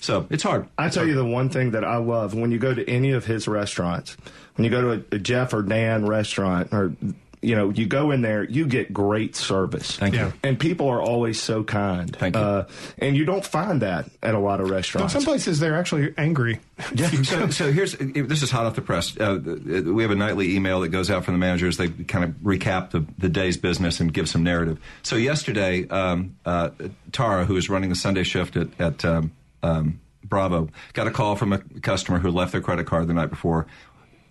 So 0.00 0.26
it's 0.30 0.42
hard. 0.42 0.68
I 0.78 0.88
tell 0.88 1.06
you 1.06 1.14
the 1.14 1.24
one 1.24 1.48
thing 1.48 1.72
that 1.72 1.84
I 1.84 1.96
love 1.96 2.34
when 2.34 2.50
you 2.50 2.58
go 2.58 2.74
to 2.74 2.88
any 2.88 3.12
of 3.12 3.24
his 3.26 3.48
restaurants, 3.48 4.16
when 4.56 4.64
you 4.64 4.70
go 4.70 4.80
to 4.80 4.90
a, 4.92 5.16
a 5.16 5.18
Jeff 5.18 5.52
or 5.52 5.62
Dan 5.62 6.06
restaurant, 6.06 6.72
or 6.72 6.94
you 7.40 7.54
know, 7.54 7.70
you 7.70 7.86
go 7.86 8.10
in 8.10 8.22
there, 8.22 8.42
you 8.44 8.66
get 8.66 8.92
great 8.92 9.36
service. 9.36 9.96
Thank 9.96 10.16
you. 10.16 10.32
And 10.42 10.58
people 10.58 10.88
are 10.88 11.00
always 11.00 11.40
so 11.40 11.62
kind. 11.62 12.14
Thank 12.16 12.34
you. 12.34 12.40
Uh, 12.40 12.68
and 12.98 13.16
you 13.16 13.24
don't 13.24 13.44
find 13.44 13.82
that 13.82 14.10
at 14.22 14.34
a 14.34 14.38
lot 14.38 14.60
of 14.60 14.66
Now, 14.68 14.74
restaurants. 14.74 15.12
some 15.12 15.22
places 15.22 15.60
they're 15.60 15.76
actually 15.76 16.12
angry. 16.18 16.58
so, 17.22 17.48
so 17.50 17.72
here's 17.72 17.94
this 17.94 18.42
is 18.42 18.50
hot 18.50 18.66
off 18.66 18.74
the 18.74 18.82
press. 18.82 19.16
Uh, 19.16 19.38
we 19.86 20.02
have 20.02 20.10
a 20.10 20.16
nightly 20.16 20.56
email 20.56 20.80
that 20.80 20.88
goes 20.88 21.10
out 21.10 21.24
from 21.24 21.34
the 21.34 21.38
managers. 21.38 21.76
They 21.76 21.88
kind 21.88 22.24
of 22.24 22.30
recap 22.42 22.90
the, 22.90 23.06
the 23.18 23.28
day's 23.28 23.56
business 23.56 24.00
and 24.00 24.12
give 24.12 24.28
some 24.28 24.42
narrative. 24.42 24.80
So 25.02 25.16
yesterday, 25.16 25.86
um, 25.88 26.36
uh, 26.44 26.70
Tara, 27.12 27.44
who 27.44 27.56
is 27.56 27.70
running 27.70 27.90
the 27.90 27.96
Sunday 27.96 28.24
shift 28.24 28.56
at, 28.56 28.68
at 28.80 29.04
um, 29.04 29.32
um, 29.62 30.00
Bravo, 30.24 30.68
got 30.92 31.06
a 31.06 31.10
call 31.10 31.36
from 31.36 31.52
a 31.52 31.58
customer 31.58 32.18
who 32.18 32.30
left 32.30 32.52
their 32.52 32.60
credit 32.60 32.86
card 32.86 33.06
the 33.06 33.14
night 33.14 33.30
before 33.30 33.66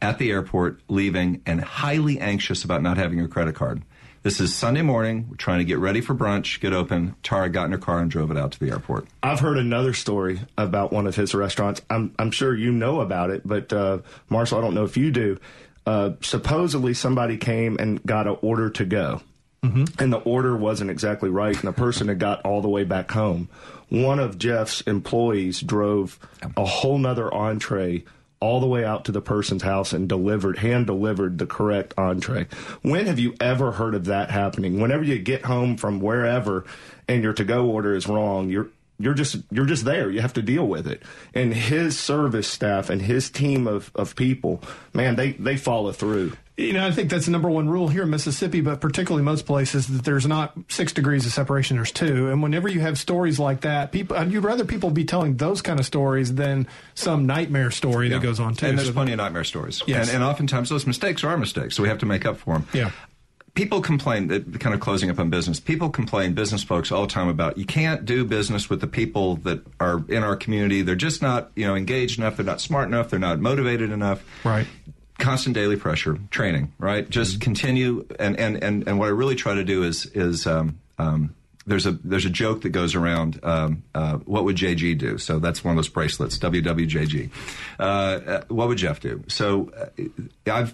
at 0.01 0.19
the 0.19 0.31
airport, 0.31 0.79
leaving, 0.87 1.41
and 1.45 1.61
highly 1.61 2.19
anxious 2.19 2.63
about 2.63 2.81
not 2.81 2.97
having 2.97 3.17
her 3.19 3.27
credit 3.27 3.55
card. 3.55 3.81
This 4.23 4.39
is 4.39 4.53
Sunday 4.53 4.81
morning. 4.81 5.27
We're 5.29 5.37
trying 5.37 5.59
to 5.59 5.63
get 5.63 5.77
ready 5.77 6.01
for 6.01 6.13
brunch, 6.13 6.59
get 6.59 6.73
open. 6.73 7.15
Tara 7.23 7.49
got 7.49 7.65
in 7.65 7.71
her 7.71 7.77
car 7.77 7.99
and 7.99 8.11
drove 8.11 8.29
it 8.29 8.37
out 8.37 8.51
to 8.51 8.59
the 8.59 8.69
airport. 8.69 9.07
I've 9.23 9.39
heard 9.39 9.57
another 9.57 9.93
story 9.93 10.41
about 10.57 10.91
one 10.91 11.07
of 11.07 11.15
his 11.15 11.33
restaurants. 11.33 11.81
I'm, 11.89 12.13
I'm 12.19 12.31
sure 12.31 12.53
you 12.55 12.71
know 12.71 12.99
about 12.99 13.29
it, 13.29 13.41
but 13.45 13.71
uh, 13.71 13.99
Marshall, 14.29 14.57
I 14.57 14.61
don't 14.61 14.73
know 14.73 14.83
if 14.83 14.97
you 14.97 15.11
do. 15.11 15.39
Uh, 15.85 16.11
supposedly, 16.21 16.93
somebody 16.93 17.37
came 17.37 17.77
and 17.79 18.03
got 18.03 18.27
an 18.27 18.37
order 18.41 18.69
to 18.71 18.85
go, 18.85 19.21
and 19.99 20.11
the 20.11 20.17
order 20.17 20.57
wasn't 20.57 20.91
exactly 20.91 21.29
right, 21.29 21.55
and 21.55 21.63
the 21.63 21.71
person 21.71 22.09
had 22.09 22.19
got 22.19 22.41
all 22.41 22.61
the 22.61 22.67
way 22.67 22.83
back 22.83 23.09
home. 23.11 23.47
One 23.89 24.19
of 24.19 24.37
Jeff's 24.37 24.81
employees 24.81 25.61
drove 25.61 26.19
a 26.55 26.65
whole 26.65 26.97
nother 26.97 27.33
entree 27.33 28.03
all 28.39 28.59
the 28.59 28.67
way 28.67 28.85
out 28.85 29.05
to 29.05 29.11
the 29.11 29.21
person's 29.21 29.63
house 29.63 29.93
and 29.93 30.07
delivered, 30.07 30.59
hand 30.59 30.85
delivered 30.85 31.37
the 31.37 31.45
correct 31.45 31.93
entree. 31.97 32.45
When 32.81 33.07
have 33.07 33.17
you 33.17 33.35
ever 33.39 33.71
heard 33.71 33.95
of 33.95 34.05
that 34.05 34.29
happening? 34.29 34.79
Whenever 34.79 35.03
you 35.03 35.17
get 35.17 35.45
home 35.45 35.77
from 35.77 35.99
wherever 35.99 36.65
and 37.07 37.23
your 37.23 37.33
to 37.33 37.43
go 37.43 37.65
order 37.67 37.95
is 37.95 38.07
wrong, 38.07 38.49
you're 38.49 38.69
you're 38.99 39.13
just 39.13 39.37
you're 39.51 39.65
just 39.65 39.85
there. 39.85 40.09
You 40.09 40.21
have 40.21 40.33
to 40.33 40.41
deal 40.41 40.67
with 40.67 40.87
it. 40.87 41.03
And 41.33 41.53
his 41.53 41.99
service 41.99 42.47
staff 42.47 42.89
and 42.89 43.01
his 43.01 43.29
team 43.29 43.67
of, 43.67 43.91
of 43.95 44.15
people, 44.15 44.61
man, 44.93 45.15
they, 45.15 45.33
they 45.33 45.57
follow 45.57 45.91
through. 45.91 46.33
You 46.57 46.73
know, 46.73 46.87
I 46.87 46.91
think 46.91 47.11
that's 47.11 47.25
the 47.25 47.31
number 47.31 47.51
one 47.51 47.69
rule 47.69 47.87
here 47.87 48.01
in 48.01 48.09
Mississippi, 48.09 48.61
but 48.61 48.81
particularly 48.81 49.23
most 49.23 49.45
places 49.45 49.85
that 49.87 50.03
there's 50.03 50.25
not 50.25 50.57
six 50.69 50.91
degrees 50.91 51.23
of 51.27 51.31
separation. 51.31 51.77
There's 51.77 51.91
two, 51.91 52.29
and 52.31 52.41
whenever 52.41 52.67
you 52.67 52.79
have 52.79 52.97
stories 52.97 53.37
like 53.37 53.61
that, 53.61 53.91
people 53.91 54.21
you'd 54.23 54.43
rather 54.43 54.65
people 54.65 54.89
be 54.89 55.05
telling 55.05 55.37
those 55.37 55.61
kind 55.61 55.79
of 55.79 55.85
stories 55.85 56.33
than 56.33 56.65
some 56.95 57.27
nightmare 57.27 57.69
story 57.69 58.09
that 58.09 58.23
goes 58.23 58.39
on 58.39 58.55
too. 58.55 58.65
And 58.65 58.77
there's 58.79 58.87
So- 58.87 58.93
plenty 58.93 59.11
of 59.11 59.17
nightmare 59.17 59.43
stories. 59.43 59.83
Yes. 59.85 60.07
And, 60.07 60.15
and 60.15 60.23
oftentimes 60.23 60.69
those 60.69 60.87
mistakes 60.87 61.23
are 61.23 61.29
our 61.29 61.37
mistakes, 61.37 61.75
so 61.75 61.83
we 61.83 61.89
have 61.89 61.99
to 61.99 62.07
make 62.07 62.25
up 62.25 62.37
for 62.37 62.55
them. 62.55 62.67
Yeah. 62.73 62.89
people 63.53 63.81
complain, 63.81 64.31
uh, 64.31 64.39
kind 64.59 64.73
of 64.75 64.79
closing 64.79 65.09
up 65.09 65.19
on 65.19 65.29
business, 65.31 65.59
people 65.59 65.89
complain, 65.89 66.33
business 66.33 66.63
folks 66.63 66.91
all 66.91 67.01
the 67.01 67.11
time 67.11 67.27
about 67.27 67.57
you 67.57 67.65
can't 67.65 68.05
do 68.05 68.23
business 68.23 68.69
with 68.69 68.81
the 68.81 68.87
people 68.87 69.35
that 69.37 69.59
are 69.79 70.03
in 70.09 70.23
our 70.23 70.35
community. 70.35 70.83
They're 70.83 70.95
just 70.95 71.21
not, 71.23 71.49
you 71.55 71.65
know, 71.65 71.73
engaged 71.75 72.19
enough. 72.19 72.35
They're 72.37 72.45
not 72.45 72.61
smart 72.61 72.87
enough. 72.87 73.09
They're 73.09 73.17
not 73.19 73.39
motivated 73.39 73.91
enough. 73.91 74.23
Right. 74.43 74.67
Constant 75.17 75.55
daily 75.55 75.75
pressure, 75.75 76.19
training, 76.29 76.73
right? 76.77 77.09
Just 77.09 77.33
mm-hmm. 77.33 77.41
continue. 77.41 78.07
And, 78.19 78.39
and, 78.39 78.63
and, 78.63 78.87
and 78.87 78.99
what 78.99 79.07
I 79.07 79.11
really 79.11 79.35
try 79.35 79.55
to 79.55 79.63
do 79.63 79.83
is, 79.83 80.05
is, 80.07 80.45
um, 80.45 80.79
um, 80.99 81.35
there's 81.67 81.85
a 81.85 81.91
there's 81.91 82.25
a 82.25 82.29
joke 82.29 82.61
that 82.61 82.69
goes 82.69 82.95
around. 82.95 83.39
Um, 83.43 83.83
uh, 83.93 84.17
what 84.19 84.45
would 84.45 84.55
JG 84.55 84.97
do? 84.97 85.17
So 85.17 85.37
that's 85.37 85.63
one 85.65 85.73
of 85.73 85.75
those 85.75 85.89
bracelets. 85.89 86.37
WWJG. 86.39 87.29
Uh, 87.77 87.83
uh, 87.83 88.43
what 88.47 88.69
would 88.69 88.77
Jeff 88.77 89.01
do? 89.01 89.23
So 89.27 89.69
uh, 89.77 90.03
I've 90.49 90.73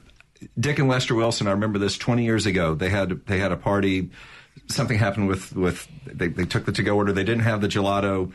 Dick 0.59 0.79
and 0.79 0.87
Lester 0.87 1.15
Wilson. 1.15 1.47
I 1.47 1.51
remember 1.51 1.79
this 1.79 1.97
20 1.97 2.23
years 2.23 2.45
ago. 2.45 2.75
They 2.75 2.89
had 2.89 3.25
they 3.25 3.39
had 3.39 3.51
a 3.51 3.57
party. 3.57 4.11
Something 4.67 4.99
happened 4.99 5.27
with 5.27 5.55
with 5.55 5.87
they, 6.05 6.27
they 6.27 6.45
took 6.45 6.65
the 6.65 6.71
to 6.73 6.83
go 6.83 6.95
order. 6.95 7.11
They 7.11 7.23
didn't 7.23 7.43
have 7.43 7.61
the 7.61 7.67
gelato. 7.67 8.31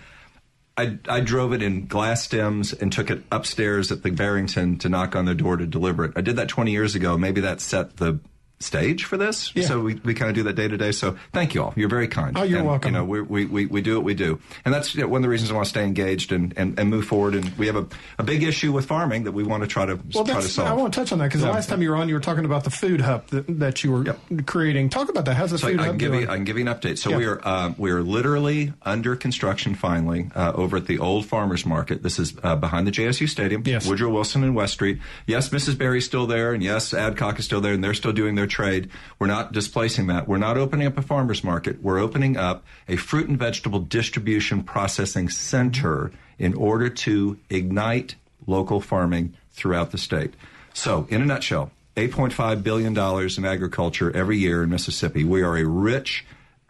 I, 0.79 0.97
I 1.09 1.18
drove 1.18 1.53
it 1.53 1.61
in 1.61 1.87
glass 1.87 2.22
stems 2.22 2.72
and 2.72 2.93
took 2.93 3.11
it 3.11 3.24
upstairs 3.33 3.91
at 3.91 4.05
the 4.05 4.12
Barrington 4.12 4.79
to 4.79 4.89
knock 4.89 5.16
on 5.16 5.24
their 5.24 5.35
door 5.35 5.57
to 5.57 5.66
deliver 5.66 6.05
it. 6.05 6.12
I 6.14 6.20
did 6.20 6.37
that 6.37 6.49
20 6.49 6.70
years 6.70 6.95
ago. 6.95 7.18
Maybe 7.18 7.41
that 7.41 7.61
set 7.61 7.97
the 7.97 8.20
stage 8.61 9.05
for 9.05 9.17
this. 9.17 9.55
Yeah. 9.55 9.65
So 9.65 9.81
we, 9.81 9.95
we 9.97 10.15
kind 10.15 10.29
of 10.29 10.35
do 10.35 10.43
that 10.45 10.55
day 10.55 10.69
to 10.69 10.77
day. 10.77 10.93
So 10.93 11.17
thank 11.33 11.55
you 11.55 11.63
all. 11.63 11.73
You're 11.77 11.89
very 11.89 12.09
kind. 12.09 12.37
Oh, 12.37 12.43
you're 12.43 12.59
and, 12.59 12.67
welcome. 12.67 12.93
You 12.93 12.99
know, 13.01 13.05
we, 13.05 13.21
we, 13.21 13.45
we, 13.47 13.67
we 13.67 13.83
do 13.83 13.97
what 13.97 14.05
we 14.05 14.15
do. 14.15 14.41
And 14.65 14.75
that's 14.75 14.95
you 14.95 15.03
know, 15.03 15.09
one 15.09 15.19
of 15.19 15.23
the 15.23 15.29
reasons 15.29 15.51
I 15.51 15.55
want 15.55 15.67
to 15.67 15.71
stay 15.71 15.85
engaged 15.85 16.33
and, 16.33 16.53
and, 16.57 16.79
and 16.79 16.91
move 16.91 17.07
forward. 17.07 17.35
And 17.35 17.51
we 17.57 17.67
have 17.67 17.77
a, 17.77 17.87
a 18.19 18.25
big 18.25 18.43
issue 18.43 18.73
with 18.73 18.87
farming 18.87 19.25
that 19.25 19.33
we 19.33 19.45
want 19.45 19.63
to 19.63 19.67
try 19.69 19.87
to, 19.87 19.99
well, 20.15 20.25
try 20.25 20.41
to 20.41 20.49
solve. 20.49 20.69
I 20.69 20.73
want 20.73 20.93
to 20.93 21.01
touch 21.01 21.13
on 21.13 21.19
that 21.19 21.27
because 21.27 21.43
yeah. 21.43 21.49
the 21.49 21.55
last 21.55 21.69
time 21.69 21.83
you 21.83 21.91
were 21.91 21.97
on, 21.97 22.09
you 22.09 22.15
were 22.15 22.21
talking 22.21 22.45
about 22.45 22.65
the 22.65 22.71
food 22.71 23.01
hub 23.01 23.27
that, 23.29 23.45
that 23.59 23.85
you 23.85 23.93
were 23.93 24.05
yep. 24.05 24.19
creating. 24.47 24.89
Talk 24.89 25.09
about 25.09 25.25
that. 25.27 25.35
How's 25.35 25.53
the 25.53 25.59
so 25.59 25.69
food 25.69 25.81
I, 25.81 25.87
hub 25.87 25.99
give 25.99 26.13
doing? 26.13 26.25
You, 26.25 26.31
I 26.31 26.35
can 26.35 26.45
give 26.45 26.59
you 26.59 26.67
an 26.67 26.75
update. 26.75 26.99
So 26.99 27.17
we 27.17 27.27
are 27.27 27.41
uh, 27.45 27.73
we 27.79 27.91
are 27.91 28.03
literally 28.03 28.73
under 28.83 29.15
construction 29.15 29.75
finally 29.75 30.31
uh, 30.35 30.53
over 30.55 30.79
at 30.79 30.87
the 30.87 30.99
old 30.99 31.27
farmers 31.27 31.65
market. 31.65 32.03
This 32.03 32.19
is 32.19 32.35
uh, 32.43 32.57
behind 32.57 32.87
the 32.87 32.91
JSU 32.91 33.29
Stadium. 33.29 33.63
Yes. 33.65 33.87
Woodrow 33.87 34.11
Wilson 34.11 34.43
and 34.43 34.55
West 34.55 34.73
Street. 34.75 34.99
Yes, 35.27 35.51
Mrs. 35.51 35.79
Berry's 35.79 36.05
still 36.05 36.27
there, 36.27 36.53
and 36.53 36.63
yes, 36.63 36.93
Adcock 36.93 37.39
is 37.39 37.45
still 37.45 37.61
there, 37.61 37.73
and 37.73 37.85
they're 37.85 37.95
still 37.95 38.13
doing 38.13 38.35
their 38.35 38.47
trade. 38.49 38.90
We're 39.18 39.28
not 39.28 39.53
displacing 39.53 40.09
that. 40.09 40.26
We're 40.26 40.38
not 40.38 40.57
opening 40.57 40.86
up 40.86 40.99
a 40.99 41.03
farmer's 41.03 41.44
market. 41.44 41.82
We're 41.82 41.99
opening 41.99 42.36
up 42.36 42.64
a 42.88 42.96
fruit 42.96 43.28
and 43.28 43.38
vegetable 43.38 43.80
distribution 43.80 44.62
processing 44.62 45.28
center 45.28 46.11
in 46.38 46.55
order 46.55 46.88
to 46.88 47.38
ignite 47.51 48.14
local 48.46 48.80
farming 48.80 49.34
throughout 49.53 49.90
the 49.90 49.99
state. 49.99 50.34
So, 50.72 51.07
in 51.11 51.22
a 51.22 51.24
nutshell, 51.24 51.72
$8.5 51.96 52.62
billion 52.62 52.96
in 52.96 53.44
agriculture 53.44 54.16
every 54.16 54.38
year 54.38 54.62
in 54.62 54.70
Mississippi. 54.70 55.24
We 55.24 55.42
are 55.42 55.57
a 55.57 55.64
rich, 55.64 56.24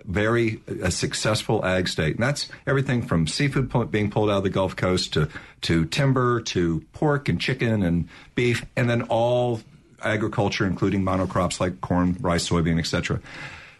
very 0.04 0.62
a 0.82 0.90
successful 0.90 1.62
ag 1.64 1.86
state. 1.86 2.14
And 2.14 2.22
that's 2.22 2.48
everything 2.66 3.02
from 3.02 3.26
seafood 3.26 3.90
being 3.90 4.10
pulled 4.10 4.30
out 4.30 4.38
of 4.38 4.42
the 4.44 4.50
Gulf 4.50 4.74
Coast 4.74 5.12
to, 5.12 5.28
to 5.62 5.84
timber 5.84 6.40
to 6.40 6.80
pork 6.94 7.28
and 7.28 7.38
chicken 7.38 7.82
and 7.82 8.08
beef, 8.34 8.64
and 8.74 8.88
then 8.88 9.02
all 9.02 9.60
agriculture, 10.02 10.66
including 10.66 11.02
monocrops 11.02 11.60
like 11.60 11.80
corn, 11.80 12.16
rice, 12.20 12.48
soybean, 12.48 12.78
etc. 12.78 13.20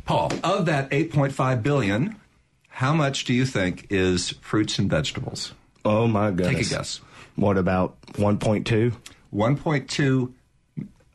Paul, 0.04 0.32
of 0.42 0.66
that 0.66 0.90
8.5 0.90 1.62
billion, 1.62 2.16
how 2.68 2.94
much 2.94 3.24
do 3.24 3.34
you 3.34 3.44
think 3.44 3.86
is 3.90 4.30
fruits 4.40 4.78
and 4.78 4.88
vegetables? 4.88 5.52
Oh 5.84 6.06
my 6.06 6.30
goodness! 6.30 6.48
Take 6.48 6.66
a 6.66 6.70
guess. 6.70 7.00
What 7.36 7.56
about 7.56 8.00
1.2? 8.12 8.94
1.2 9.32 10.32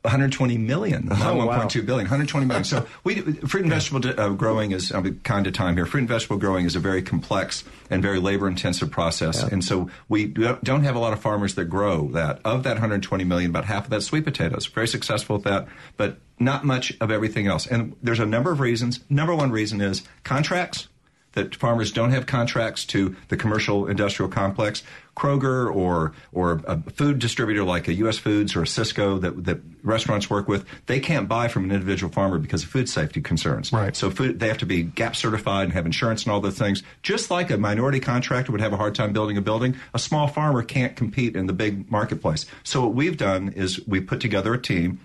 120 0.04 0.58
million, 0.58 1.06
not 1.06 1.18
oh, 1.18 1.36
1.2 1.36 1.46
wow. 1.46 1.66
billion, 1.66 2.04
120 2.04 2.46
million. 2.46 2.64
So 2.64 2.86
we 3.04 3.22
fruit 3.22 3.62
and 3.62 3.72
vegetable 3.72 4.20
uh, 4.20 4.28
growing 4.30 4.72
is 4.72 4.92
I'll 4.92 5.00
be 5.00 5.12
kind 5.12 5.46
of 5.46 5.54
time 5.54 5.76
here. 5.76 5.86
Fruit 5.86 6.00
and 6.00 6.08
vegetable 6.08 6.36
growing 6.36 6.66
is 6.66 6.76
a 6.76 6.78
very 6.78 7.00
complex 7.00 7.64
and 7.88 8.02
very 8.02 8.20
labor 8.20 8.46
intensive 8.46 8.90
process, 8.90 9.42
yeah. 9.42 9.48
and 9.50 9.64
so 9.64 9.88
we 10.10 10.26
don't 10.26 10.84
have 10.84 10.94
a 10.94 10.98
lot 10.98 11.14
of 11.14 11.20
farmers 11.20 11.54
that 11.54 11.64
grow 11.66 12.08
that. 12.08 12.40
Of 12.44 12.64
that 12.64 12.72
120 12.72 13.24
million, 13.24 13.50
about 13.50 13.64
half 13.64 13.84
of 13.84 13.90
that 13.90 14.02
sweet 14.02 14.24
potatoes. 14.24 14.66
Very 14.66 14.88
successful 14.88 15.36
at 15.36 15.44
that, 15.44 15.68
but 15.96 16.18
not 16.38 16.64
much 16.64 16.92
of 17.00 17.10
everything 17.10 17.46
else. 17.46 17.66
And 17.66 17.96
there's 18.02 18.20
a 18.20 18.26
number 18.26 18.52
of 18.52 18.60
reasons. 18.60 19.00
Number 19.08 19.34
one 19.34 19.50
reason 19.52 19.80
is 19.80 20.02
contracts 20.22 20.88
that 21.34 21.54
farmers 21.54 21.92
don't 21.92 22.10
have 22.10 22.26
contracts 22.26 22.84
to 22.86 23.14
the 23.28 23.36
commercial 23.36 23.86
industrial 23.86 24.30
complex. 24.30 24.82
Kroger 25.16 25.72
or 25.72 26.12
or 26.32 26.60
a 26.66 26.80
food 26.90 27.20
distributor 27.20 27.62
like 27.62 27.86
a 27.86 27.94
U.S. 27.94 28.18
Foods 28.18 28.56
or 28.56 28.62
a 28.62 28.66
Sysco 28.66 29.20
that 29.20 29.44
that 29.44 29.60
restaurants 29.84 30.28
work 30.28 30.48
with, 30.48 30.64
they 30.86 30.98
can't 30.98 31.28
buy 31.28 31.46
from 31.46 31.64
an 31.64 31.70
individual 31.70 32.12
farmer 32.12 32.38
because 32.38 32.64
of 32.64 32.68
food 32.68 32.88
safety 32.88 33.20
concerns. 33.20 33.72
Right. 33.72 33.94
So 33.94 34.10
food, 34.10 34.40
they 34.40 34.48
have 34.48 34.58
to 34.58 34.66
be 34.66 34.82
GAP 34.82 35.14
certified 35.14 35.64
and 35.64 35.72
have 35.72 35.86
insurance 35.86 36.24
and 36.24 36.32
all 36.32 36.40
those 36.40 36.58
things. 36.58 36.82
Just 37.02 37.30
like 37.30 37.50
a 37.50 37.58
minority 37.58 38.00
contractor 38.00 38.50
would 38.50 38.60
have 38.60 38.72
a 38.72 38.76
hard 38.76 38.94
time 38.96 39.12
building 39.12 39.36
a 39.36 39.42
building, 39.42 39.76
a 39.92 39.98
small 39.98 40.26
farmer 40.26 40.62
can't 40.62 40.96
compete 40.96 41.36
in 41.36 41.46
the 41.46 41.52
big 41.52 41.90
marketplace. 41.90 42.46
So 42.64 42.80
what 42.82 42.94
we've 42.94 43.16
done 43.16 43.50
is 43.50 43.86
we 43.86 44.00
put 44.00 44.20
together 44.20 44.52
a 44.54 44.60
team 44.60 44.98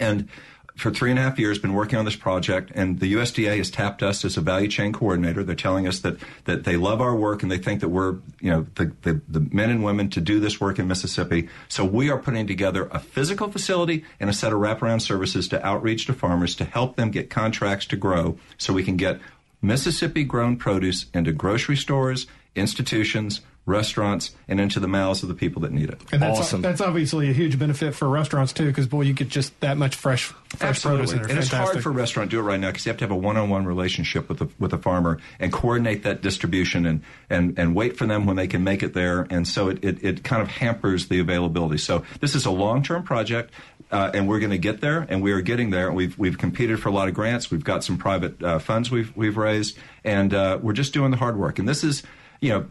and 0.00 0.28
for 0.76 0.90
three 0.90 1.10
and 1.10 1.18
a 1.18 1.22
half 1.22 1.38
years 1.38 1.58
been 1.58 1.72
working 1.72 1.98
on 1.98 2.04
this 2.04 2.16
project, 2.16 2.70
and 2.74 3.00
the 3.00 3.14
USDA 3.14 3.56
has 3.56 3.70
tapped 3.70 4.02
us 4.02 4.24
as 4.24 4.36
a 4.36 4.42
value 4.42 4.68
chain 4.68 4.92
coordinator. 4.92 5.42
They're 5.42 5.56
telling 5.56 5.88
us 5.88 6.00
that 6.00 6.18
that 6.44 6.64
they 6.64 6.76
love 6.76 7.00
our 7.00 7.16
work 7.16 7.42
and 7.42 7.50
they 7.50 7.58
think 7.58 7.80
that 7.80 7.88
we're 7.88 8.16
you 8.40 8.50
know 8.50 8.66
the, 8.74 8.92
the, 9.02 9.20
the 9.28 9.40
men 9.52 9.70
and 9.70 9.82
women 9.82 10.10
to 10.10 10.20
do 10.20 10.38
this 10.38 10.60
work 10.60 10.78
in 10.78 10.86
Mississippi. 10.86 11.48
So 11.68 11.84
we 11.84 12.10
are 12.10 12.18
putting 12.18 12.46
together 12.46 12.88
a 12.92 12.98
physical 12.98 13.50
facility 13.50 14.04
and 14.20 14.28
a 14.28 14.34
set 14.34 14.52
of 14.52 14.58
wraparound 14.58 15.00
services 15.00 15.48
to 15.48 15.66
outreach 15.66 16.06
to 16.06 16.12
farmers 16.12 16.54
to 16.56 16.64
help 16.64 16.96
them 16.96 17.10
get 17.10 17.30
contracts 17.30 17.86
to 17.86 17.96
grow, 17.96 18.38
so 18.58 18.72
we 18.72 18.84
can 18.84 18.96
get 18.96 19.18
Mississippi 19.62 20.24
grown 20.24 20.56
produce 20.56 21.06
into 21.14 21.32
grocery 21.32 21.76
stores, 21.76 22.26
institutions, 22.54 23.40
restaurants 23.66 24.30
and 24.46 24.60
into 24.60 24.78
the 24.78 24.86
mouths 24.86 25.22
of 25.24 25.28
the 25.28 25.34
people 25.34 25.62
that 25.62 25.72
need 25.72 25.90
it. 25.90 26.00
And 26.12 26.22
that's, 26.22 26.38
awesome. 26.38 26.62
that's 26.62 26.80
obviously 26.80 27.28
a 27.28 27.32
huge 27.32 27.58
benefit 27.58 27.94
for 27.94 28.08
restaurants 28.08 28.52
too, 28.52 28.66
because 28.66 28.86
boy, 28.86 29.02
you 29.02 29.12
get 29.12 29.28
just 29.28 29.58
that 29.60 29.76
much 29.76 29.96
fresh, 29.96 30.26
fresh 30.26 30.62
Absolutely. 30.62 31.06
produce. 31.06 31.12
And 31.12 31.20
Fantastic. 31.22 31.52
it's 31.52 31.70
hard 31.72 31.82
for 31.82 31.88
a 31.90 31.92
restaurant 31.92 32.30
to 32.30 32.36
do 32.36 32.40
it 32.40 32.44
right 32.44 32.60
now 32.60 32.68
because 32.68 32.86
you 32.86 32.90
have 32.90 32.98
to 32.98 33.04
have 33.04 33.10
a 33.10 33.16
one-on-one 33.16 33.66
relationship 33.66 34.28
with 34.28 34.38
the 34.38 34.48
with 34.60 34.70
the 34.70 34.78
farmer 34.78 35.18
and 35.40 35.52
coordinate 35.52 36.04
that 36.04 36.22
distribution 36.22 36.86
and 36.86 37.02
and 37.28 37.58
and 37.58 37.74
wait 37.74 37.96
for 37.96 38.06
them 38.06 38.24
when 38.24 38.36
they 38.36 38.46
can 38.46 38.62
make 38.62 38.84
it 38.84 38.94
there. 38.94 39.26
And 39.30 39.46
so 39.46 39.68
it 39.68 39.84
it, 39.84 40.04
it 40.04 40.24
kind 40.24 40.40
of 40.40 40.48
hampers 40.48 41.08
the 41.08 41.18
availability. 41.18 41.78
So 41.78 42.04
this 42.20 42.36
is 42.36 42.46
a 42.46 42.52
long-term 42.52 43.02
project. 43.02 43.52
Uh, 43.88 44.10
and 44.14 44.26
we're 44.26 44.40
going 44.40 44.50
to 44.50 44.58
get 44.58 44.80
there, 44.80 45.06
and 45.08 45.22
we 45.22 45.30
are 45.30 45.40
getting 45.40 45.70
there. 45.70 45.92
We've 45.92 46.18
we've 46.18 46.36
competed 46.36 46.80
for 46.80 46.88
a 46.88 46.92
lot 46.92 47.06
of 47.06 47.14
grants. 47.14 47.52
We've 47.52 47.62
got 47.62 47.84
some 47.84 47.98
private 47.98 48.42
uh, 48.42 48.58
funds 48.58 48.90
we've 48.90 49.16
we've 49.16 49.36
raised, 49.36 49.78
and 50.02 50.34
uh, 50.34 50.58
we're 50.60 50.72
just 50.72 50.92
doing 50.92 51.12
the 51.12 51.16
hard 51.16 51.36
work. 51.36 51.60
And 51.60 51.68
this 51.68 51.84
is, 51.84 52.02
you 52.40 52.48
know, 52.48 52.66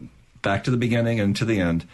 back 0.46 0.62
to 0.62 0.70
the 0.70 0.76
beginning 0.76 1.18
and 1.18 1.34
to 1.34 1.44
the 1.44 1.58
end. 1.58 1.84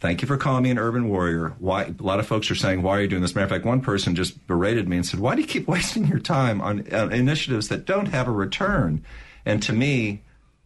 Thank 0.00 0.20
you 0.20 0.28
for 0.28 0.36
calling 0.36 0.64
me 0.64 0.70
an 0.70 0.78
urban 0.78 1.08
warrior. 1.08 1.54
Why 1.58 1.84
a 1.84 2.02
lot 2.02 2.20
of 2.20 2.26
folks 2.26 2.50
are 2.50 2.54
saying, 2.54 2.82
"Why 2.82 2.98
are 2.98 3.00
you 3.00 3.08
doing 3.08 3.22
this?" 3.22 3.34
Matter 3.34 3.46
of 3.46 3.50
fact, 3.50 3.64
one 3.64 3.80
person 3.80 4.14
just 4.14 4.46
berated 4.46 4.86
me 4.86 4.98
and 4.98 5.06
said, 5.06 5.18
"Why 5.18 5.34
do 5.34 5.40
you 5.40 5.48
keep 5.48 5.66
wasting 5.76 6.06
your 6.06 6.18
time 6.18 6.60
on, 6.60 6.84
on 6.92 7.10
initiatives 7.10 7.68
that 7.68 7.86
don't 7.86 8.08
have 8.08 8.28
a 8.28 8.32
return?" 8.32 9.02
And 9.46 9.62
to 9.62 9.72
me, 9.72 10.20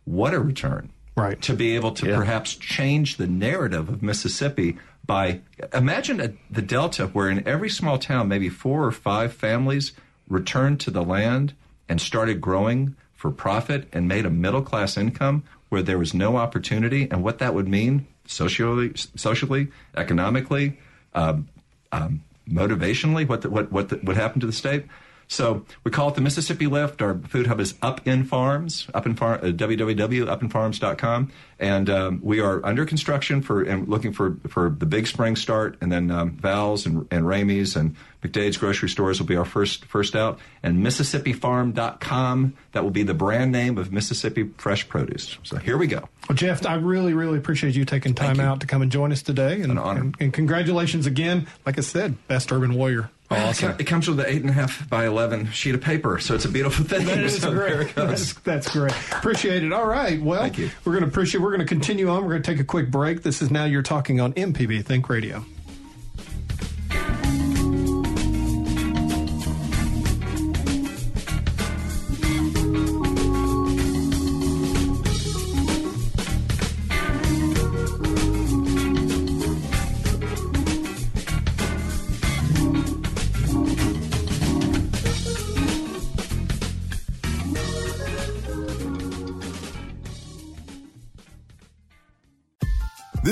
what 0.04 0.34
a 0.34 0.40
return! 0.40 0.90
Right 1.16 1.40
to 1.42 1.54
be 1.54 1.76
able 1.76 1.92
to 1.92 2.08
yeah. 2.08 2.16
perhaps 2.16 2.56
change 2.56 3.16
the 3.16 3.28
narrative 3.28 3.88
of 3.88 4.02
Mississippi 4.02 4.76
by 5.06 5.40
imagine 5.72 6.20
a, 6.20 6.32
the 6.50 6.62
Delta, 6.62 7.06
where 7.06 7.30
in 7.30 7.46
every 7.46 7.70
small 7.70 7.96
town, 7.96 8.26
maybe 8.26 8.48
four 8.48 8.84
or 8.84 8.92
five 8.92 9.32
families 9.32 9.92
returned 10.28 10.80
to 10.80 10.90
the 10.90 11.04
land 11.04 11.54
and 11.88 12.00
started 12.00 12.40
growing 12.40 12.96
for 13.14 13.30
profit 13.30 13.86
and 13.92 14.08
made 14.08 14.26
a 14.26 14.30
middle 14.30 14.62
class 14.62 14.96
income 14.96 15.44
where 15.70 15.82
there 15.82 15.98
was 15.98 16.12
no 16.12 16.36
opportunity 16.36 17.08
and 17.10 17.24
what 17.24 17.38
that 17.38 17.54
would 17.54 17.66
mean 17.66 18.06
socially, 18.26 18.92
socially, 18.94 19.68
economically, 19.96 20.78
um, 21.14 21.48
um, 21.92 22.22
motivationally, 22.48 23.26
what 23.26 23.42
the, 23.42 23.50
what 23.50 23.72
what 23.72 23.88
the, 23.88 23.96
what 23.96 24.16
happened 24.16 24.42
to 24.42 24.46
the 24.46 24.52
state. 24.52 24.84
So 25.30 25.64
we 25.84 25.92
call 25.92 26.08
it 26.08 26.16
the 26.16 26.20
Mississippi 26.20 26.66
Lift. 26.66 27.00
Our 27.00 27.16
food 27.16 27.46
hub 27.46 27.60
is 27.60 27.74
Up 27.82 28.04
in 28.04 28.24
Farms, 28.24 28.88
up 28.92 29.06
in 29.06 29.14
farm, 29.14 29.38
uh, 29.40 29.46
www.upinfarms.com. 29.52 31.32
And 31.60 31.88
um, 31.90 32.20
we 32.20 32.40
are 32.40 32.66
under 32.66 32.84
construction 32.84 33.40
for 33.40 33.62
and 33.62 33.86
looking 33.86 34.12
for, 34.12 34.38
for 34.48 34.70
the 34.70 34.86
big 34.86 35.06
spring 35.06 35.36
start. 35.36 35.78
And 35.80 35.92
then 35.92 36.10
um, 36.10 36.32
Vowell's 36.32 36.84
and, 36.84 37.06
and 37.12 37.26
Ramey's 37.26 37.76
and 37.76 37.94
McDade's 38.24 38.56
grocery 38.56 38.88
stores 38.88 39.20
will 39.20 39.26
be 39.26 39.36
our 39.36 39.44
first 39.44 39.84
first 39.84 40.16
out. 40.16 40.40
And 40.64 40.84
MississippiFarm.com, 40.84 42.56
that 42.72 42.82
will 42.82 42.90
be 42.90 43.04
the 43.04 43.14
brand 43.14 43.52
name 43.52 43.78
of 43.78 43.92
Mississippi 43.92 44.50
Fresh 44.56 44.88
Produce. 44.88 45.38
So 45.44 45.58
here 45.58 45.78
we 45.78 45.86
go. 45.86 46.08
Well, 46.28 46.34
Jeff, 46.34 46.66
I 46.66 46.74
really, 46.74 47.14
really 47.14 47.38
appreciate 47.38 47.76
you 47.76 47.84
taking 47.84 48.14
time 48.14 48.40
out 48.40 48.62
to 48.62 48.66
come 48.66 48.82
and 48.82 48.90
join 48.90 49.12
us 49.12 49.22
today. 49.22 49.60
And, 49.60 49.70
An 49.70 49.78
honor. 49.78 50.00
And, 50.00 50.16
and 50.18 50.32
congratulations 50.32 51.06
again. 51.06 51.46
Like 51.64 51.78
I 51.78 51.82
said, 51.82 52.16
best 52.26 52.50
urban 52.50 52.74
warrior. 52.74 53.10
Awesome. 53.30 53.76
It 53.78 53.84
comes 53.84 54.08
with 54.08 54.18
an 54.18 54.26
eight 54.26 54.40
and 54.40 54.50
a 54.50 54.52
half 54.52 54.88
by 54.88 55.06
eleven 55.06 55.46
sheet 55.52 55.76
of 55.76 55.80
paper, 55.80 56.18
so 56.18 56.34
it's 56.34 56.44
a 56.44 56.48
beautiful 56.48 56.84
thing. 56.84 57.06
That 57.06 57.18
is 57.18 57.40
so 57.40 57.52
great. 57.52 57.94
That's, 57.94 58.34
that's, 58.34 58.72
great. 58.72 58.92
Appreciate 59.12 59.62
it. 59.62 59.72
All 59.72 59.86
right. 59.86 60.20
Well, 60.20 60.50
we're 60.84 60.92
going 60.92 61.04
to 61.04 61.08
appreciate. 61.08 61.40
We're 61.40 61.50
going 61.50 61.60
to 61.60 61.66
continue 61.66 62.08
on. 62.08 62.24
We're 62.24 62.30
going 62.30 62.42
to 62.42 62.50
take 62.50 62.60
a 62.60 62.64
quick 62.64 62.90
break. 62.90 63.22
This 63.22 63.40
is 63.40 63.50
now 63.50 63.64
you're 63.66 63.82
talking 63.82 64.20
on 64.20 64.32
MPB 64.32 64.84
Think 64.84 65.08
Radio. 65.08 65.44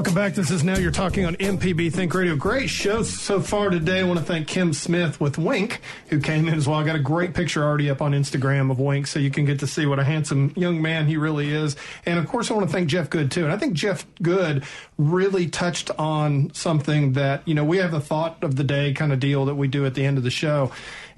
Welcome 0.00 0.14
back. 0.14 0.32
This 0.32 0.50
is 0.50 0.64
Now 0.64 0.78
You're 0.78 0.92
Talking 0.92 1.26
on 1.26 1.34
MPB 1.36 1.92
Think 1.92 2.14
Radio. 2.14 2.34
Great 2.34 2.70
show 2.70 3.02
so 3.02 3.38
far 3.38 3.68
today. 3.68 4.00
I 4.00 4.04
want 4.04 4.18
to 4.18 4.24
thank 4.24 4.48
Kim 4.48 4.72
Smith 4.72 5.20
with 5.20 5.36
Wink, 5.36 5.82
who 6.08 6.20
came 6.20 6.48
in 6.48 6.54
as 6.54 6.66
well. 6.66 6.78
I 6.78 6.84
got 6.84 6.96
a 6.96 7.00
great 7.00 7.34
picture 7.34 7.62
already 7.62 7.90
up 7.90 8.00
on 8.00 8.12
Instagram 8.12 8.70
of 8.70 8.78
Wink, 8.78 9.06
so 9.06 9.18
you 9.18 9.30
can 9.30 9.44
get 9.44 9.58
to 9.58 9.66
see 9.66 9.84
what 9.84 9.98
a 9.98 10.04
handsome 10.04 10.54
young 10.56 10.80
man 10.80 11.06
he 11.06 11.18
really 11.18 11.52
is. 11.52 11.76
And 12.06 12.18
of 12.18 12.26
course, 12.26 12.50
I 12.50 12.54
want 12.54 12.66
to 12.66 12.72
thank 12.72 12.88
Jeff 12.88 13.10
Good, 13.10 13.30
too. 13.30 13.44
And 13.44 13.52
I 13.52 13.58
think 13.58 13.74
Jeff 13.74 14.06
Good 14.22 14.64
really 14.96 15.48
touched 15.48 15.90
on 15.98 16.50
something 16.54 17.12
that, 17.12 17.46
you 17.46 17.52
know, 17.52 17.64
we 17.64 17.76
have 17.76 17.92
a 17.92 18.00
thought 18.00 18.42
of 18.42 18.56
the 18.56 18.64
day 18.64 18.94
kind 18.94 19.12
of 19.12 19.20
deal 19.20 19.44
that 19.44 19.56
we 19.56 19.68
do 19.68 19.84
at 19.84 19.92
the 19.92 20.06
end 20.06 20.16
of 20.16 20.24
the 20.24 20.30
show. 20.30 20.72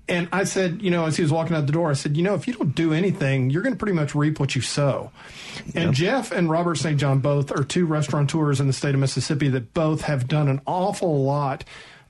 And 0.08 0.28
I 0.32 0.44
said, 0.44 0.82
you 0.82 0.90
know, 0.90 1.06
as 1.06 1.16
he 1.16 1.22
was 1.22 1.32
walking 1.32 1.56
out 1.56 1.66
the 1.66 1.72
door, 1.72 1.90
I 1.90 1.94
said, 1.94 2.16
you 2.16 2.22
know, 2.22 2.34
if 2.34 2.46
you 2.48 2.54
don't 2.54 2.74
do 2.74 2.92
anything, 2.92 3.50
you're 3.50 3.62
going 3.62 3.74
to 3.74 3.78
pretty 3.78 3.94
much 3.94 4.14
reap 4.14 4.40
what 4.40 4.54
you 4.54 4.60
sow. 4.60 5.12
And. 5.74 5.94
Jeff 5.94 6.32
and 6.32 6.50
Robert 6.50 6.76
St. 6.76 6.98
John 6.98 7.20
both 7.20 7.52
are 7.52 7.62
two 7.62 7.86
restaurateurs 7.86 8.60
in 8.60 8.66
the 8.66 8.72
state 8.72 8.94
of 8.94 9.00
Mississippi 9.00 9.48
that 9.48 9.74
both 9.74 10.02
have 10.02 10.26
done 10.26 10.48
an 10.48 10.60
awful 10.66 11.22
lot 11.22 11.64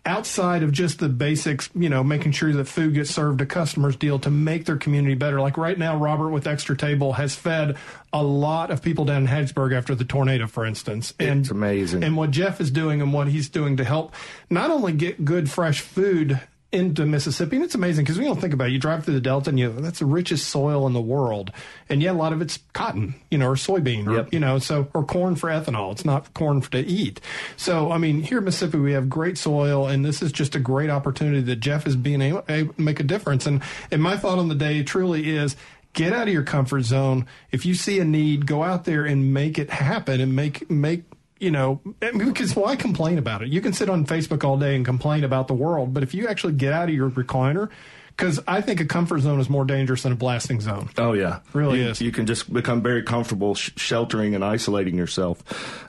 outside 0.04 0.62
of 0.62 0.72
just 0.72 0.98
the 0.98 1.08
basics, 1.08 1.70
you 1.74 1.88
know, 1.88 2.02
making 2.02 2.32
sure 2.32 2.52
that 2.52 2.64
food 2.64 2.94
gets 2.94 3.10
served 3.10 3.38
to 3.38 3.46
customers 3.46 3.94
deal 3.96 4.18
to 4.18 4.30
make 4.30 4.64
their 4.64 4.76
community 4.76 5.14
better. 5.14 5.40
Like 5.40 5.56
right 5.56 5.78
now, 5.78 5.96
Robert 5.96 6.30
with 6.30 6.46
Extra 6.46 6.76
Table 6.76 7.12
has 7.12 7.34
fed 7.34 7.76
a 8.12 8.22
lot 8.22 8.70
of 8.70 8.82
people 8.82 9.04
down 9.04 9.22
in 9.22 9.28
Hattiesburg 9.28 9.76
after 9.76 9.94
the 9.94 10.04
tornado, 10.04 10.46
for 10.46 10.66
instance. 10.66 11.14
And, 11.20 11.42
it's 11.42 11.50
amazing. 11.50 12.02
And 12.02 12.16
what 12.16 12.30
Jeff 12.30 12.60
is 12.60 12.70
doing 12.70 13.00
and 13.00 13.12
what 13.12 13.28
he's 13.28 13.48
doing 13.48 13.76
to 13.76 13.84
help 13.84 14.14
not 14.50 14.70
only 14.70 14.92
get 14.92 15.24
good, 15.24 15.48
fresh 15.48 15.80
food 15.80 16.40
into 16.72 17.04
Mississippi, 17.04 17.56
and 17.56 17.64
it's 17.64 17.74
amazing 17.74 18.04
because 18.04 18.18
we 18.18 18.24
don't 18.24 18.40
think 18.40 18.54
about 18.54 18.68
it. 18.68 18.72
You 18.72 18.78
drive 18.78 19.04
through 19.04 19.14
the 19.14 19.20
Delta, 19.20 19.50
and 19.50 19.58
you 19.58 19.70
that's 19.70 19.98
the 19.98 20.06
richest 20.06 20.48
soil 20.48 20.86
in 20.86 20.94
the 20.94 21.00
world, 21.00 21.52
and 21.88 22.02
yet 22.02 22.14
a 22.14 22.18
lot 22.18 22.32
of 22.32 22.40
it's 22.40 22.58
cotton, 22.72 23.14
you 23.30 23.38
know, 23.38 23.48
or 23.48 23.56
soybean, 23.56 24.06
or 24.06 24.16
yep. 24.16 24.32
you 24.32 24.40
know, 24.40 24.58
so 24.58 24.88
or 24.94 25.04
corn 25.04 25.36
for 25.36 25.50
ethanol. 25.50 25.92
It's 25.92 26.04
not 26.04 26.32
corn 26.34 26.62
to 26.62 26.78
eat. 26.78 27.20
So, 27.56 27.92
I 27.92 27.98
mean, 27.98 28.22
here 28.22 28.38
in 28.38 28.44
Mississippi, 28.44 28.78
we 28.78 28.92
have 28.92 29.08
great 29.10 29.36
soil, 29.36 29.86
and 29.86 30.04
this 30.04 30.22
is 30.22 30.32
just 30.32 30.54
a 30.54 30.60
great 30.60 30.90
opportunity 30.90 31.42
that 31.42 31.56
Jeff 31.56 31.86
is 31.86 31.94
being 31.94 32.22
able, 32.22 32.44
able 32.48 32.74
to 32.74 32.80
make 32.80 33.00
a 33.00 33.04
difference. 33.04 33.46
And 33.46 33.62
and 33.90 34.02
my 34.02 34.16
thought 34.16 34.38
on 34.38 34.48
the 34.48 34.54
day 34.54 34.82
truly 34.82 35.30
is 35.30 35.56
get 35.92 36.12
out 36.12 36.26
of 36.26 36.32
your 36.32 36.42
comfort 36.42 36.82
zone. 36.82 37.26
If 37.50 37.66
you 37.66 37.74
see 37.74 38.00
a 38.00 38.04
need, 38.04 38.46
go 38.46 38.62
out 38.62 38.84
there 38.84 39.04
and 39.04 39.34
make 39.34 39.58
it 39.58 39.70
happen, 39.70 40.20
and 40.20 40.34
make 40.34 40.70
make 40.70 41.04
you 41.42 41.50
know, 41.50 41.80
because 41.98 42.54
why 42.54 42.76
complain 42.76 43.18
about 43.18 43.42
it? 43.42 43.48
You 43.48 43.60
can 43.60 43.72
sit 43.72 43.90
on 43.90 44.06
Facebook 44.06 44.44
all 44.44 44.56
day 44.56 44.76
and 44.76 44.84
complain 44.84 45.24
about 45.24 45.48
the 45.48 45.54
world, 45.54 45.92
but 45.92 46.04
if 46.04 46.14
you 46.14 46.28
actually 46.28 46.52
get 46.52 46.72
out 46.72 46.88
of 46.88 46.94
your 46.94 47.10
recliner, 47.10 47.68
because 48.16 48.40
I 48.46 48.60
think 48.60 48.80
a 48.80 48.84
comfort 48.84 49.20
zone 49.20 49.40
is 49.40 49.48
more 49.48 49.64
dangerous 49.64 50.02
than 50.02 50.12
a 50.12 50.16
blasting 50.16 50.60
zone. 50.60 50.90
Oh 50.98 51.12
yeah, 51.12 51.40
really 51.52 51.80
you, 51.82 51.88
is. 51.88 52.00
You 52.00 52.12
can 52.12 52.26
just 52.26 52.52
become 52.52 52.82
very 52.82 53.02
comfortable 53.02 53.54
sh- 53.54 53.70
sheltering 53.76 54.34
and 54.34 54.44
isolating 54.44 54.96
yourself. 54.96 55.42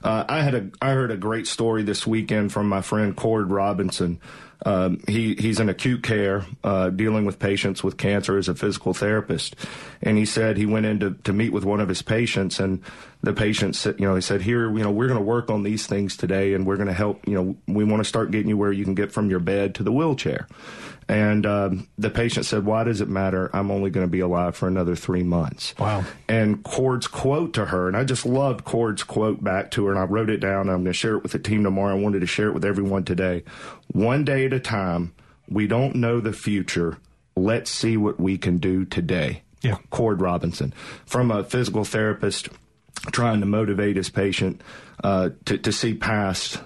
Uh, 0.03 0.25
I 0.27 0.41
had 0.41 0.55
a 0.55 0.69
I 0.81 0.91
heard 0.91 1.11
a 1.11 1.17
great 1.17 1.47
story 1.47 1.83
this 1.83 2.07
weekend 2.07 2.51
from 2.51 2.67
my 2.69 2.81
friend 2.81 3.15
Cord 3.15 3.51
Robinson. 3.51 4.19
Um, 4.65 5.01
he 5.07 5.35
he's 5.35 5.59
in 5.59 5.67
acute 5.67 6.03
care, 6.03 6.45
uh, 6.63 6.89
dealing 6.89 7.25
with 7.25 7.37
patients 7.37 7.83
with 7.83 7.97
cancer 7.97 8.37
as 8.37 8.47
a 8.47 8.55
physical 8.55 8.93
therapist, 8.93 9.55
and 10.01 10.17
he 10.17 10.25
said 10.25 10.55
he 10.55 10.65
went 10.65 10.85
in 10.85 10.99
to, 11.01 11.11
to 11.25 11.33
meet 11.33 11.51
with 11.51 11.65
one 11.65 11.81
of 11.81 11.89
his 11.89 12.01
patients, 12.01 12.61
and 12.61 12.81
the 13.23 13.33
patient 13.33 13.75
said, 13.75 13.99
you 13.99 14.07
know, 14.07 14.15
he 14.15 14.21
said, 14.21 14.41
here, 14.41 14.71
you 14.71 14.83
know, 14.83 14.91
we're 14.91 15.07
going 15.07 15.19
to 15.19 15.23
work 15.23 15.49
on 15.49 15.63
these 15.63 15.85
things 15.85 16.15
today, 16.15 16.53
and 16.53 16.65
we're 16.65 16.77
going 16.77 16.87
to 16.87 16.93
help. 16.93 17.27
You 17.27 17.35
know, 17.35 17.55
we 17.67 17.83
want 17.83 18.01
to 18.01 18.07
start 18.07 18.31
getting 18.31 18.47
you 18.47 18.57
where 18.57 18.71
you 18.71 18.85
can 18.85 18.95
get 18.95 19.11
from 19.11 19.29
your 19.29 19.39
bed 19.39 19.75
to 19.75 19.83
the 19.83 19.91
wheelchair. 19.91 20.47
And 21.07 21.45
um, 21.45 21.87
the 21.97 22.09
patient 22.09 22.45
said, 22.45 22.65
Why 22.65 22.83
does 22.83 23.01
it 23.01 23.09
matter? 23.09 23.49
I'm 23.53 23.71
only 23.71 23.89
going 23.89 24.05
to 24.05 24.11
be 24.11 24.19
alive 24.19 24.55
for 24.55 24.67
another 24.67 24.95
three 24.95 25.23
months. 25.23 25.75
Wow. 25.77 26.05
And 26.27 26.63
Cord's 26.63 27.07
quote 27.07 27.53
to 27.53 27.65
her, 27.65 27.87
and 27.87 27.97
I 27.97 28.03
just 28.03 28.25
loved 28.25 28.65
Cord's 28.65 29.03
quote 29.03 29.43
back 29.43 29.71
to 29.71 29.85
her, 29.85 29.91
and 29.91 29.99
I 29.99 30.03
wrote 30.03 30.29
it 30.29 30.37
down. 30.37 30.69
I'm 30.69 30.83
going 30.83 30.85
to 30.85 30.93
share 30.93 31.15
it 31.15 31.23
with 31.23 31.33
the 31.33 31.39
team 31.39 31.63
tomorrow. 31.63 31.95
I 31.95 31.99
wanted 31.99 32.21
to 32.21 32.27
share 32.27 32.47
it 32.47 32.53
with 32.53 32.65
everyone 32.65 33.03
today. 33.03 33.43
One 33.91 34.23
day 34.23 34.45
at 34.45 34.53
a 34.53 34.59
time, 34.59 35.13
we 35.49 35.67
don't 35.67 35.95
know 35.95 36.19
the 36.19 36.33
future. 36.33 36.97
Let's 37.35 37.71
see 37.71 37.97
what 37.97 38.19
we 38.19 38.37
can 38.37 38.57
do 38.57 38.85
today. 38.85 39.43
Yeah. 39.61 39.77
Cord 39.89 40.21
Robinson, 40.21 40.73
from 41.05 41.31
a 41.31 41.43
physical 41.43 41.85
therapist 41.85 42.49
trying 43.11 43.39
to 43.39 43.45
motivate 43.45 43.95
his 43.95 44.09
patient 44.09 44.61
uh, 45.03 45.29
to, 45.45 45.57
to 45.57 45.71
see 45.71 45.93
past 45.93 46.59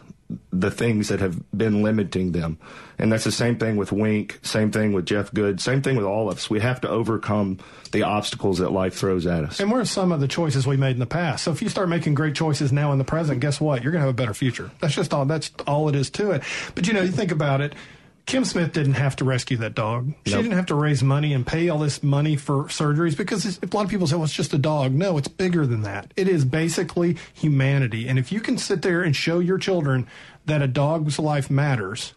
the 0.51 0.71
things 0.71 1.07
that 1.09 1.19
have 1.19 1.41
been 1.55 1.83
limiting 1.83 2.31
them. 2.31 2.59
And 2.99 3.11
that's 3.11 3.23
the 3.23 3.31
same 3.31 3.57
thing 3.57 3.75
with 3.75 3.91
Wink, 3.91 4.39
same 4.41 4.71
thing 4.71 4.91
with 4.91 5.05
Jeff 5.05 5.31
Good, 5.33 5.61
same 5.61 5.81
thing 5.81 5.95
with 5.95 6.05
all 6.05 6.29
of 6.29 6.37
us. 6.37 6.49
We 6.49 6.59
have 6.61 6.81
to 6.81 6.89
overcome 6.89 7.59
the 7.91 8.03
obstacles 8.03 8.57
that 8.57 8.71
life 8.71 8.95
throws 8.95 9.27
at 9.27 9.43
us. 9.43 9.59
And 9.59 9.71
what 9.71 9.79
are 9.79 9.85
some 9.85 10.11
of 10.11 10.19
the 10.19 10.27
choices 10.27 10.65
we 10.65 10.77
made 10.77 10.91
in 10.91 10.99
the 10.99 11.05
past? 11.05 11.43
So 11.43 11.51
if 11.51 11.61
you 11.61 11.69
start 11.69 11.89
making 11.89 12.15
great 12.15 12.35
choices 12.35 12.71
now 12.71 12.91
in 12.91 12.97
the 12.97 13.03
present, 13.03 13.39
guess 13.39 13.61
what? 13.61 13.83
You're 13.83 13.91
going 13.91 14.01
to 14.01 14.07
have 14.07 14.15
a 14.15 14.17
better 14.17 14.33
future. 14.33 14.71
That's 14.79 14.95
just 14.95 15.13
all, 15.13 15.25
that's 15.25 15.51
all 15.67 15.89
it 15.89 15.95
is 15.95 16.09
to 16.11 16.31
it. 16.31 16.43
But 16.73 16.87
you 16.87 16.93
know, 16.93 17.01
you 17.01 17.11
think 17.11 17.31
about 17.31 17.61
it. 17.61 17.75
Kim 18.25 18.43
Smith 18.43 18.73
didn't 18.73 18.95
have 18.95 19.15
to 19.17 19.25
rescue 19.25 19.55
that 19.57 19.73
dog. 19.73 20.13
She 20.25 20.33
nope. 20.33 20.43
didn't 20.43 20.57
have 20.57 20.65
to 20.65 20.75
raise 20.75 21.01
money 21.01 21.33
and 21.33 21.47
pay 21.47 21.69
all 21.69 21.79
this 21.79 22.03
money 22.03 22.35
for 22.35 22.65
surgeries 22.65 23.15
because 23.15 23.45
a 23.45 23.67
lot 23.73 23.85
of 23.85 23.89
people 23.89 24.05
say, 24.05 24.15
well, 24.15 24.25
it's 24.25 24.33
just 24.33 24.53
a 24.53 24.57
dog. 24.57 24.91
No, 24.91 25.17
it's 25.17 25.29
bigger 25.29 25.65
than 25.65 25.83
that. 25.83 26.13
It 26.17 26.27
is 26.27 26.43
basically 26.43 27.15
humanity. 27.33 28.09
And 28.09 28.19
if 28.19 28.33
you 28.33 28.41
can 28.41 28.57
sit 28.57 28.81
there 28.81 29.01
and 29.01 29.15
show 29.15 29.39
your 29.39 29.57
children 29.57 30.07
that 30.45 30.61
a 30.61 30.67
dog's 30.67 31.19
life 31.19 31.49
matters, 31.49 32.13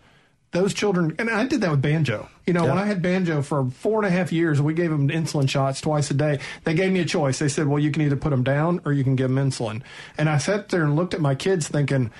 those 0.52 0.74
children, 0.74 1.14
and 1.18 1.30
I 1.30 1.46
did 1.46 1.60
that 1.60 1.70
with 1.70 1.82
Banjo. 1.82 2.28
You 2.46 2.54
know, 2.54 2.64
yeah. 2.64 2.70
when 2.70 2.78
I 2.78 2.86
had 2.86 3.02
Banjo 3.02 3.42
for 3.42 3.70
four 3.70 3.98
and 3.98 4.06
a 4.06 4.10
half 4.10 4.32
years, 4.32 4.60
we 4.60 4.74
gave 4.74 4.90
them 4.90 5.08
insulin 5.08 5.48
shots 5.48 5.80
twice 5.80 6.10
a 6.10 6.14
day. 6.14 6.40
They 6.64 6.74
gave 6.74 6.92
me 6.92 7.00
a 7.00 7.04
choice. 7.04 7.38
They 7.38 7.48
said, 7.48 7.68
well, 7.68 7.78
you 7.78 7.92
can 7.92 8.02
either 8.02 8.16
put 8.16 8.30
them 8.30 8.42
down 8.42 8.80
or 8.84 8.92
you 8.92 9.04
can 9.04 9.14
give 9.14 9.32
them 9.32 9.50
insulin. 9.50 9.82
And 10.18 10.28
I 10.28 10.38
sat 10.38 10.68
there 10.70 10.82
and 10.82 10.96
looked 10.96 11.14
at 11.14 11.20
my 11.20 11.36
kids 11.36 11.68
thinking, 11.68 12.10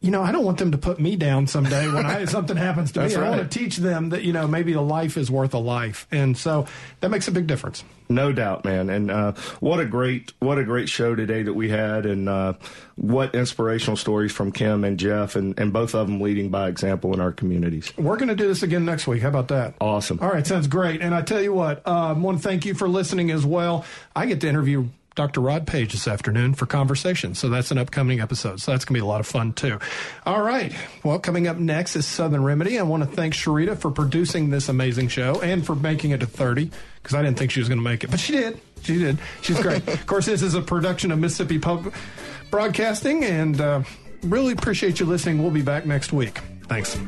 you 0.00 0.10
know, 0.10 0.22
I 0.22 0.32
don't 0.32 0.44
want 0.44 0.58
them 0.58 0.72
to 0.72 0.78
put 0.78 0.98
me 0.98 1.14
down 1.14 1.46
someday 1.46 1.86
when 1.86 2.06
I, 2.06 2.24
something 2.24 2.56
happens 2.56 2.90
to 2.92 3.00
me. 3.00 3.14
Right. 3.14 3.26
I 3.26 3.30
want 3.30 3.50
to 3.50 3.58
teach 3.58 3.76
them 3.76 4.10
that, 4.10 4.22
you 4.22 4.32
know, 4.32 4.48
maybe 4.48 4.72
a 4.72 4.80
life 4.80 5.18
is 5.18 5.30
worth 5.30 5.52
a 5.52 5.58
life. 5.58 6.06
And 6.10 6.38
so 6.38 6.66
that 7.00 7.10
makes 7.10 7.28
a 7.28 7.32
big 7.32 7.46
difference. 7.46 7.84
No 8.08 8.32
doubt, 8.32 8.64
man. 8.64 8.88
And 8.88 9.10
uh, 9.10 9.32
what 9.60 9.78
a 9.78 9.84
great, 9.84 10.32
what 10.40 10.58
a 10.58 10.64
great 10.64 10.88
show 10.88 11.14
today 11.14 11.42
that 11.42 11.52
we 11.52 11.68
had, 11.68 12.06
and 12.06 12.28
uh, 12.28 12.54
what 12.96 13.34
inspirational 13.34 13.96
stories 13.96 14.32
from 14.32 14.50
Kim 14.52 14.84
and 14.84 14.98
Jeff, 14.98 15.36
and, 15.36 15.56
and 15.60 15.72
both 15.72 15.94
of 15.94 16.08
them 16.08 16.20
leading 16.20 16.48
by 16.48 16.68
example 16.68 17.12
in 17.12 17.20
our 17.20 17.30
communities. 17.30 17.92
We're 17.96 18.16
going 18.16 18.28
to 18.28 18.34
do 18.34 18.48
this 18.48 18.62
again 18.62 18.84
next 18.84 19.06
week. 19.06 19.22
How 19.22 19.28
about 19.28 19.48
that? 19.48 19.74
Awesome. 19.80 20.18
All 20.22 20.30
right, 20.30 20.46
sounds 20.46 20.66
great. 20.66 21.02
And 21.02 21.14
I 21.14 21.22
tell 21.22 21.42
you 21.42 21.52
what, 21.52 21.86
uh, 21.86 22.08
I 22.08 22.12
want 22.12 22.38
to 22.38 22.42
thank 22.42 22.64
you 22.64 22.74
for 22.74 22.88
listening 22.88 23.30
as 23.30 23.46
well. 23.46 23.84
I 24.16 24.26
get 24.26 24.40
to 24.40 24.48
interview 24.48 24.88
Dr. 25.14 25.40
Rod 25.40 25.66
Paige 25.66 25.92
this 25.92 26.06
afternoon 26.06 26.54
for 26.54 26.66
conversation. 26.66 27.34
So 27.34 27.48
that's 27.48 27.70
an 27.70 27.78
upcoming 27.78 28.20
episode. 28.20 28.60
So 28.60 28.72
that's 28.72 28.84
going 28.84 28.94
to 28.94 29.00
be 29.00 29.04
a 29.04 29.06
lot 29.06 29.20
of 29.20 29.26
fun 29.26 29.52
too. 29.52 29.78
All 30.24 30.42
right. 30.42 30.72
Well, 31.02 31.18
coming 31.18 31.48
up 31.48 31.56
next 31.56 31.96
is 31.96 32.06
Southern 32.06 32.44
Remedy. 32.44 32.78
I 32.78 32.82
want 32.82 33.02
to 33.02 33.08
thank 33.08 33.34
Sharita 33.34 33.76
for 33.76 33.90
producing 33.90 34.50
this 34.50 34.68
amazing 34.68 35.08
show 35.08 35.40
and 35.40 35.64
for 35.64 35.74
making 35.74 36.12
it 36.12 36.20
to 36.20 36.26
30 36.26 36.70
because 37.02 37.14
I 37.14 37.22
didn't 37.22 37.38
think 37.38 37.50
she 37.50 37.60
was 37.60 37.68
going 37.68 37.78
to 37.78 37.84
make 37.84 38.04
it, 38.04 38.10
but 38.10 38.20
she 38.20 38.32
did. 38.32 38.60
She 38.82 38.98
did. 38.98 39.18
She's 39.42 39.60
great. 39.60 39.86
of 39.88 40.06
course, 40.06 40.26
this 40.26 40.42
is 40.42 40.54
a 40.54 40.62
production 40.62 41.10
of 41.10 41.18
Mississippi 41.18 41.58
Public 41.58 41.94
Broadcasting 42.50 43.24
and 43.24 43.60
uh, 43.60 43.82
really 44.22 44.52
appreciate 44.52 45.00
you 45.00 45.06
listening. 45.06 45.42
We'll 45.42 45.50
be 45.50 45.62
back 45.62 45.86
next 45.86 46.12
week. 46.12 46.38
Thanks. 46.68 46.98